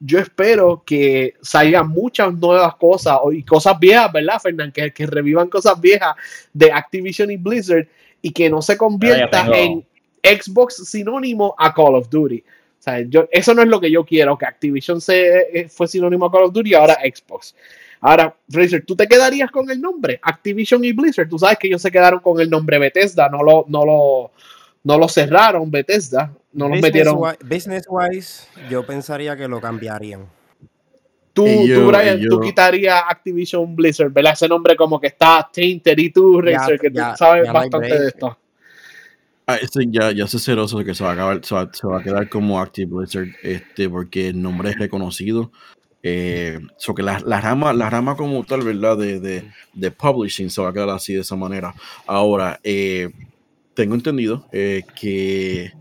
[0.00, 4.70] Yo espero que salgan muchas nuevas cosas y cosas viejas, ¿verdad, Fernán?
[4.72, 6.14] Que, que revivan cosas viejas
[6.52, 7.86] de Activision y Blizzard
[8.22, 9.54] y que no se convierta tengo-
[10.22, 12.38] en Xbox sinónimo a Call of Duty.
[12.78, 15.86] O sea, yo, eso no es lo que yo quiero, que Activision se, eh, fue
[15.88, 17.54] sinónimo a Call of Duty y ahora Xbox.
[18.00, 20.18] Ahora, Fraser, ¿tú te quedarías con el nombre?
[20.22, 21.28] Activision y Blizzard.
[21.28, 24.30] Tú sabes que ellos se quedaron con el nombre Bethesda, no lo, no lo,
[24.84, 27.36] no lo cerraron Bethesda, no los Business metieron.
[27.44, 30.26] Business wise, yo pensaría que lo cambiarían.
[31.32, 34.32] Tú, yo- tú, Brian, yo- tú quitarías Activision Blizzard, ¿verdad?
[34.32, 37.86] Ese nombre como que está tainted y tú, Razer, que ya, tú sabes ya bastante
[37.86, 38.00] break.
[38.00, 38.38] de esto.
[39.46, 41.86] Ah, este ya, ya sé celoso de que se va a acabar, se va, se
[41.86, 45.50] va a quedar como Active Blizzard, este, porque el nombre es reconocido.
[46.02, 48.96] Eh, so que la, la rama, la rama como tal, ¿verdad?
[48.96, 49.44] De, de,
[49.74, 51.74] de publishing se va a quedar así de esa manera.
[52.06, 53.10] Ahora, eh,
[53.74, 55.72] tengo entendido eh, que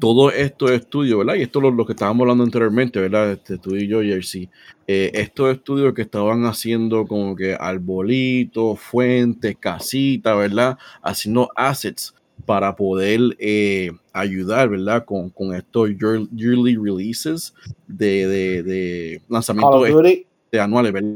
[0.00, 1.34] todo estos estudios, ¿verdad?
[1.36, 3.32] Y esto es lo, lo que estábamos hablando anteriormente, ¿verdad?
[3.32, 4.48] Este, tú y yo, Jersey.
[4.86, 10.78] Estos estudios que estaban haciendo como que arbolitos, fuentes, casitas, ¿verdad?
[11.02, 12.14] Haciendo assets
[12.48, 15.04] para poder eh, ayudar, ¿verdad?
[15.04, 17.52] Con, con estos year- yearly releases
[17.86, 21.12] de, de, de lanzamientos of Duty, de anuales, ¿verdad?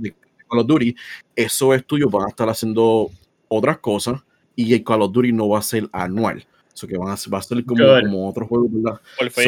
[0.00, 0.14] De
[0.48, 0.96] Call of Duty,
[1.36, 3.10] esos estudios van a estar haciendo
[3.48, 4.22] otras cosas
[4.56, 6.46] y el Call of Duty no va a ser anual.
[6.74, 8.98] Eso que van a, va a ser como, como otros juegos, ¿verdad?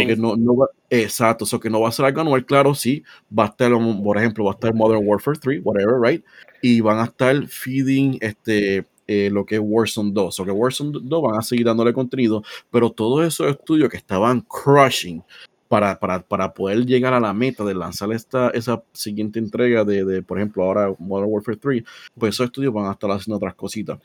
[0.03, 2.75] So que no, no va- exacto, eso que no va a ser algo anual, claro,
[2.75, 3.03] sí,
[3.37, 6.23] va a estar, por ejemplo, va a estar Modern Warfare 3, whatever, right?
[6.61, 10.99] Y van a estar feeding este, eh, lo que es Warzone 2, o que Warzone
[11.03, 15.23] 2 van a seguir dándole contenido, pero todos esos estudios que estaban crushing
[15.69, 20.05] para, para, para poder llegar a la meta de lanzar esta, esa siguiente entrega de,
[20.05, 21.83] de, por ejemplo, ahora Modern Warfare 3,
[22.19, 23.99] pues esos estudios van a estar haciendo otras cositas.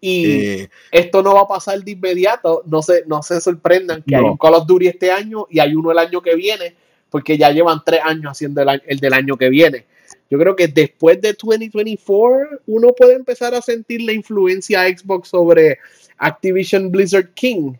[0.00, 2.62] y Eh, esto no va a pasar de inmediato.
[2.66, 5.74] No se, no se sorprendan que hay un Call of Duty este año y hay
[5.74, 6.76] uno el año que viene,
[7.10, 9.86] porque ya llevan tres años haciendo el, el del año que viene.
[10.30, 15.78] Yo creo que después de 2024 uno puede empezar a sentir la influencia Xbox sobre
[16.18, 17.74] Activision Blizzard King.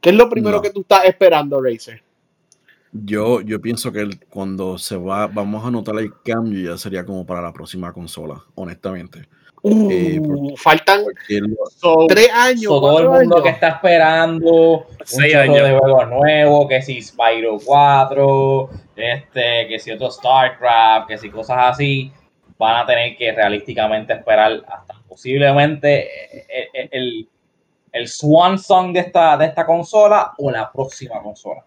[0.00, 0.62] ¿Qué es lo primero No.
[0.62, 2.02] que tú estás esperando, Razer?
[2.92, 7.26] Yo, yo pienso que cuando se va, vamos a notar el cambio ya sería como
[7.26, 9.26] para la próxima consola, honestamente.
[9.66, 12.64] Eh, Uh, faltan porque lo- So, tres años.
[12.64, 13.42] so todo el mundo años.
[13.42, 15.56] que está esperando un Seis años.
[15.68, 21.56] de juegos nuevos, que si Spyro 4, este, que si otro StarCraft, que si cosas
[21.72, 22.12] así,
[22.58, 26.08] van a tener que realísticamente esperar hasta posiblemente
[26.38, 27.28] eh, eh, el,
[27.92, 31.64] el swan song de esta, de esta consola o la próxima consola.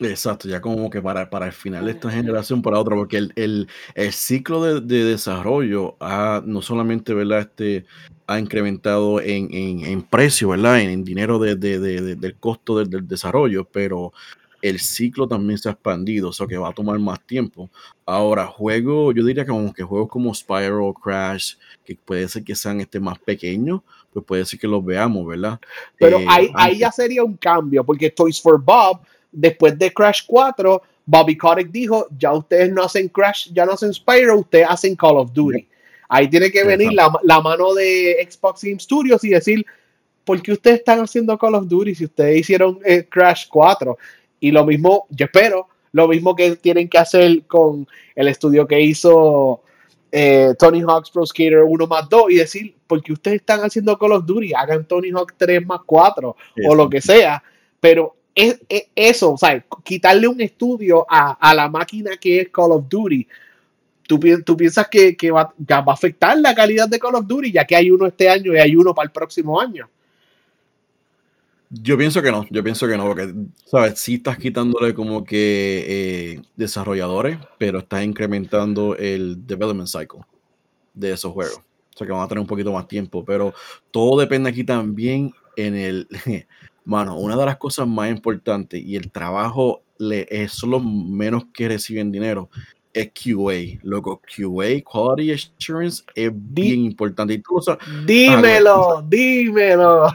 [0.00, 3.32] Exacto, ya como que para, para el final de esta generación, para otra, porque el,
[3.36, 7.40] el, el ciclo de, de desarrollo ha no solamente, ¿verdad?
[7.40, 7.84] Este,
[8.26, 10.80] ha incrementado en, en, en precio, ¿verdad?
[10.80, 14.12] En, en dinero de, de- de- de- del costo del, del desarrollo, pero
[14.62, 17.70] el ciclo también se ha expandido, o sea que va a tomar más tiempo.
[18.04, 21.54] Ahora, juego, yo diría que como que juegos como Spyro, Crash,
[21.84, 25.60] que puede ser que sean este más pequeños, pues puede ser que los veamos, ¿verdad?
[25.98, 29.02] Pero Eh, ahí, ahí ya sería un cambio, porque Toys for Bob,
[29.34, 33.92] después de Crash 4, Bobby Kotick dijo, ya ustedes no hacen Crash, ya no hacen
[33.92, 35.68] Spyro, ustedes hacen Call of Duty.
[36.08, 39.66] Ahí tiene que venir la, la mano de Xbox Game Studios y decir,
[40.24, 43.98] ¿por qué ustedes están haciendo Call of Duty si ustedes hicieron eh, Crash 4?
[44.40, 48.80] Y lo mismo, yo espero, lo mismo que tienen que hacer con el estudio que
[48.80, 49.62] hizo
[50.10, 53.98] eh, Tony Hawk's Pro Skater 1 más 2 y decir, ¿por qué ustedes están haciendo
[53.98, 54.52] Call of Duty?
[54.54, 56.36] Hagan Tony Hawk 3 más 4
[56.68, 57.42] o lo que sea,
[57.80, 62.48] pero es, es- eso, o sea, quitarle un estudio a, a la máquina que es
[62.50, 63.26] Call of Duty,
[64.06, 67.14] tú, pi- tú piensas que, que va, ya va a afectar la calidad de Call
[67.14, 69.88] of Duty, ya que hay uno este año y hay uno para el próximo año.
[71.70, 73.34] Yo pienso que no, yo pienso que no, porque,
[73.64, 73.98] ¿sabes?
[73.98, 80.20] Sí estás quitándole como que eh, desarrolladores, pero estás incrementando el development cycle
[80.92, 81.58] de esos juegos.
[81.58, 83.54] O sea que van a tener un poquito más tiempo, pero
[83.90, 86.08] todo depende aquí también en el...
[86.84, 91.68] Mano, una de las cosas más importantes y el trabajo le, es los menos que
[91.68, 92.50] reciben dinero
[92.94, 93.80] es QA.
[93.82, 97.34] Loco, QA, Quality Assurance, es bien importante.
[97.34, 100.06] Y tú sabes, Dímelo, dímelo.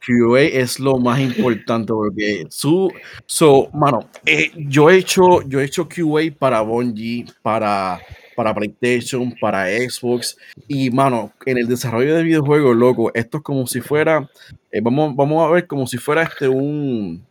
[0.00, 2.92] QA es lo más importante porque su,
[3.26, 8.00] so, mano, eh, yo he hecho, yo he hecho QA para Bungie, para,
[8.34, 10.36] para PlayStation, para Xbox
[10.68, 14.28] y, mano, en el desarrollo de videojuegos, loco, esto es como si fuera,
[14.70, 17.24] eh, vamos, vamos a ver como si fuera este un,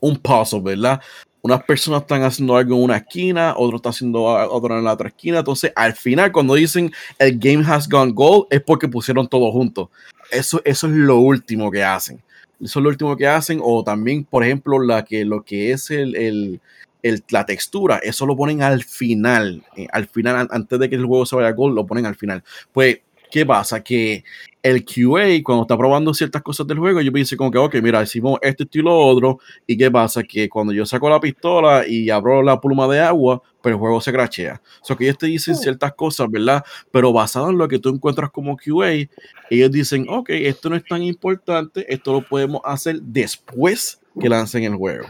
[0.00, 1.00] un puzzle, ¿verdad?
[1.42, 5.08] Unas personas están haciendo algo en una esquina, otro está haciendo otro en la otra
[5.08, 5.38] esquina.
[5.38, 9.90] Entonces, al final, cuando dicen el game has gone gold, es porque pusieron todo junto.
[10.30, 12.22] Eso, eso es lo último que hacen.
[12.60, 13.58] Eso es lo último que hacen.
[13.62, 16.60] O también, por ejemplo, la que, lo que es el-
[17.02, 19.62] el- la textura, eso lo ponen al final.
[19.76, 22.06] eh, al final, an- antes de que el juego se vaya a gold, lo ponen
[22.06, 22.42] al final.
[22.72, 23.00] Pues,
[23.30, 23.82] ¿qué pasa?
[23.82, 24.24] Que
[24.62, 28.02] el QA, cuando está probando ciertas cosas del juego, yo pienso como que, ok, mira,
[28.02, 29.38] hicimos este estilo otro.
[29.66, 30.22] ¿Y qué pasa?
[30.22, 34.00] Que cuando yo saco la pistola y abro la pluma de agua, pues el juego
[34.00, 34.60] se crachea.
[34.82, 36.62] O sea, que ellos te dicen ciertas cosas, ¿verdad?
[36.90, 39.08] Pero basado en lo que tú encuentras como QA,
[39.48, 44.64] ellos dicen, ok, esto no es tan importante, esto lo podemos hacer después que lancen
[44.64, 45.06] el juego.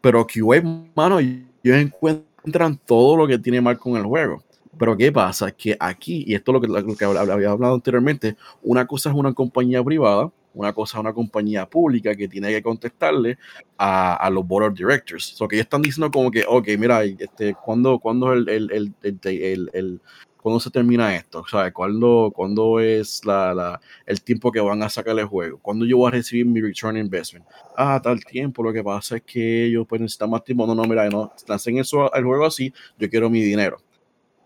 [0.00, 0.62] Pero QA,
[0.94, 4.42] mano, ellos encuentran todo lo que tiene mal con el juego.
[4.78, 5.50] Pero ¿qué pasa?
[5.50, 9.16] Que aquí, y esto es lo que, lo que había hablado anteriormente, una cosa es
[9.16, 13.38] una compañía privada, una cosa es una compañía pública que tiene que contestarle
[13.76, 15.24] a, a los board of directors.
[15.24, 19.70] So que ellos están diciendo como que, ok, mira, este, ¿cuándo, cuándo el, el- el-
[19.72, 20.00] el-
[20.42, 21.44] ¿cuándo se termina esto?
[21.50, 25.58] Sea, ¿cuándo, cuándo es la, la- el tiempo que van a sacar el juego?
[25.60, 27.46] ¿Cuándo yo voy a recibir mi return investment?
[27.76, 30.66] Ah, tal tiempo, lo que pasa es que ellos pues necesitan más tiempo.
[30.66, 33.78] No, no, mira, no, lancen eso el juego así, yo quiero mi dinero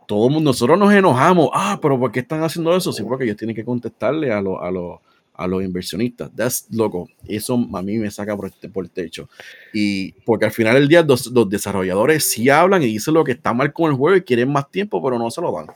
[0.06, 1.51] todo mundo, nosotros nos enojamos.
[1.55, 2.93] Ah, pero ¿por qué están haciendo eso?
[2.93, 4.98] Sí, porque ellos tienen que contestarle a, los a, los
[5.34, 6.30] a los inversionistas.
[6.34, 7.09] That's loco.
[7.26, 9.28] Eso a mí me saca por, este- por el techo.
[9.72, 13.32] Y porque al final del día los, los desarrolladores sí hablan y dicen lo que
[13.32, 15.66] está mal con el juego y quieren más tiempo, pero no se lo dan.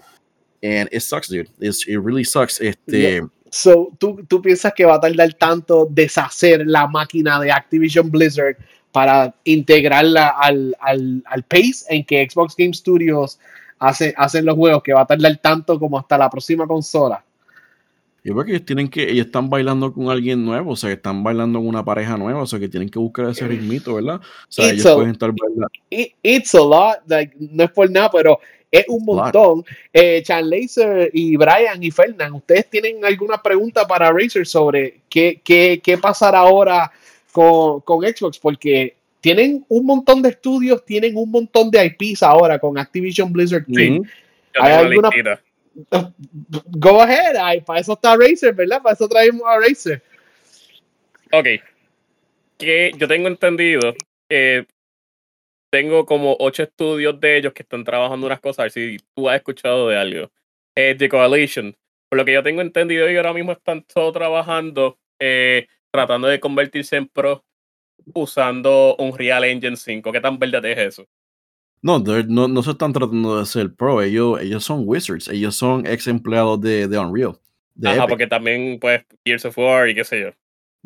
[0.63, 1.49] And it sucks, dude.
[1.61, 2.61] It's- it really sucks.
[2.61, 8.11] Este, So, ¿tú, ¿tú piensas que va a tardar tanto deshacer la máquina de Activision
[8.11, 8.57] Blizzard
[8.93, 13.39] para integrarla al, al, al pace en que Xbox Game Studios
[13.79, 17.25] hace, hacen los juegos, que va a tardar tanto como hasta la próxima consola?
[18.27, 21.23] Yo creo que ellos tienen que, ellos están bailando con alguien nuevo, o sea, están
[21.23, 24.17] bailando con una pareja nueva, o sea, que tienen que buscar ese ritmito, ¿verdad?
[24.17, 25.69] O sea, It's ellos a- pueden estar bailando.
[25.91, 29.65] It- it's a lot, like, no es por nada, pero es un montón.
[29.93, 35.41] Eh, Chan Laser y Brian y Fernand, ¿ustedes tienen alguna pregunta para Razer sobre qué,
[35.45, 36.91] qué, qué pasará ahora
[37.31, 38.41] con, con Xbox?
[38.41, 43.65] Porque tienen un montón de estudios, tienen un montón de IPs ahora con Activision Blizzard.
[43.69, 43.73] Sí.
[43.75, 44.03] King.
[44.61, 45.11] ¿Hay alguna-.
[46.67, 48.83] Go ahead, para eso está Razer, ¿verdad?
[48.83, 50.03] Para eso traemos a Razer.
[51.33, 51.47] Ok.
[52.59, 53.95] Que yo tengo entendido
[54.29, 54.67] que
[55.71, 58.59] tengo como ocho estudios de ellos que están trabajando unas cosas.
[58.61, 60.31] A ver si tú has escuchado de algo.
[60.75, 61.77] eh, The Coalition.
[62.09, 66.39] Por lo que yo tengo entendido, y ahora mismo están todos trabajando, eh, tratando de
[66.39, 67.45] convertirse en pro
[68.15, 70.13] usando un Real Engine 5.
[70.13, 71.07] ¿Qué tan verdad es eso?
[71.83, 75.87] No, no, no se están tratando de ser pro, ellos, ellos son wizards, ellos son
[75.87, 77.39] ex empleados de, de Unreal.
[77.85, 80.29] Ajá, porque también, pues, Gears of War y qué sé yo.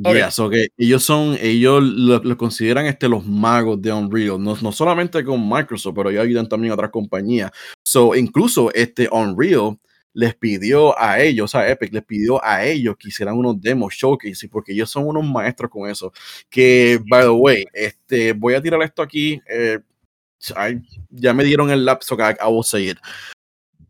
[0.03, 0.15] Okay.
[0.15, 5.47] Yeah, ellos son, ellos lo, consideran este los magos de Unreal, no, no solamente con
[5.47, 7.51] Microsoft, pero ellos ayudan también a otras compañías.
[7.83, 9.79] So, incluso este Unreal
[10.15, 13.95] les pidió a ellos, o sea, Epic les pidió a ellos que hicieran unos demos
[13.95, 16.13] showcase, porque ellos son unos maestros con eso.
[16.49, 19.41] Que, by the way, este, voy a tirar esto aquí.
[19.49, 19.79] Eh,
[21.11, 22.99] ya me dieron el lapso, so I will say it.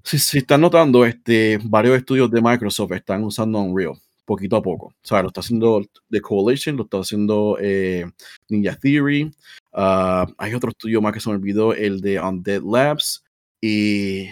[0.02, 4.00] Si, si, están notando, este, varios estudios de Microsoft están usando Unreal
[4.30, 4.86] poquito a poco.
[4.86, 8.06] O sea, lo está haciendo The Coalition, lo está haciendo eh,
[8.48, 9.24] Ninja Theory.
[9.72, 13.24] Uh, hay otro estudio más que se me olvidó, el de Undead Labs.
[13.60, 14.26] Y.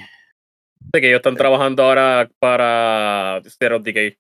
[0.93, 4.17] De que ellos están trabajando ahora para Zero Decay.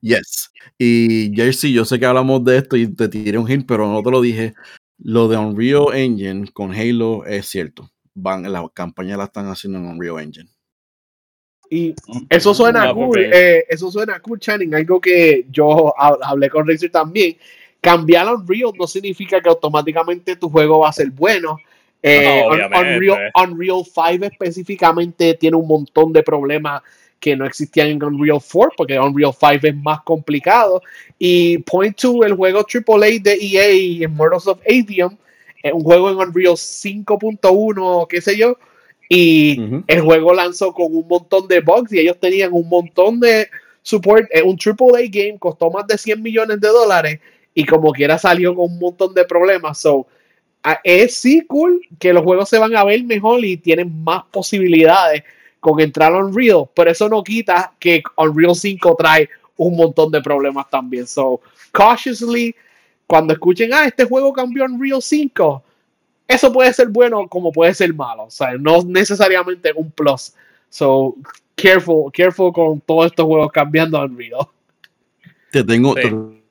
[0.00, 0.52] Yes.
[0.78, 4.00] Y Jersey, yo sé que hablamos de esto y te tiré un hint, pero no
[4.02, 4.54] te lo dije.
[4.98, 7.90] Lo de Unreal Engine con Halo es cierto.
[8.14, 10.50] Van, la campaña la están haciendo en Unreal Engine.
[11.70, 11.94] Y
[12.30, 17.36] eso suena cool, eh, eso suena cool, Channing, algo que yo hablé con Razer también.
[17.80, 21.58] Cambiar a Unreal no significa que automáticamente tu juego va a ser bueno.
[22.02, 26.82] Eh, Unreal, Unreal 5 específicamente tiene un montón de problemas
[27.20, 30.82] que no existían en Unreal 4 porque Unreal 5 es más complicado.
[31.18, 35.16] Y Point 2, el juego AAA de EA, Immortals of Avium,
[35.62, 38.56] es un juego en Unreal 5.1, qué sé yo,
[39.08, 43.48] y el juego lanzó con un montón de bugs y ellos tenían un montón de
[43.82, 44.28] support.
[44.30, 47.20] Eh, un AAA game costó más de 100 millones de dólares
[47.54, 49.78] y como quiera salió con un montón de problemas.
[49.78, 50.06] So,
[50.84, 55.22] es sí cool que los juegos se van a ver mejor y tienen más posibilidades
[55.60, 60.20] con entrar a Unreal, pero eso no quita que Unreal 5 trae un montón de
[60.22, 61.06] problemas también.
[61.06, 61.40] So,
[61.72, 62.54] cautiously,
[63.06, 65.62] cuando escuchen, ah, este juego cambió Unreal 5,
[66.28, 68.24] eso puede ser bueno como puede ser malo.
[68.24, 70.34] O sea, no necesariamente un plus.
[70.68, 71.16] So,
[71.54, 74.46] careful, careful con todos estos juegos cambiando al Unreal.
[75.50, 75.94] Te tengo,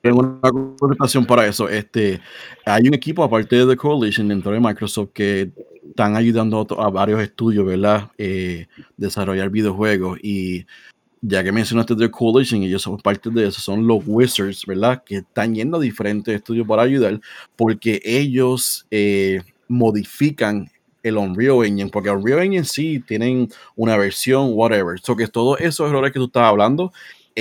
[0.08, 1.68] tengo una contestación para eso.
[1.68, 2.20] Este,
[2.64, 5.50] hay un equipo, aparte de The Coalition, dentro de Microsoft, que
[5.86, 8.10] están ayudando a, varios estudios, ¿verdad?
[8.16, 8.66] Eh,
[8.96, 10.18] desarrollar videojuegos.
[10.22, 10.64] Y
[11.20, 15.02] ya que mencionaste The Coalition, ellos son parte de eso, son los Wizards, ¿verdad?
[15.04, 17.20] Que están yendo a diferentes estudios para ayudar,
[17.56, 20.70] porque ellos eh, modifican
[21.02, 24.98] el Unreal Engine, porque Unreal Engine sí tienen una versión, whatever.
[25.00, 26.92] So que todos esos errores que tú estás hablando,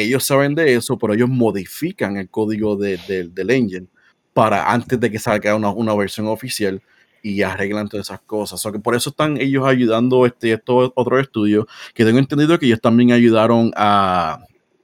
[0.02, 2.98] ellos saben de eso, pero ellos modifican el código de,
[3.34, 3.88] del engine
[4.34, 6.82] para antes de que salga una, una, versión oficial
[7.24, 8.62] y arreglan todas esas cosas.
[8.62, 12.68] So que por eso están ellos ayudando este, estos otros estudios, que tengo entendido que
[12.68, 14.40] ellos también ayudaron a,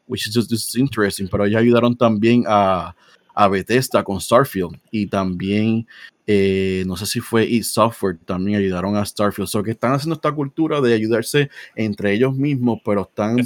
[0.07, 2.95] which is just interesting, pero ellos ayudaron también a,
[3.35, 5.85] a Bethesda con Starfield y también
[6.25, 9.49] eh, no sé si fue eSoftware, también ayudaron a Starfield.
[9.53, 13.37] O que están haciendo esta cultura de ayudarse entre ellos mismos, pero están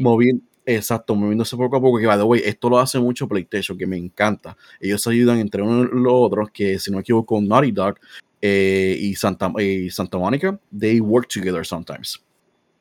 [0.00, 1.98] moviendo, exacto, moviéndose poco a poco.
[1.98, 4.56] Que, by the way, esto lo hace mucho PlayStation, que me encanta.
[4.80, 7.98] Ellos se ayudan entre unos y los otros, que si no me equivoco, Naughty Dog
[8.42, 12.22] eh, y, Santa, y Santa Monica, they work together sometimes.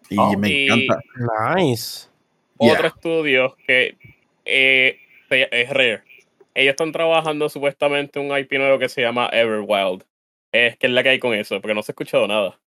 [0.09, 0.99] Y oh, me encanta.
[1.55, 2.09] Nice.
[2.57, 3.97] Otro estudio que
[4.45, 4.97] eh,
[5.29, 6.03] es rare
[6.55, 10.03] ellos están trabajando supuestamente un IP nuevo que se llama Everwild.
[10.53, 12.57] Es que es la que hay con eso, porque no se ha escuchado nada.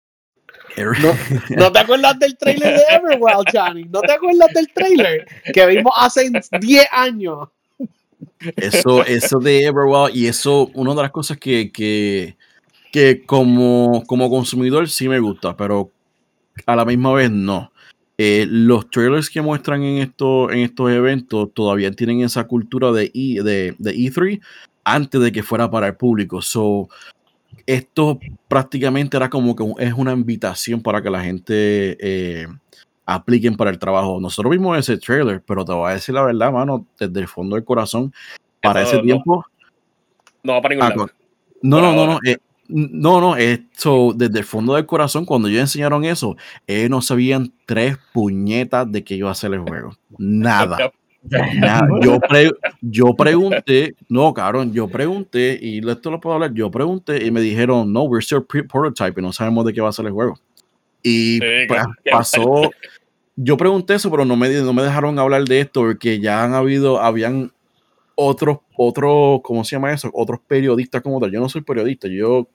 [1.57, 3.85] No, te acuerdas del trailer de Everwild, Johnny?
[3.85, 6.31] ¿No te acuerdas del trailer que vimos hace
[6.61, 7.49] 10 años?
[8.57, 12.36] Eso, eso de Everwild, y eso, una de las cosas que, que,
[12.93, 15.90] que como, como consumidor sí me gusta, pero
[16.66, 17.73] a la misma vez no.
[18.20, 23.12] Eh, los trailers que muestran en, esto, en estos eventos todavía tienen esa cultura de,
[23.15, 24.40] e, de, de E3
[24.82, 26.43] antes de que fuera para el público.
[26.43, 26.89] So,
[27.69, 28.19] esto
[28.49, 32.47] prácticamente era como que es una invitación para que la gente eh,
[33.05, 34.19] apliquen para el trabajo.
[34.20, 37.57] Nosotros vimos ese trailer, pero te voy a decir la verdad, mano, desde el fondo
[37.57, 38.15] del corazón,
[38.62, 39.45] para ese tiempo.
[40.43, 41.11] No va para ningún ah, lado.
[41.61, 42.19] No, no, no, no.
[42.24, 42.39] Eh,
[42.69, 46.36] no, no, esto desde el fondo del corazón, cuando ellos enseñaron eso,
[46.66, 49.95] ellos no sabían tres puñetas de que iba a hacer el juego.
[50.16, 50.90] Nada.
[52.01, 52.19] Yo,
[52.81, 57.40] yo pregunté, no, cabrón, yo pregunté, y esto lo puedo hablar, yo pregunté y me
[57.40, 60.39] dijeron, no, we're still prototype y no sabemos de qué va a ser el juego.
[61.03, 62.70] Y pues, pasó,
[63.36, 66.55] yo pregunté eso, pero no me, no me dejaron hablar de esto porque ya han
[66.55, 67.53] habido, habían
[68.15, 70.11] otros, otros, ¿cómo se llama eso?
[70.12, 71.31] Otros periodistas como tal.
[71.31, 72.49] Yo no soy periodista, yo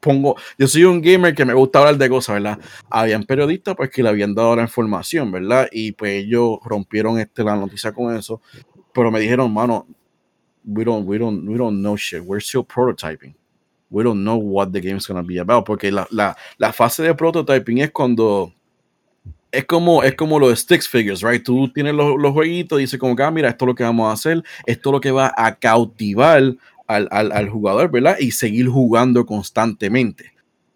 [0.00, 2.58] pongo, yo soy un gamer que me gusta hablar de cosas, ¿verdad?
[2.90, 5.68] Habían periodistas pues que le habían dado la información, ¿verdad?
[5.72, 8.40] Y pues ellos rompieron este, la noticia con eso,
[8.92, 9.86] pero me dijeron, mano,
[10.64, 13.34] we don't, we don't, we don't know shit, we're still prototyping.
[13.90, 17.14] We don't know what the game's gonna be about, porque la, la, la fase de
[17.14, 18.52] prototyping es cuando
[19.50, 21.42] es como, es como los sticks figures, right?
[21.42, 24.08] Tú tienes los, los jueguitos, dices como que, ah, mira, esto es lo que vamos
[24.08, 26.54] a hacer, esto es lo que va a cautivar
[26.88, 28.16] al, al, al jugador, ¿verdad?
[28.18, 30.32] Y seguir jugando constantemente.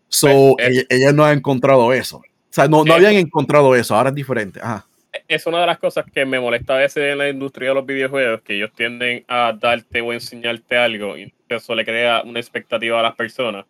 [0.08, 2.18] So, Pues, ella, ella no ha encontrado eso.
[2.18, 4.60] O sea, no, no Eh, habían encontrado eso, ahora es diferente.
[4.62, 4.86] Ajá.
[5.28, 7.86] es una de las cosas que me molesta a veces en la industria de los
[7.86, 12.98] videojuegos, que ellos tienden a darte o enseñarte algo y eso le crea una expectativa
[13.00, 13.64] a las personas,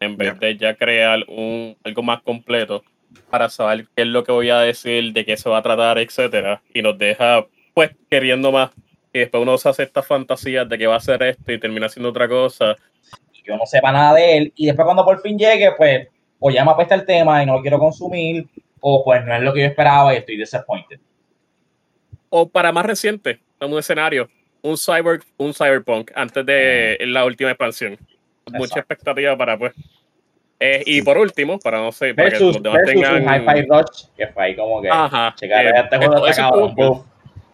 [0.00, 2.82] en vez de ya crear un, algo más completo
[3.30, 5.98] para saber qué es lo que voy a decir, de qué se va a tratar,
[5.98, 8.70] etcétera, y nos deja pues queriendo más.
[9.12, 11.86] Y después uno se hace estas fantasías de que va a hacer esto y termina
[11.86, 12.76] haciendo otra cosa.
[13.32, 16.08] y yo no sepa nada de él, y después cuando por fin llegue, pues,
[16.38, 18.46] o ya me apesta el tema y no lo quiero consumir,
[18.80, 20.98] o pues no es lo que yo esperaba y estoy disappointed.
[22.30, 24.28] O para más reciente, en un escenario,
[24.62, 27.98] un cyber, un cyberpunk antes de la última expansión.
[28.52, 29.72] Mucha expectativa para pues.
[30.58, 33.22] Eh, y por último, para no sé, para que los demás tengan.
[33.22, 35.34] Hi-Fi Rush, que fue ahí como que, Ajá.
[35.36, 36.50] checa, eh, este juego está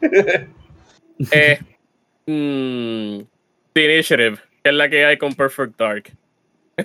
[2.27, 3.21] mm,
[3.73, 6.13] The Initiative, es la que hay con Perfect Dark.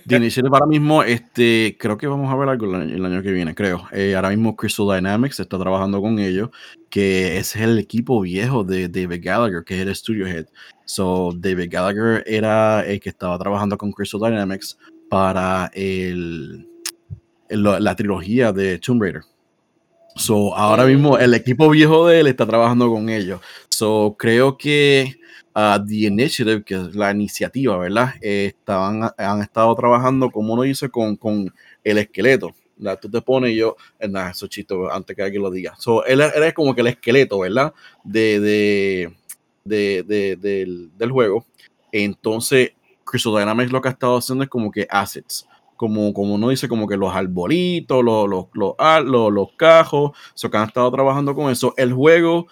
[0.07, 3.53] The Initiative ahora mismo, este, creo que vamos a ver algo el año, que viene,
[3.53, 3.87] creo.
[3.91, 6.49] Eh, ahora mismo Crystal Dynamics está trabajando con ellos,
[6.89, 10.47] que es el equipo viejo de David Gallagher, que es el Studio Head.
[10.85, 14.77] So, David Gallagher era el que estaba trabajando con Crystal Dynamics
[15.09, 16.67] para el-
[17.49, 19.21] la trilogía de Tomb Raider.
[20.15, 23.41] So, ahora mismo el equipo viejo de él está trabajando con ellos.
[23.69, 25.15] So, creo que
[25.55, 28.13] uh, The Initiative, que es la iniciativa, ¿verdad?
[28.21, 31.51] Eh, estaban, han estado trabajando, como uno dice, con, con
[31.83, 32.53] el esqueleto.
[32.77, 32.99] ¿verdad?
[33.01, 35.73] Tú te pones yo, eh, nada, eso es chiste, antes que alguien lo diga.
[35.77, 37.73] So, él, él es como que el esqueleto, ¿verdad?
[38.03, 39.13] De, de,
[39.63, 41.45] de, de- del, del juego.
[41.91, 42.71] Entonces,
[43.03, 45.47] Crystal Dynamics lo que ha estado haciendo es como que assets.
[45.75, 50.11] Como, como uno dice, como que los arbolitos, los, los, los, ar- los, los cajos,
[50.33, 51.73] so que han estado trabajando con eso.
[51.77, 52.47] El juego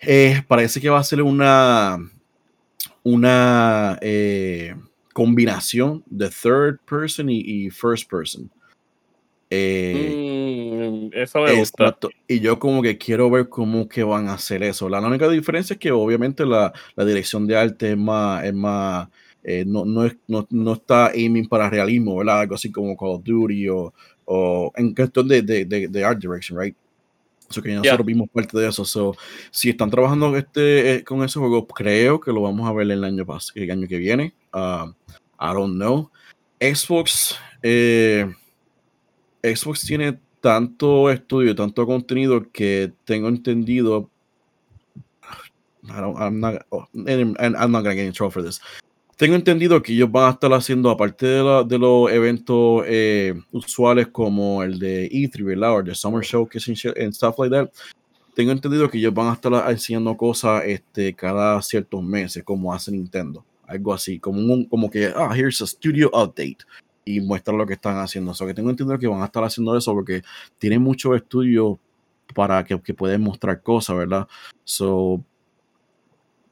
[0.00, 1.98] eh, parece que va a ser una,
[3.02, 4.74] una eh,
[5.12, 8.50] combinación de third person y, y first person.
[9.50, 10.28] Eh,
[10.82, 11.84] Mm, eso me gusta.
[11.84, 12.10] Exacto.
[12.26, 14.88] Y yo como que quiero ver cómo que van a hacer eso.
[14.88, 19.08] La única diferencia es que obviamente la, la dirección de arte es más, es más
[19.44, 22.40] eh, no, no, es- no, no está aiming para realismo, ¿verdad?
[22.40, 23.92] Algo así como Call of Duty o,
[24.24, 26.76] o en cuestión de, de, de, de art direction, right?
[27.50, 28.84] Eso que nosotros vimos parte de eso.
[28.84, 29.14] So,
[29.50, 33.04] si están trabajando este, eh, con ese juego, creo que lo vamos a ver el
[33.04, 34.32] año, el año que viene.
[34.54, 34.94] Um,
[35.38, 36.10] I don't know.
[36.60, 38.32] Xbox, eh,
[39.42, 44.08] Xbox tiene tanto estudio, tanto contenido que tengo entendido.
[45.84, 48.60] I don't, I'm not, oh, and- and I'm not gonna get in trouble for this.
[49.16, 53.34] Tengo entendido que ellos van a estar haciendo, aparte de, la- de los eventos eh,
[53.52, 55.74] usuales como el de E3, ¿verdad?
[55.74, 57.68] O el de Summer and, shit and stuff like that.
[58.34, 62.90] Tengo entendido que ellos van a estar enseñando cosas este, cada ciertos meses, como hace
[62.90, 63.44] Nintendo.
[63.66, 66.58] Algo así, como, un, como que, ah, here's a studio update
[67.04, 68.32] y muestra lo que están haciendo.
[68.32, 70.22] O que tengo entendido que van a estar haciendo eso porque
[70.58, 71.76] tienen muchos estudios
[72.34, 74.26] para que, que pueden mostrar cosas, ¿verdad?
[74.64, 75.22] So,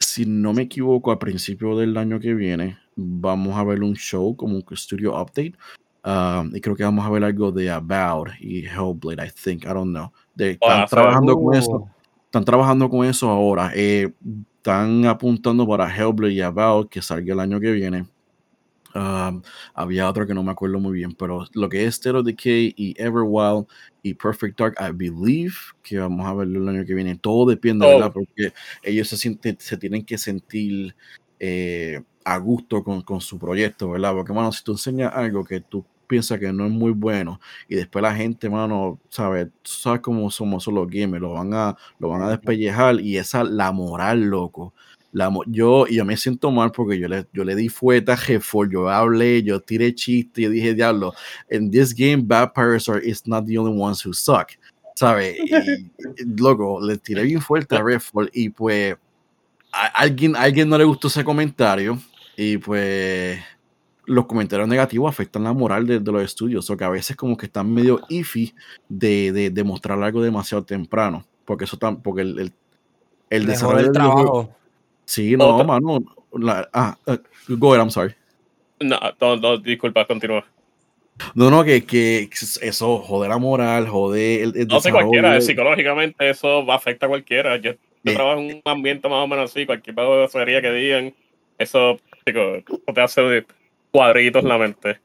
[0.01, 4.35] si no me equivoco, a principio del año que viene, vamos a ver un show
[4.35, 5.55] como un studio update.
[6.03, 9.69] Um, y creo que vamos a ver algo de About y Hellblade, I think, I
[9.69, 10.11] don't know.
[10.35, 11.89] De, están trabajando con eso Uh,
[12.25, 13.73] están trabajando con eso ahora.
[13.75, 14.13] Eh,
[14.57, 18.07] están apuntando para Hellblade y About que salga el año que viene.
[18.95, 19.43] Um,
[19.75, 22.75] había otro que no me acuerdo muy bien, pero lo que es State of Decay
[22.77, 23.67] y Everwild
[24.03, 27.17] y Perfect Dark, I believe que vamos a verlo el año que viene.
[27.17, 27.91] Todo depende, Oh.
[27.91, 28.13] ¿verdad?
[28.13, 28.53] Porque
[28.83, 30.95] ellos se, sienten, se tienen que sentir
[31.39, 34.13] eh, a gusto con, con su proyecto, ¿verdad?
[34.13, 37.77] Porque, mano, si tú enseñas algo que tú piensas que no es muy bueno y
[37.77, 39.47] después la gente, mano, ¿sabes?
[39.63, 43.45] Tú sabes cómo somos los gamers, lo van a, lo van a despellejar y esa,
[43.45, 44.75] la moral, loco.
[45.13, 48.67] La, yo, y yo me siento mal porque yo le, yo le di fueta a
[48.71, 51.13] yo hablé, yo tiré chiste, yo dije, diablo,
[51.51, 54.53] in this game, bad pirates are is not the only ones who suck,
[54.95, 55.37] ¿sabes?
[56.39, 58.97] Loco, le tiré bien fuerte a Redford y pues
[59.73, 61.99] a alguien, a alguien no le gustó ese comentario
[62.37, 63.41] y pues
[64.07, 67.37] los comentarios negativos afectan la moral de, de los estudios, o que a veces como
[67.37, 68.55] que están medio iffy
[68.89, 72.53] de, de, de mostrar algo demasiado temprano, porque eso tan, porque el, el,
[73.31, 74.55] el desarrollo el del trabajo.
[75.11, 76.05] Sí, no, Otra- mano.
[76.35, 77.17] la- ah, uh,
[77.57, 78.15] go ahead, I'm sorry.
[78.79, 80.45] No, no, no, disculpa, continúa.
[81.35, 82.29] No, no, que, que
[82.63, 87.57] eso jode la moral, jode el, el No sé cualquiera, psicológicamente eso afecta a cualquiera.
[87.57, 87.73] Yo,
[88.05, 89.97] yo trabajo en un ambiente más o menos así, cualquier
[90.31, 91.13] sería que digan,
[91.59, 92.63] eso chico,
[92.95, 93.45] te hace
[93.91, 95.01] cuadritos en la mente.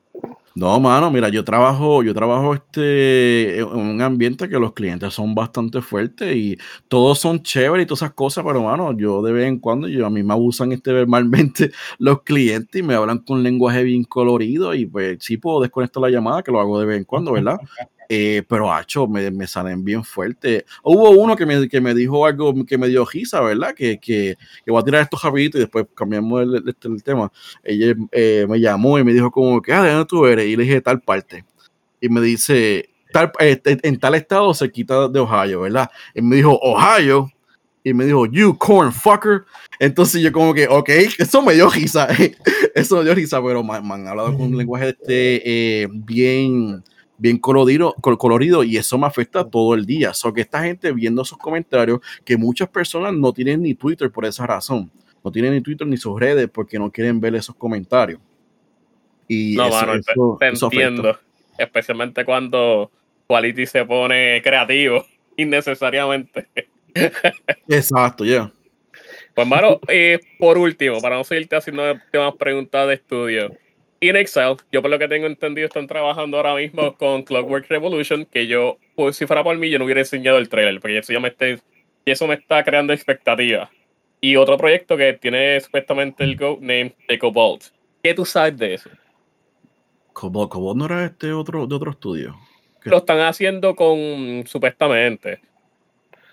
[0.58, 5.36] No, mano, mira, yo trabajo, yo trabajo este, en un ambiente que los clientes son
[5.36, 6.58] bastante fuertes y
[6.88, 10.06] todos son chéveres y todas esas cosas, pero mano, yo de vez en cuando, yo
[10.06, 14.74] a mí me abusan este verbalmente los clientes y me hablan con lenguaje bien colorido
[14.74, 17.58] y pues sí puedo desconectar la llamada, que lo hago de vez en cuando, ¿verdad?
[18.10, 20.66] Eh, pero, hacho, me, me, salen bien fuerte.
[20.84, 23.74] Hubo uno que me, que me dijo algo que me dio risa, ¿verdad?
[23.74, 27.32] Que, que, que, voy a tirar esto rapidito y después cambiamos el, el, el tema.
[27.64, 30.46] Ella eh, me llamó y me dijo como que, ah, ¿de dónde tú eres?
[30.46, 31.46] Y le dije, tal parte.
[32.00, 35.90] Y me dice, tal, eh, en tal estado se quita de Ohio, ¿verdad?
[36.14, 37.30] Y me dijo, Ohio.
[37.84, 39.46] Y me dijo, you corn fucker.
[39.80, 42.08] Entonces yo como que, ok, eso me dio risa.
[42.76, 46.84] eso me dio risa, pero me, me han hablado con un lenguaje este, eh, bien
[47.18, 50.14] bien colorido, colorido y eso me afecta todo el día.
[50.14, 54.26] So que esta gente viendo esos comentarios, que muchas personas no tienen ni Twitter por
[54.26, 54.92] esa razón.
[55.24, 58.20] No tienen ni Twitter ni sus redes porque no quieren ver esos comentarios.
[59.28, 61.10] Y no, eso, mano, eso, te eso entiendo.
[61.10, 61.26] Afecta.
[61.58, 62.92] Especialmente cuando
[63.28, 65.06] Quality se pone creativo
[65.38, 66.48] innecesariamente.
[67.68, 68.32] Exacto, ya.
[68.32, 68.52] Yeah.
[69.36, 73.52] Pues, mano, eh, por último, para no seguirte haciendo temas preguntas de estudio,
[74.10, 78.26] In Exile, yo por lo que tengo entendido, están trabajando ahora mismo con Clockwork Revolution,
[78.26, 81.12] que yo, pues si fuera por mí, yo no hubiera enseñado el trailer, porque eso
[81.12, 81.48] ya me está,
[82.06, 83.68] eso me está creando expectativas.
[84.22, 87.64] Y otro proyecto que tiene supuestamente el Go name de Cobalt.
[88.04, 88.92] ¿Qué tú sabes de eso?
[90.14, 92.36] Cobalt, Cobalt no era este otro de otro estudio.
[92.84, 95.40] Lo están haciendo con, supuestamente.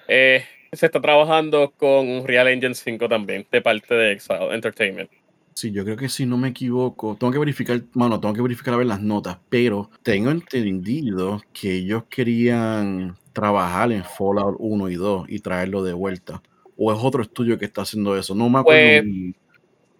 [0.08, 5.10] Eh, se está trabajando con Real Engine 5 también, de parte de Exile Entertainment.
[5.54, 8.74] Sí, yo creo que si no me equivoco, tengo que verificar, mano, tengo que verificar
[8.74, 14.94] a ver las notas, pero tengo entendido que ellos querían trabajar en Fallout 1 y
[14.94, 16.42] 2 y traerlo de vuelta.
[16.76, 19.02] O es otro estudio que está haciendo eso, no me acuerdo.
[19.02, 19.34] Pues,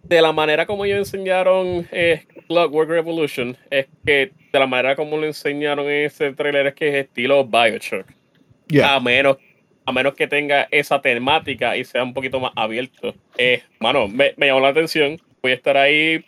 [0.05, 5.17] de la manera como ellos enseñaron eh, Clockwork Revolution, es que de la manera como
[5.17, 8.07] lo enseñaron en ese trailer es que es estilo Bioshock.
[8.69, 8.95] Yeah.
[8.95, 9.37] A menos
[9.85, 13.15] a menos que tenga esa temática y sea un poquito más abierto.
[13.37, 16.25] Eh, mano, me, me llamó la atención voy a estar ahí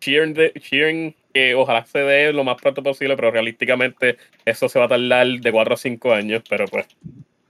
[0.00, 4.78] cheering, de, cheering que ojalá se dé lo más pronto posible, pero realísticamente eso se
[4.78, 6.86] va a tardar de 4 a 5 años, pero pues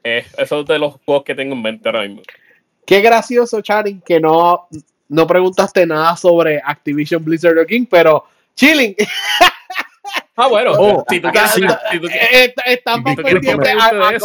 [0.03, 2.23] eh, eso es de los juegos que tengo en mente ahora mismo.
[2.87, 4.69] Qué gracioso, Charin, que no,
[5.09, 8.25] no preguntaste nada sobre Activision Blizzard King, pero
[8.55, 8.97] chilling.
[10.41, 14.19] Ah, bueno, oh, si tú quieres, si, si tú quieres, están más pendientes a, a,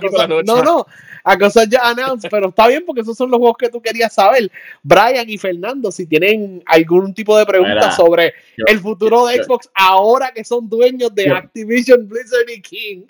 [0.00, 0.28] cosas.
[0.44, 0.84] No, no,
[1.24, 4.12] a cosas ya announced, pero está bien porque esos son los juegos que tú querías
[4.12, 4.50] saber.
[4.82, 9.42] Brian y Fernando, si tienen algún tipo de pregunta Mira, sobre yo, el futuro de
[9.42, 13.02] Xbox yo, ahora que son dueños de yo, Activision, Blizzard y King.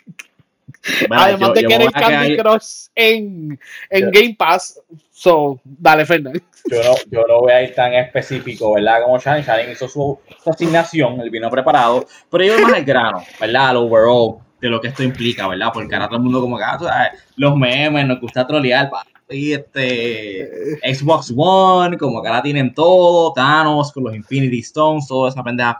[1.10, 3.58] Mira, Además de que eres Candy Crush en,
[3.90, 4.80] en Game Pass.
[5.10, 6.38] So, dale, Fernando.
[6.70, 9.02] Yo no, yo no voy a ir tan específico, ¿verdad?
[9.02, 9.42] Como Shane.
[9.42, 13.70] Shane hizo su, su asignación, él vino preparado, pero yo más al grano, ¿verdad?
[13.70, 15.68] Al overall de lo que esto implica, ¿verdad?
[15.74, 18.90] Porque ahora todo el mundo como que, ah, sabes, los memes, nos gusta trolear,
[19.28, 25.28] y este Xbox One, como que ahora tienen todo, Thanos con los Infinity Stones, toda
[25.28, 25.78] esa pendeja.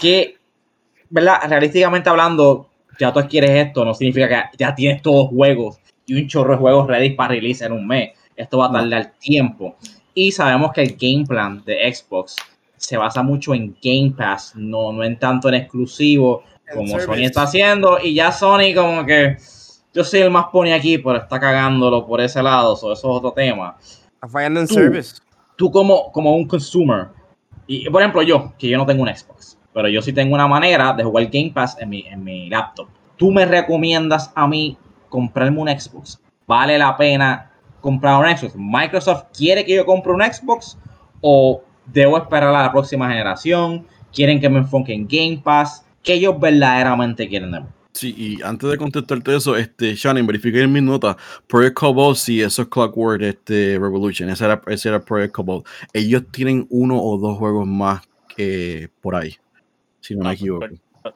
[0.00, 0.36] Que,
[1.10, 1.40] ¿verdad?
[1.46, 2.68] Realísticamente hablando,
[2.98, 6.52] ya tú adquieres esto, no significa que ya tienes todos los juegos y un chorro
[6.54, 8.12] de juegos ready para release en un mes.
[8.34, 9.76] Esto va a tardar tiempo.
[10.14, 12.36] Y sabemos que el game plan de Xbox
[12.78, 17.42] se basa mucho en Game Pass, no, no en tanto en exclusivo, como Sony está
[17.42, 19.36] haciendo, y ya Sony como que
[19.92, 23.16] yo soy el más pony aquí, pero está cagándolo por ese lado, so, eso es
[23.16, 23.76] otro tema.
[24.28, 25.16] Fallando en tú, service.
[25.56, 27.08] Tú como, como un consumer,
[27.66, 30.46] y por ejemplo yo, que yo no tengo un Xbox, pero yo sí tengo una
[30.46, 32.88] manera de jugar Game Pass en mi, en mi laptop.
[33.16, 34.76] ¿Tú me recomiendas a mí
[35.08, 36.20] comprarme un Xbox?
[36.46, 37.50] ¿Vale la pena
[37.80, 38.54] comprar un Xbox?
[38.56, 40.78] ¿Microsoft quiere que yo compre un Xbox?
[41.20, 43.86] ¿O debo esperar a la próxima generación?
[44.12, 45.84] ¿Quieren que me enfoque en Game Pass?
[46.02, 47.66] Que ellos verdaderamente quieren de mí.
[47.92, 51.16] Sí, y antes de contestarte eso, este, Shannon, verifique en mis notas.
[51.48, 55.66] Project Cobalt, sí, eso es Clockwork este, Revolution, ese era, ese era Project Cobalt.
[55.92, 58.02] Ellos tienen uno o dos juegos más
[58.36, 59.36] que por ahí,
[60.00, 60.66] si no me equivoco.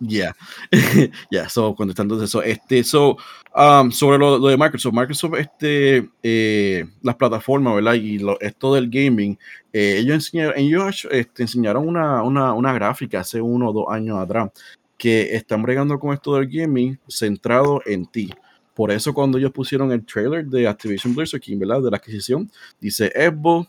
[0.00, 0.32] Yeah.
[1.30, 3.16] yeah, so contestando eso, este, so,
[3.54, 7.94] um, sobre lo, lo, de Microsoft, Microsoft, este, eh, las plataformas, ¿verdad?
[7.94, 9.38] Y lo, esto del gaming,
[9.72, 14.18] eh, ellos enseñaron, ellos este, enseñaron una, una, una gráfica hace uno o dos años
[14.18, 14.50] atrás
[14.96, 18.30] que están bregando con esto del gaming centrado en ti.
[18.74, 21.82] Por eso cuando ellos pusieron el trailer de Activision Blizzard King, ¿verdad?
[21.82, 22.50] De la adquisición,
[22.80, 23.68] dice Xbox,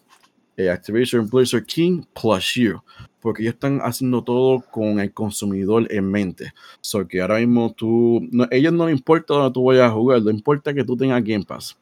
[0.57, 2.81] eh, Activision Blizzard King plus you.
[3.19, 6.53] Porque ellos están haciendo todo con el consumidor en mente.
[6.81, 10.21] So que ahora mismo tú, no, ellos no les importa dónde tú vayas a jugar,
[10.21, 11.77] no importa que tú tengas Game Pass.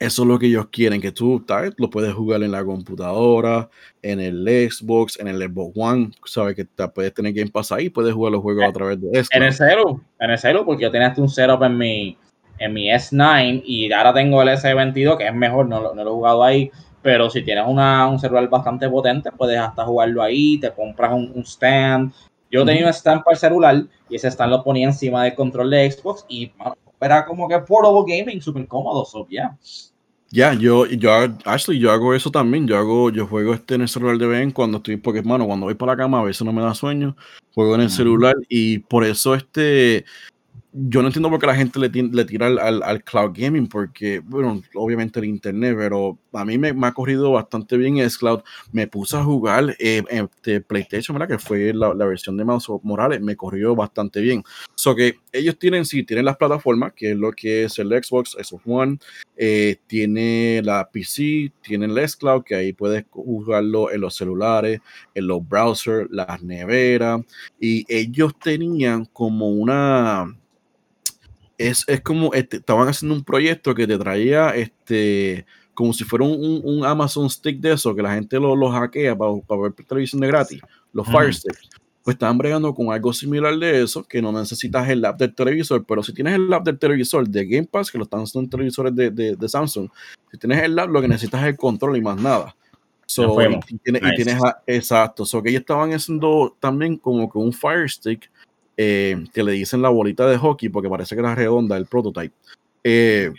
[0.00, 1.72] Eso es lo que ellos quieren, que tú ¿sabes?
[1.78, 3.70] lo puedes jugar en la computadora,
[4.02, 7.88] en el Xbox, en el Xbox One, sabes que te puedes tener Game Pass ahí,
[7.88, 9.36] puedes jugar los juegos a través de esto.
[9.36, 12.18] En el cero, en el cero, porque yo tenía un setup en mi,
[12.58, 16.14] en mi S9 y ahora tengo el S22, que es mejor, no, no lo he
[16.14, 16.70] jugado ahí,
[17.04, 21.44] pero si tienes una, un celular bastante potente, puedes hasta jugarlo ahí, te compras un,
[21.44, 22.10] stand.
[22.50, 25.68] Yo tenía un stand para el celular y ese stand lo ponía encima del control
[25.68, 26.50] de Xbox y
[26.98, 29.54] era como que portable gaming, súper cómodo, so yeah.
[30.30, 31.10] Ya, yo, yo,
[31.44, 32.66] Ashley, yo hago eso también.
[32.66, 35.66] Yo hago, yo juego este en el celular de Ben cuando estoy, porque hermano, cuando
[35.66, 37.14] voy para la cama a veces no me da sueño,
[37.54, 40.06] juego en el celular y por eso este,
[40.76, 44.18] yo no entiendo por qué la gente le, le tira al, al, cloud gaming, porque,
[44.18, 48.42] bueno, obviamente el internet, pero a mí me, me ha corrido bastante bien el cloud.
[48.72, 51.36] Me puse a jugar eh, este PlayStation, ¿verdad?
[51.36, 54.42] Que fue la, la, versión de Mouse Morales, me corrió bastante bien.
[54.74, 58.32] So que ellos tienen, sí, tienen las plataformas, que es lo que es el Xbox,
[58.32, 58.98] Xbox One,
[59.36, 64.80] eh, tiene la PC, tienen el Cloud, que ahí puedes jugarlo en los celulares,
[65.14, 67.20] en los browsers, las neveras,
[67.60, 70.34] y ellos tenían como una
[71.68, 76.60] es, como este, estaban haciendo un proyecto que te traía este como si fuera un,
[76.62, 80.20] un, Amazon Stick de eso, que la gente lo, lo hackea para, para, ver televisión
[80.20, 80.60] de gratis,
[80.92, 81.68] los Fire Sticks.
[82.04, 85.84] Pues estaban bregando con algo similar de eso, que no necesitas el app del televisor,
[85.84, 88.50] pero si tienes el app del televisor de Game Pass, que lo están haciendo en
[88.50, 89.88] televisores de, de, de Samsung,
[90.30, 92.54] si tienes el app, lo que necesitas es el control y más nada.
[93.06, 97.52] So, y, tienes, y, tienes, exacto, so que ellos estaban haciendo también como que un
[97.52, 98.30] Fire Stick
[98.76, 102.34] eh, que le dicen la bolita de hockey porque parece que era redonda el prototype.
[102.82, 103.32] Eh,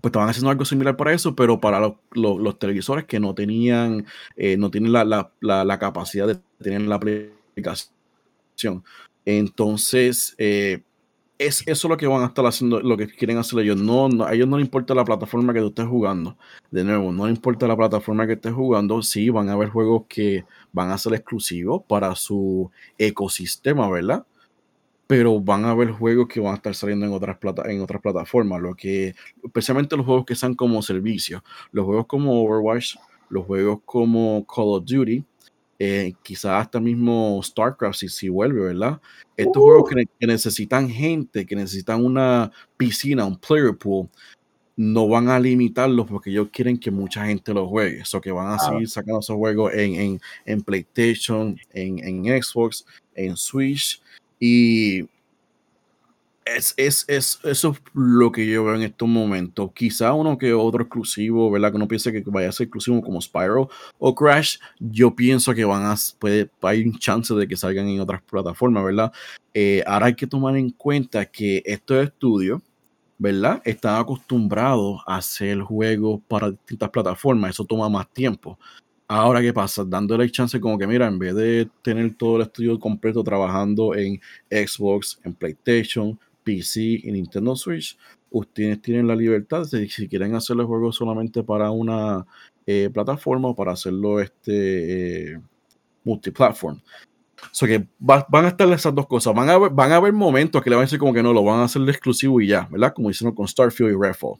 [0.00, 4.06] pues estaban haciendo algo similar para eso, pero para los, televisores que no tenían,
[4.36, 8.84] eh, no tienen la, capacidad de tener la aplicación.
[9.24, 10.36] Entonces,
[11.40, 13.78] es eso lo que van a estar haciendo, lo que quieren hacer ellos.
[13.78, 16.36] No, a ellos no les importa la plataforma que tú estés jugando.
[16.70, 19.02] De nuevo, no les importa la plataforma que estés jugando.
[19.02, 24.26] Sí, van a haber juegos que van a ser exclusivos para su ecosistema, ¿verdad?
[25.10, 28.00] Pero van a haber juegos que van a estar saliendo en otras, plata en otras
[28.00, 31.42] plataformas, lo que, especialmente los juegos que sean como servicios,
[31.72, 32.94] los juegos como Overwatch,
[33.28, 35.24] los juegos como Call of Duty,
[35.80, 39.00] eh, quizás hasta mismo StarCraft si, si vuelve, ¿verdad?
[39.36, 44.08] Estos juegos que, que, necesitan gente, que necesitan una piscina, un player pool,
[44.76, 48.02] no van a limitarlos porque ellos quieren que mucha gente los juegue.
[48.02, 52.86] Eso que van a seguir sacando esos juegos en, en, en PlayStation, en, en Xbox,
[53.16, 54.00] en Switch
[54.40, 55.02] y
[56.44, 59.70] es, es, es, eso es lo que yo veo en estos momentos.
[59.74, 61.70] Quizá uno que otro exclusivo, ¿verdad?
[61.70, 63.68] Que uno piense que vaya a ser exclusivo como Spyro
[63.98, 68.00] o Crash, yo pienso que van a, puede, hay un chance de que salgan en
[68.00, 69.12] otras plataformas, ¿verdad?
[69.52, 72.62] Eh, ahora hay que tomar en cuenta que estos estudios,
[73.18, 73.60] ¿verdad?
[73.64, 78.58] Están acostumbrados a hacer juegos para distintas plataformas, eso toma más tiempo.
[79.12, 79.84] Ahora, ¿qué pasa?
[79.84, 84.20] Dándole chance como que, mira, en vez de tener todo el estudio completo trabajando en
[84.48, 87.98] Xbox, en PlayStation, PC y Nintendo Switch,
[88.30, 92.24] ustedes tienen la libertad de si quieren hacer el juego solamente para una
[92.64, 95.40] eh, plataforma o para hacerlo este eh,
[96.04, 96.80] multiplatform.
[96.80, 99.34] O que van a estar esas dos cosas.
[99.34, 101.32] Van a, haber, van a haber momentos que le van a decir como que no,
[101.32, 102.92] lo van a hacer exclusivo y ya, ¿verdad?
[102.94, 104.38] Como hicieron con Starfield y Redfall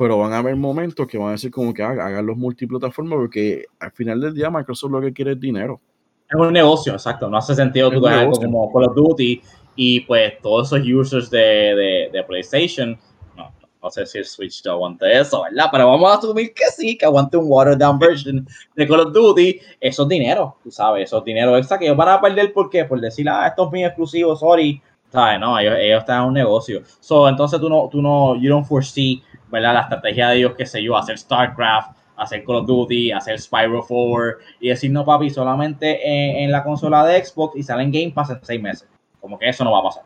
[0.00, 3.66] pero van a haber momentos que van a decir como que hagan, los multiplataformas porque
[3.78, 5.78] al final del día Microsoft lo que quiere es dinero.
[6.26, 7.28] Es un negocio, exacto.
[7.28, 9.42] No hace sentido tú algo como Call of Duty
[9.76, 12.98] y pues todos esos users de, de, PlayStation.
[13.36, 13.52] No,
[13.82, 15.66] no sé si el Switch te aguante eso, ¿verdad?
[15.70, 19.12] Pero vamos a asumir que sí, que aguante un watered down version de Call of
[19.12, 19.60] Duty.
[19.78, 22.54] Eso es dinero, tú sabes, eso es dinero extra que ellos van a perder.
[22.54, 22.86] ¿Por qué?
[22.86, 24.80] Por decir, ah, esto es mi exclusivo, sorry.
[25.12, 25.40] ¿Sabes?
[25.40, 26.80] No, ellos, ellos están en un negocio.
[27.00, 29.74] So, entonces tú no, tú no, you don't foresee ¿verdad?
[29.74, 33.84] La estrategia de ellos, qué sé yo, hacer StarCraft, hacer Call of Duty, hacer Spyro
[33.86, 38.30] 4 y decir, no, papi, solamente en, la consola de Xbox y salen Game Pass
[38.30, 38.88] en seis meses.
[39.20, 40.02] Como que eso no va a pasar.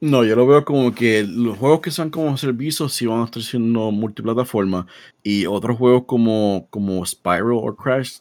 [0.00, 3.24] No, yo lo veo como que los juegos que sean como servicios sí van a
[3.24, 4.86] estar siendo multiplataforma
[5.22, 8.20] y otros juegos como, como Spyro o Crash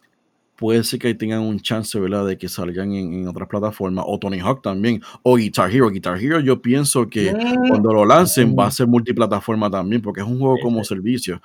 [0.60, 2.28] puede ser que tengan un chance, ¿verdad?
[2.28, 4.04] De que salgan en, otras plataformas.
[4.06, 5.02] O Tony Hawk también.
[5.24, 5.90] O Guitar Hero.
[5.90, 7.32] Guitar Hero yo pienso que
[7.70, 11.42] cuando lo lancen va a ser multiplataforma también, porque es un juego como servicio.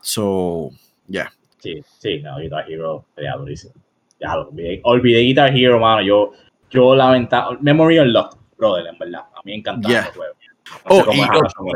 [0.00, 0.70] So,
[1.06, 1.30] yeah.
[1.58, 3.74] Sí, sí, no, Guitar Hero ya durísimo.
[4.18, 4.80] Ya lo olvidé.
[4.84, 6.00] Olvidé Guitar Hero, mano.
[6.00, 6.32] Yo,
[6.70, 7.58] yo lamentaba.
[7.60, 9.20] Memory Unlocked, brother, en verdad.
[9.20, 10.06] A mí me encantaba yeah.
[10.06, 10.34] el juego.
[11.58, 11.72] oh,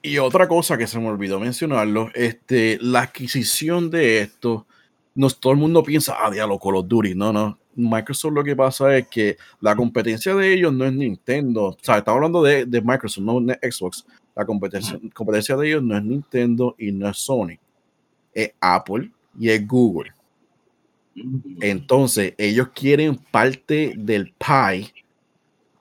[0.00, 4.66] Y otra cosa que se me olvidó mencionarlo, este, la adquisición de esto,
[5.14, 7.14] no, todo el mundo piensa, ah, diablo, Call of Duty.
[7.14, 7.58] No, no.
[7.76, 11.64] Microsoft lo que pasa es que la competencia de ellos no es Nintendo.
[11.66, 14.06] O sea, estamos hablando de, de Microsoft, no de Xbox.
[14.36, 17.56] La competencia, competencia de ellos no es Nintendo y no es Sony.
[18.32, 20.12] Es Apple y es Google.
[21.60, 24.92] Entonces, ellos quieren parte del pie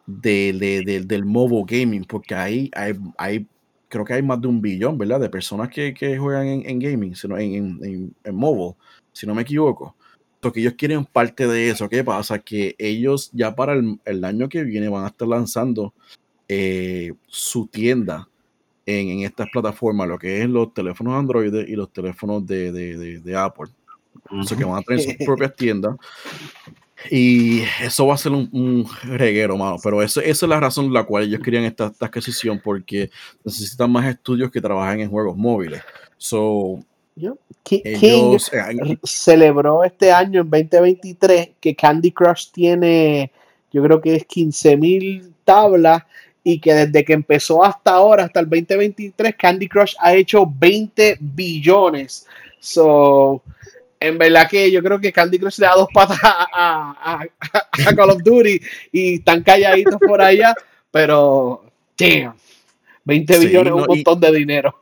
[0.05, 3.47] de, de- de- del mobile gaming, porque ahí hay, hay,
[3.89, 5.19] creo que hay más de un billón, ¿verdad?
[5.19, 8.75] De personas que, que juegan en, en gaming, sino en, en, en, en mobile,
[9.13, 9.95] si no me equivoco.
[10.41, 11.87] Porque ellos quieren parte de eso.
[11.87, 12.37] ¿Qué pasa?
[12.39, 15.93] Que ellos ya para el, el año que viene van a estar lanzando
[16.49, 18.27] eh, su tienda
[18.85, 22.97] en, en estas plataformas, lo que es los teléfonos Android y los teléfonos de, de-
[22.97, 23.67] de- de Apple.
[24.45, 25.95] Sea, que van a tener sus propias tiendas.
[27.09, 29.77] Y eso va a ser un, un reguero, mano.
[29.83, 33.09] Pero eso, esa es la razón por la cual ellos querían esta, esta adquisición, porque
[33.43, 35.81] necesitan más estudios que trabajen en juegos móviles.
[36.17, 36.79] So,
[37.63, 38.51] King ellos.
[38.89, 43.31] r- celebró este año en 2023 que Candy Crush tiene,
[43.71, 46.03] yo creo que es 15.000 tablas
[46.43, 51.17] y que desde que empezó hasta ahora, hasta el 2023, Candy Crush ha hecho 20
[51.19, 52.25] billones.
[52.59, 53.41] So,
[53.99, 57.89] en verdad que yo creo que Candy Crush le da dos patas a, a- a-
[57.89, 58.59] a Call of Duty
[58.91, 60.53] y están calladitos por allá,
[60.91, 61.63] pero
[61.97, 62.33] damn,
[63.05, 64.75] 20 Sí, billones es un y- montón de dinero.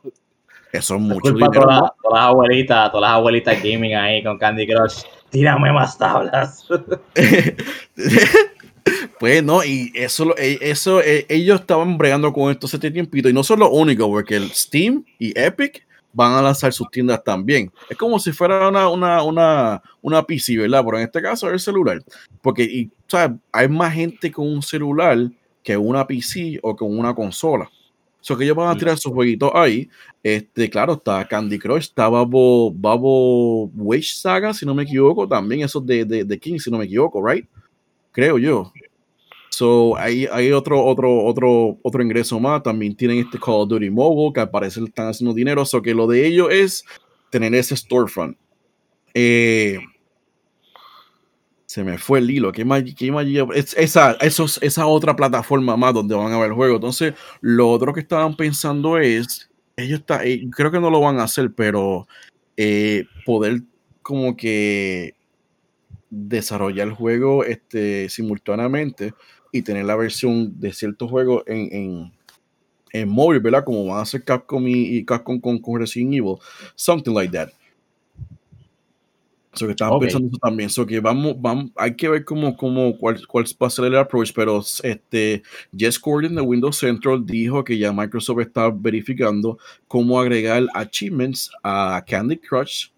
[0.72, 1.52] Eso es mucho dinero.
[1.52, 1.82] todas, ¿no?
[1.82, 5.02] las- todas las abuelitas, todas las abuelitas gaming ahí con Candy Crush.
[5.30, 6.66] Tírame más tablas.
[9.18, 13.32] Pues no, y eso, eh, eso eh, ellos estaban bregando con esto hace tiempito, y
[13.32, 17.70] no son los únicos, porque el Steam y Epic van a lanzar sus tiendas también.
[17.88, 20.82] Es como si fuera una, una, una, una PC, ¿verdad?
[20.84, 22.02] Pero en este caso es el celular.
[22.42, 23.38] Porque y, ¿sabes?
[23.52, 25.16] hay más gente con un celular
[25.62, 27.70] que una PC o con una consola.
[28.22, 29.90] So que ellos van a tirar sus jueguitos ahí.
[30.22, 35.62] Este, claro, está Candy Crush, está Babo, Babo Wish Saga, si no me equivoco, también
[35.62, 37.44] esos de, de, de King, si no me equivoco, right?
[38.12, 38.72] Creo yo.
[39.50, 42.62] So, hay, hay otro, otro, otro, otro ingreso más.
[42.62, 45.66] También tienen este Call of Duty Mobile, que al parecer están haciendo dinero.
[45.66, 46.84] So que lo de ellos es
[47.30, 48.36] tener ese storefront.
[49.12, 49.78] Eh,
[51.72, 52.52] se me fue el hilo.
[52.52, 53.24] ¿Qué más, qué más?
[53.54, 56.74] Es- esa, esa otra plataforma más donde van a ver el juego.
[56.74, 61.18] Entonces, lo otro que estaban pensando es, ellos está, eh, creo que no lo van
[61.18, 62.06] a hacer, pero
[62.58, 63.62] eh, poder
[64.02, 65.14] como que
[66.10, 69.14] desarrollar el juego este, simultáneamente
[69.50, 72.12] y tener la versión de ciertos juegos en, en,
[72.92, 73.64] en móvil, ¿verdad?
[73.64, 76.36] Como van a hacer Capcom y, y Capcom con, con Resident Evil.
[76.74, 77.48] Something like that.
[79.54, 80.02] So que estaban Ok.
[80.02, 80.70] pensando eso también.
[80.70, 83.96] So que vamos, vamos, hay que ver cómo, cómo, cuál, cuál va a ser el
[83.96, 85.42] approach, pero este,
[85.76, 89.58] Jess Gordon de Windows Central dijo que ya Microsoft está verificando
[89.88, 92.88] cómo agregar achievements a Candy Crush,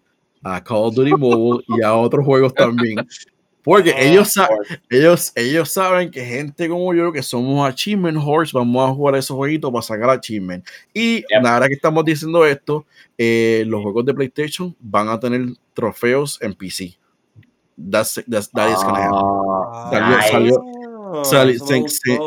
[0.43, 2.97] a Call of Duty Mobile y a otros juegos también.
[3.65, 4.47] Porque Ah, ellos, sa-
[4.89, 9.35] ellos, ellos saben que gente como yo, que somos Achievement Horse, vamos a jugar esos
[9.35, 10.63] jueguitos para sacar Achievement.
[10.93, 11.41] Y Yep.
[11.41, 12.85] nada que estamos diciendo esto,
[13.17, 15.41] eh, los juegos de PlayStation van a tener
[15.73, 16.95] trofeos en PC.
[17.91, 19.19] That's, that's, that is gonna happen.
[19.19, 20.31] Ah, Salió- nice.
[20.31, 22.19] salió- sali- se- se-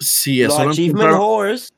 [0.00, 1.16] Sí, Los eso lo Achievement.
[1.18, 1.68] Horse.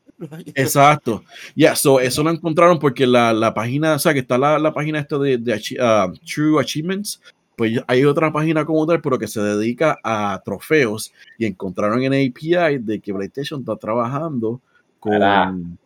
[0.53, 1.23] Exacto.
[1.55, 4.71] Ya, so, eso lo encontraron porque la, la página, o sea, que está la, la
[4.71, 7.19] página esta de, de ah, True Achievements,
[7.61, 12.11] pues hay otra página como tal, pero que se dedica a trofeos y encontraron en
[12.11, 14.59] API de que PlayStation está trabajando
[14.99, 15.77] con,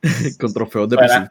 [0.40, 1.30] con trofeos de Suena,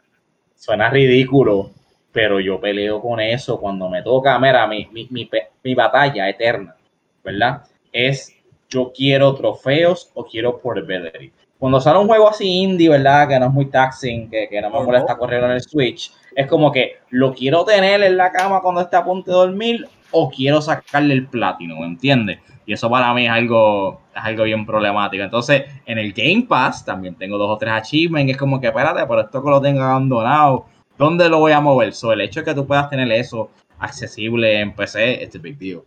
[0.54, 1.70] suena ridículo,
[2.12, 4.38] pero yo peleo con eso cuando me toca.
[4.38, 5.28] Mira, mi, mi, mi,
[5.64, 6.76] mi batalla eterna,
[7.24, 7.64] ¿verdad?
[7.92, 8.32] Es
[8.68, 11.32] yo quiero trofeos o quiero portability.
[11.58, 13.26] Cuando sale un juego así indie, ¿verdad?
[13.26, 16.46] Que no es muy taxing, que, que no me molesta correr en el Switch, es
[16.46, 20.30] como que lo quiero tener en la cama cuando esté a punto de dormir o
[20.30, 22.38] quiero sacarle el platino, ¿me entiendes?
[22.66, 25.22] Y eso para mí es algo, es algo bien problemático.
[25.24, 28.32] Entonces, en el Game Pass también tengo dos o tres achievements.
[28.32, 30.66] Es como que, espérate, pero esto que lo tengo abandonado,
[30.96, 31.92] ¿dónde lo voy a mover?
[31.92, 35.80] So, el hecho de que tú puedas tener eso accesible en PC, es big deal.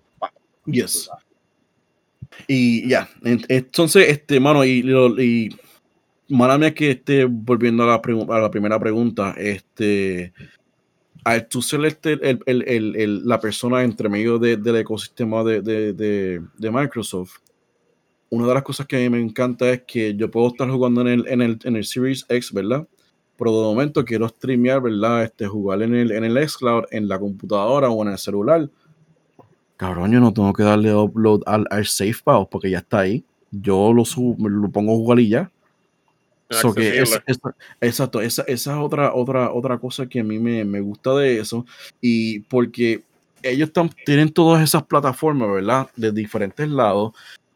[0.66, 1.10] Yes.
[2.48, 4.84] Y ya, en- entonces, este, mano, y,
[5.20, 5.50] y
[6.34, 8.02] mala mía que esté volviendo a la,
[8.52, 10.34] primera pregunta, este,
[11.24, 15.62] al tú ser este, el, el- el- la persona entre medio de- del ecosistema de,
[15.62, 16.42] de- de-
[16.72, 17.38] Microsoft,
[18.30, 21.02] una de las cosas que a mí me encanta es que yo puedo estar jugando
[21.02, 22.88] en el, en el, en el Series X, ¿verdad?
[23.38, 25.24] Pero de momento quiero streamear, ¿verdad?
[25.24, 28.70] Este, jugar en el, en el Xcloud, en la computadora o en el celular.
[29.78, 32.14] Cabrón, yo no tengo que darle upload al, al file
[32.50, 33.24] porque ya está ahí.
[33.52, 35.52] Yo lo subo, lo pongo a jugar y ya.
[36.62, 37.24] So que esa,
[37.82, 41.40] exacto, esa, esa, es otra, otra, otra cosa que a mí me, me gusta de
[41.40, 41.66] eso.
[42.02, 43.04] Y porque
[43.42, 45.90] ellos están, tienen todas esas plataformas, ¿verdad?
[45.96, 47.14] De diferentes lados,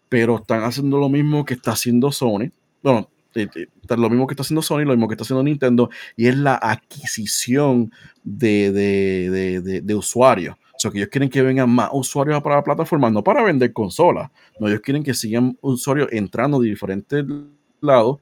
[0.09, 2.51] pero están haciendo lo mismo que está haciendo Sony.
[2.81, 3.09] Bueno,
[3.89, 6.55] lo mismo que está haciendo Sony, lo mismo que está haciendo Nintendo, y es la
[6.55, 7.91] adquisición
[8.23, 10.55] de, de, de, de usuarios.
[10.77, 13.73] O sea, que ellos quieren que vengan más usuarios para la plataforma, no para vender
[13.73, 14.29] consolas.
[14.59, 17.25] No, ellos quieren que sigan usuarios entrando de diferentes
[17.81, 18.19] lados,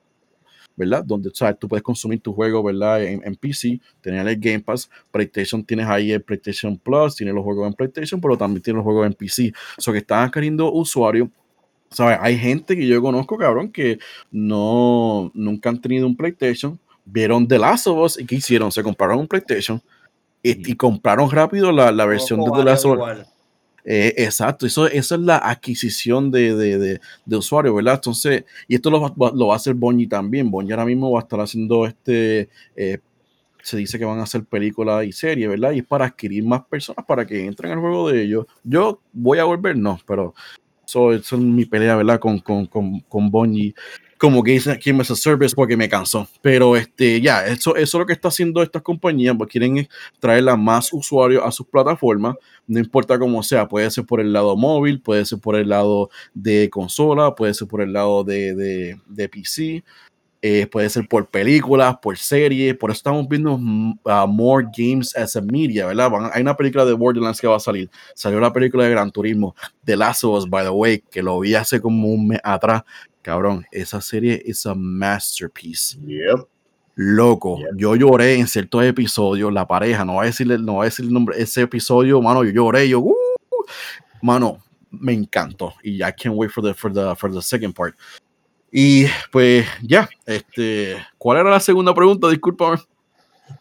[0.75, 1.03] ¿verdad?
[1.03, 1.57] Donde ¿sabes?
[1.59, 3.03] tú puedes consumir tu juego, ¿verdad?
[3.03, 7.43] En, en, PC, tener el Game Pass, PlayStation tienes ahí el PlayStation Plus, tienes los
[7.43, 9.53] juegos en PlayStation, pero también tienes los juegos en PC.
[9.77, 11.29] O sea, que están queriendo usuarios
[11.91, 12.17] ¿Sabes?
[12.21, 13.99] Hay gente que yo conozco, cabrón, que
[14.31, 18.71] no, nunca han tenido un PlayStation, vieron The Last of Us y ¿qué hicieron?
[18.71, 19.81] Se compraron un PlayStation
[20.43, 23.34] y, y compraron rápido la, la versión de The Last of Us.
[23.87, 27.95] Eh, exacto, eso, esa es la adquisición de, de, de, de usuarios, ¿verdad?
[27.95, 30.49] Entonces, y esto lo va, lo va a hacer Bonnie también.
[30.49, 32.97] Bonnie ahora mismo va a estar haciendo este, eh,
[33.61, 35.71] se dice que van a hacer películas y series, ¿verdad?
[35.71, 38.45] Y es para adquirir más personas para que entren al juego de ellos.
[38.63, 40.33] Yo voy a volver, no, pero
[40.85, 42.19] eso, eso es mi pelea, ¿verdad?
[42.19, 43.75] Con, con, con, con Bonnie
[44.17, 46.27] como Game as a Service porque me cansó.
[46.41, 49.87] Pero este, ya, eso, eso es lo que está haciendo estas compañías, porque quieren
[50.19, 52.35] traer a más usuarios a sus plataformas,
[52.67, 56.09] no importa cómo sea, puede ser por el lado móvil, puede ser por el lado
[56.33, 59.83] de consola, puede ser por el lado de, de, PC,
[60.41, 65.35] eh, puede ser por películas, por series, por eso estamos viendo uh, more games as
[65.35, 66.11] a media, ¿verdad?
[66.33, 69.55] Hay una película de Borderlands que va a salir, salió la película de Gran Turismo,
[69.83, 72.83] The Last of Us, by the way, que lo vi hace como un mes atrás,
[73.25, 75.97] cabrón, esa serie es a masterpiece.
[76.05, 76.47] Yep.
[76.93, 77.69] Loco, yep.
[77.75, 81.05] yo lloré en ciertos episodios, la pareja, no va a decirle, no va a decir
[81.05, 83.15] el nombre, ese episodio, mano, yo lloré, yo, uh,
[84.21, 84.59] mano,
[84.91, 87.95] me encantó y I can't wait for the, for the, for the second part.
[88.71, 92.29] Y pues ya, este, ¿cuál era la segunda pregunta?
[92.29, 92.79] Disculpa.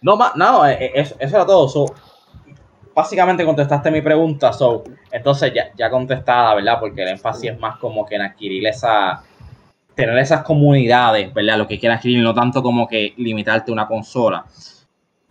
[0.03, 1.69] No, no, eso, eso era todo.
[1.69, 1.95] So,
[2.95, 6.79] básicamente contestaste mi pregunta, so, entonces ya, ya contestada, ¿verdad?
[6.81, 9.23] Porque el énfasis es más como que en adquirir esa,
[9.95, 11.59] tener esas comunidades, ¿verdad?
[11.59, 14.45] Lo que quieras adquirir, no tanto como que limitarte una consola.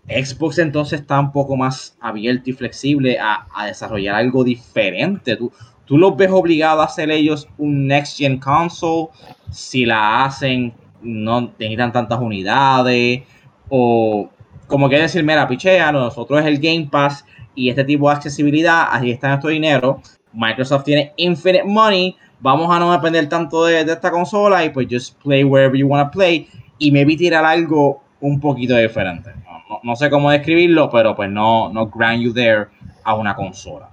[0.07, 5.37] Xbox entonces está un poco más abierto y flexible a, a desarrollar algo diferente.
[5.37, 5.51] Tú,
[5.85, 9.09] tú los ves obligados a hacer ellos un next gen console
[9.51, 13.23] si la hacen no necesitan tantas unidades
[13.69, 14.29] o
[14.67, 17.25] como que decir mira pichea nosotros es el Game Pass
[17.55, 22.77] y este tipo de accesibilidad ahí está nuestro dinero Microsoft tiene infinite money vamos a
[22.77, 26.47] no depender tanto de, esta consola y pues just play wherever you want to play
[26.77, 31.31] y maybe tirar algo un poquito diferente no, no, no sé cómo describirlo pero pues
[31.31, 32.67] no no grant you there
[33.03, 33.89] a una consola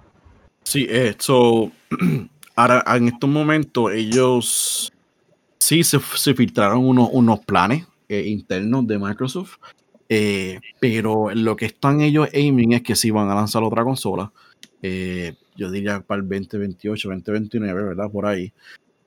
[0.70, 1.72] Sí, esto.
[2.54, 4.92] Ahora, en estos momentos, ellos
[5.58, 9.56] sí se, se filtraron unos, unos planes eh, internos de Microsoft.
[10.08, 14.30] Eh, pero lo que están ellos aiming es que si van a lanzar otra consola.
[14.80, 18.10] Eh, yo diría para el 2028, 2029, ¿verdad?
[18.10, 18.52] Por ahí.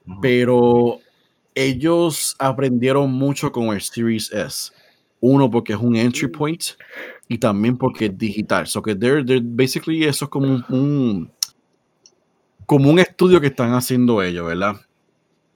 [0.05, 0.19] Uh -huh.
[0.21, 0.99] Pero
[1.55, 4.71] ellos aprendieron mucho con el Series S.
[5.19, 6.63] Uno, porque es un entry point.
[7.27, 8.67] Y también porque es digital.
[8.67, 11.31] So que they're, they're basically eso es como un, un
[12.65, 14.75] como un estudio que están haciendo ellos, ¿verdad?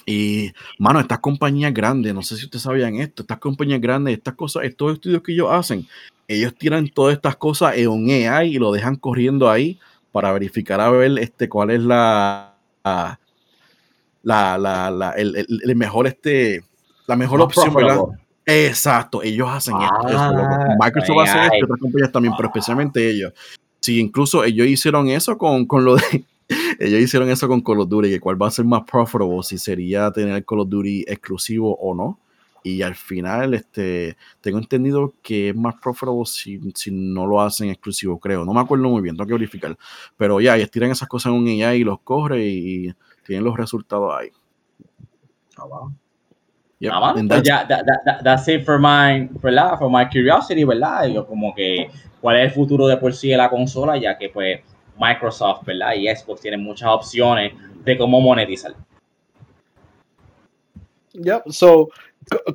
[0.06, 4.36] Y, mano, estas compañías grandes, no sé si ustedes sabían esto, estas compañías grandes, estas
[4.36, 5.86] cosas, estos estudios que ellos hacen,
[6.28, 9.80] ellos tiran todas estas cosas en un AI y lo dejan corriendo ahí
[10.18, 13.20] para verificar a ver este, cuál es la, la,
[14.24, 16.64] la, la el, el, mejor, este,
[17.06, 18.00] la mejor opción, ¿verdad?
[18.44, 20.76] Exacto, ellos hacen ah, esto.
[20.84, 23.32] Microsoft hace esto, otras compañías también, pero especialmente ellos.
[23.80, 26.26] Sí, incluso ellos hicieron eso con, con lo de
[26.80, 29.60] ellos hicieron eso con Call of Duty, que cuál va a ser más profitable, si
[29.60, 32.18] sería tener Call of Duty exclusivo o no.
[32.68, 37.70] Y al final, este, tengo entendido que es más profitable si, si no lo hacen
[37.70, 38.44] exclusivo, creo.
[38.44, 39.78] No me acuerdo muy bien, tengo que verificar.
[40.18, 42.94] Pero ya, ellos tiran esas cosas en un AI y los corre y, y
[43.26, 44.30] tienen los resultados ahí.
[45.58, 45.94] Oh, wow.
[46.80, 46.92] Yep.
[46.94, 49.80] Ah, pues ya, that, that, that's it for my, ¿verdad?
[49.80, 51.08] For my curiosity, ¿verdad?
[51.08, 51.90] Yo como que,
[52.22, 53.98] ¿cuál es el futuro de por sí de la consola?
[53.98, 54.60] Ya que, pues,
[55.00, 55.94] Microsoft, ¿verdad?
[55.96, 57.54] Y Xbox tienen muchas opciones
[57.84, 58.76] de cómo monetizar.
[61.14, 61.50] Yep.
[61.50, 61.90] So,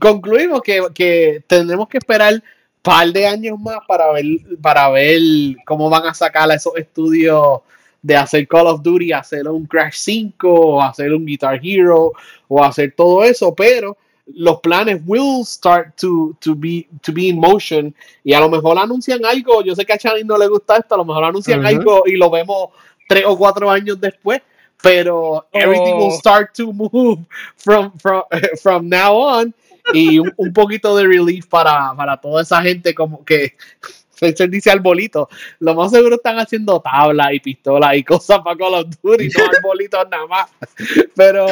[0.00, 2.42] concluimos que, que tendremos que esperar un
[2.82, 4.24] par de años más para ver,
[4.60, 5.20] para ver
[5.64, 7.60] cómo van a sacar a esos estudios
[8.02, 12.12] de hacer Call of Duty, hacer un Crash 5, o hacer un Guitar Hero,
[12.48, 13.96] o hacer todo eso, pero
[14.34, 17.94] los planes will start to, to, be, to be in motion
[18.24, 20.94] y a lo mejor anuncian algo, yo sé que a Channing no le gusta esto,
[20.94, 21.68] a lo mejor anuncian uh -huh.
[21.68, 22.70] algo y lo vemos
[23.08, 24.40] tres o cuatro años después,
[24.82, 25.46] pero oh.
[25.52, 27.20] everything will start to move
[27.56, 28.22] from, from,
[28.62, 29.54] from now on
[29.92, 33.54] y un, un poquito de relief para, para toda esa gente como que
[34.22, 35.28] Razer dice arbolito.
[35.58, 39.44] Lo más seguro están haciendo tablas y pistolas y cosas para Call of Duty, no
[39.58, 40.50] arbolitos nada más.
[41.14, 41.46] Pero,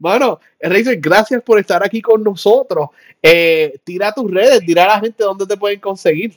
[0.00, 2.88] bueno, Razer, gracias por estar aquí con nosotros.
[3.22, 6.34] Eh, tira tus redes, tira a la gente dónde te pueden conseguir.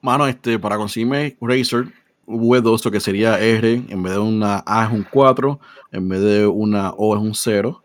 [0.00, 1.86] Mano, este, para conseguirme Razer
[2.30, 5.60] V2, que sería R, en vez de una A es un 4,
[5.92, 7.82] en vez de una O es un 0.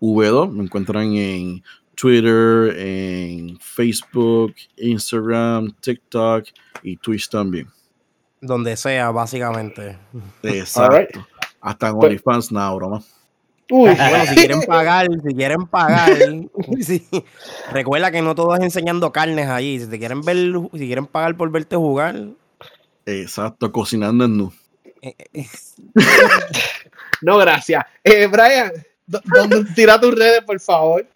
[0.00, 1.62] V2, me encuentran en
[1.94, 6.44] Twitter, en Facebook, Instagram, TikTok
[6.82, 7.68] y Twitch también.
[8.40, 9.98] Donde sea, básicamente.
[10.42, 11.26] Exacto.
[11.60, 13.02] Hasta en OnlyFans, nada, broma.
[13.70, 16.12] Uy, bueno, si quieren pagar, si quieren pagar,
[17.72, 19.80] recuerda que no todo es enseñando carnes ahí.
[19.80, 20.36] Si te quieren ver,
[20.72, 22.28] si quieren pagar por verte jugar.
[23.06, 24.52] Exacto, cocinando en nu.
[27.22, 27.84] no, gracias.
[28.02, 28.72] Eh, Brian,
[29.06, 31.06] ¿dónde tira tus redes, por favor?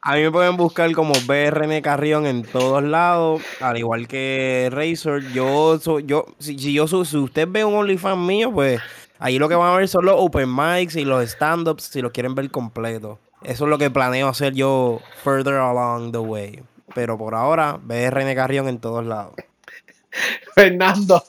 [0.00, 5.22] A mí me pueden buscar como BRN Carrión en todos lados, al igual que Razor.
[5.32, 8.80] Yo, yo, si, si yo, si usted ve un OnlyFans mío, pues
[9.20, 12.10] ahí lo que van a ver son los open mics y los stand-ups si lo
[12.10, 13.20] quieren ver completo.
[13.44, 16.60] Eso es lo que planeo hacer yo further along the way.
[16.96, 19.34] Pero por ahora, BRN Carrión en todos lados.
[20.54, 21.22] Fernando.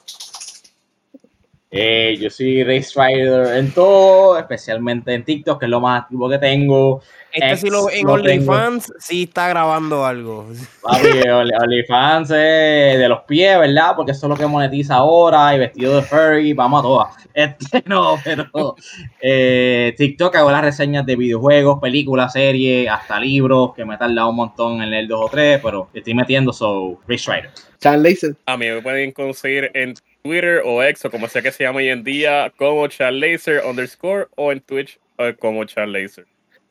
[1.76, 6.30] Eh, yo soy Race Rider en todo, especialmente en TikTok, que es lo más activo
[6.30, 7.02] que tengo.
[7.32, 10.46] Este sí lo, en OnlyFans sí está grabando algo.
[10.84, 13.94] Papi, OnlyFans es de los pies, ¿verdad?
[13.96, 17.14] Porque eso es lo que monetiza ahora, y vestido de furry, vamos a todas.
[17.34, 18.76] Este no, pero
[19.20, 24.30] eh, TikTok hago las reseñas de videojuegos, películas, series, hasta libros, que me he tardado
[24.30, 27.50] un montón en leer dos o tres, pero estoy metiendo, so, Race Rider.
[27.80, 31.64] Charles A mí me pueden conseguir en Twitter o X o como sea que se
[31.64, 35.00] llame hoy en día como Charlaser underscore o en Twitch
[35.40, 36.26] como Charlaser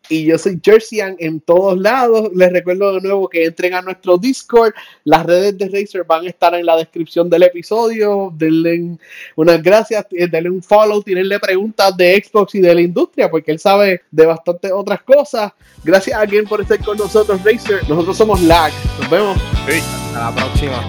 [0.08, 2.30] y yo soy Jerseyan en todos lados.
[2.34, 4.72] Les recuerdo de nuevo que entren a nuestro Discord.
[5.04, 8.32] Las redes de Razer van a estar en la descripción del episodio.
[8.36, 8.98] Denle
[9.36, 13.52] unas gracias, eh, denle un follow, tírenle preguntas de Xbox y de la industria, porque
[13.52, 15.52] él sabe de bastantes otras cosas.
[15.84, 17.88] Gracias a quien por estar con nosotros, Razer.
[17.88, 18.72] Nosotros somos LAG.
[19.00, 19.38] Nos vemos.
[19.66, 20.82] Hasta la próxima.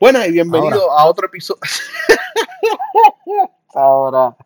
[0.00, 1.60] Buenas y bienvenido a otro episodio.
[3.74, 4.36] Ahora.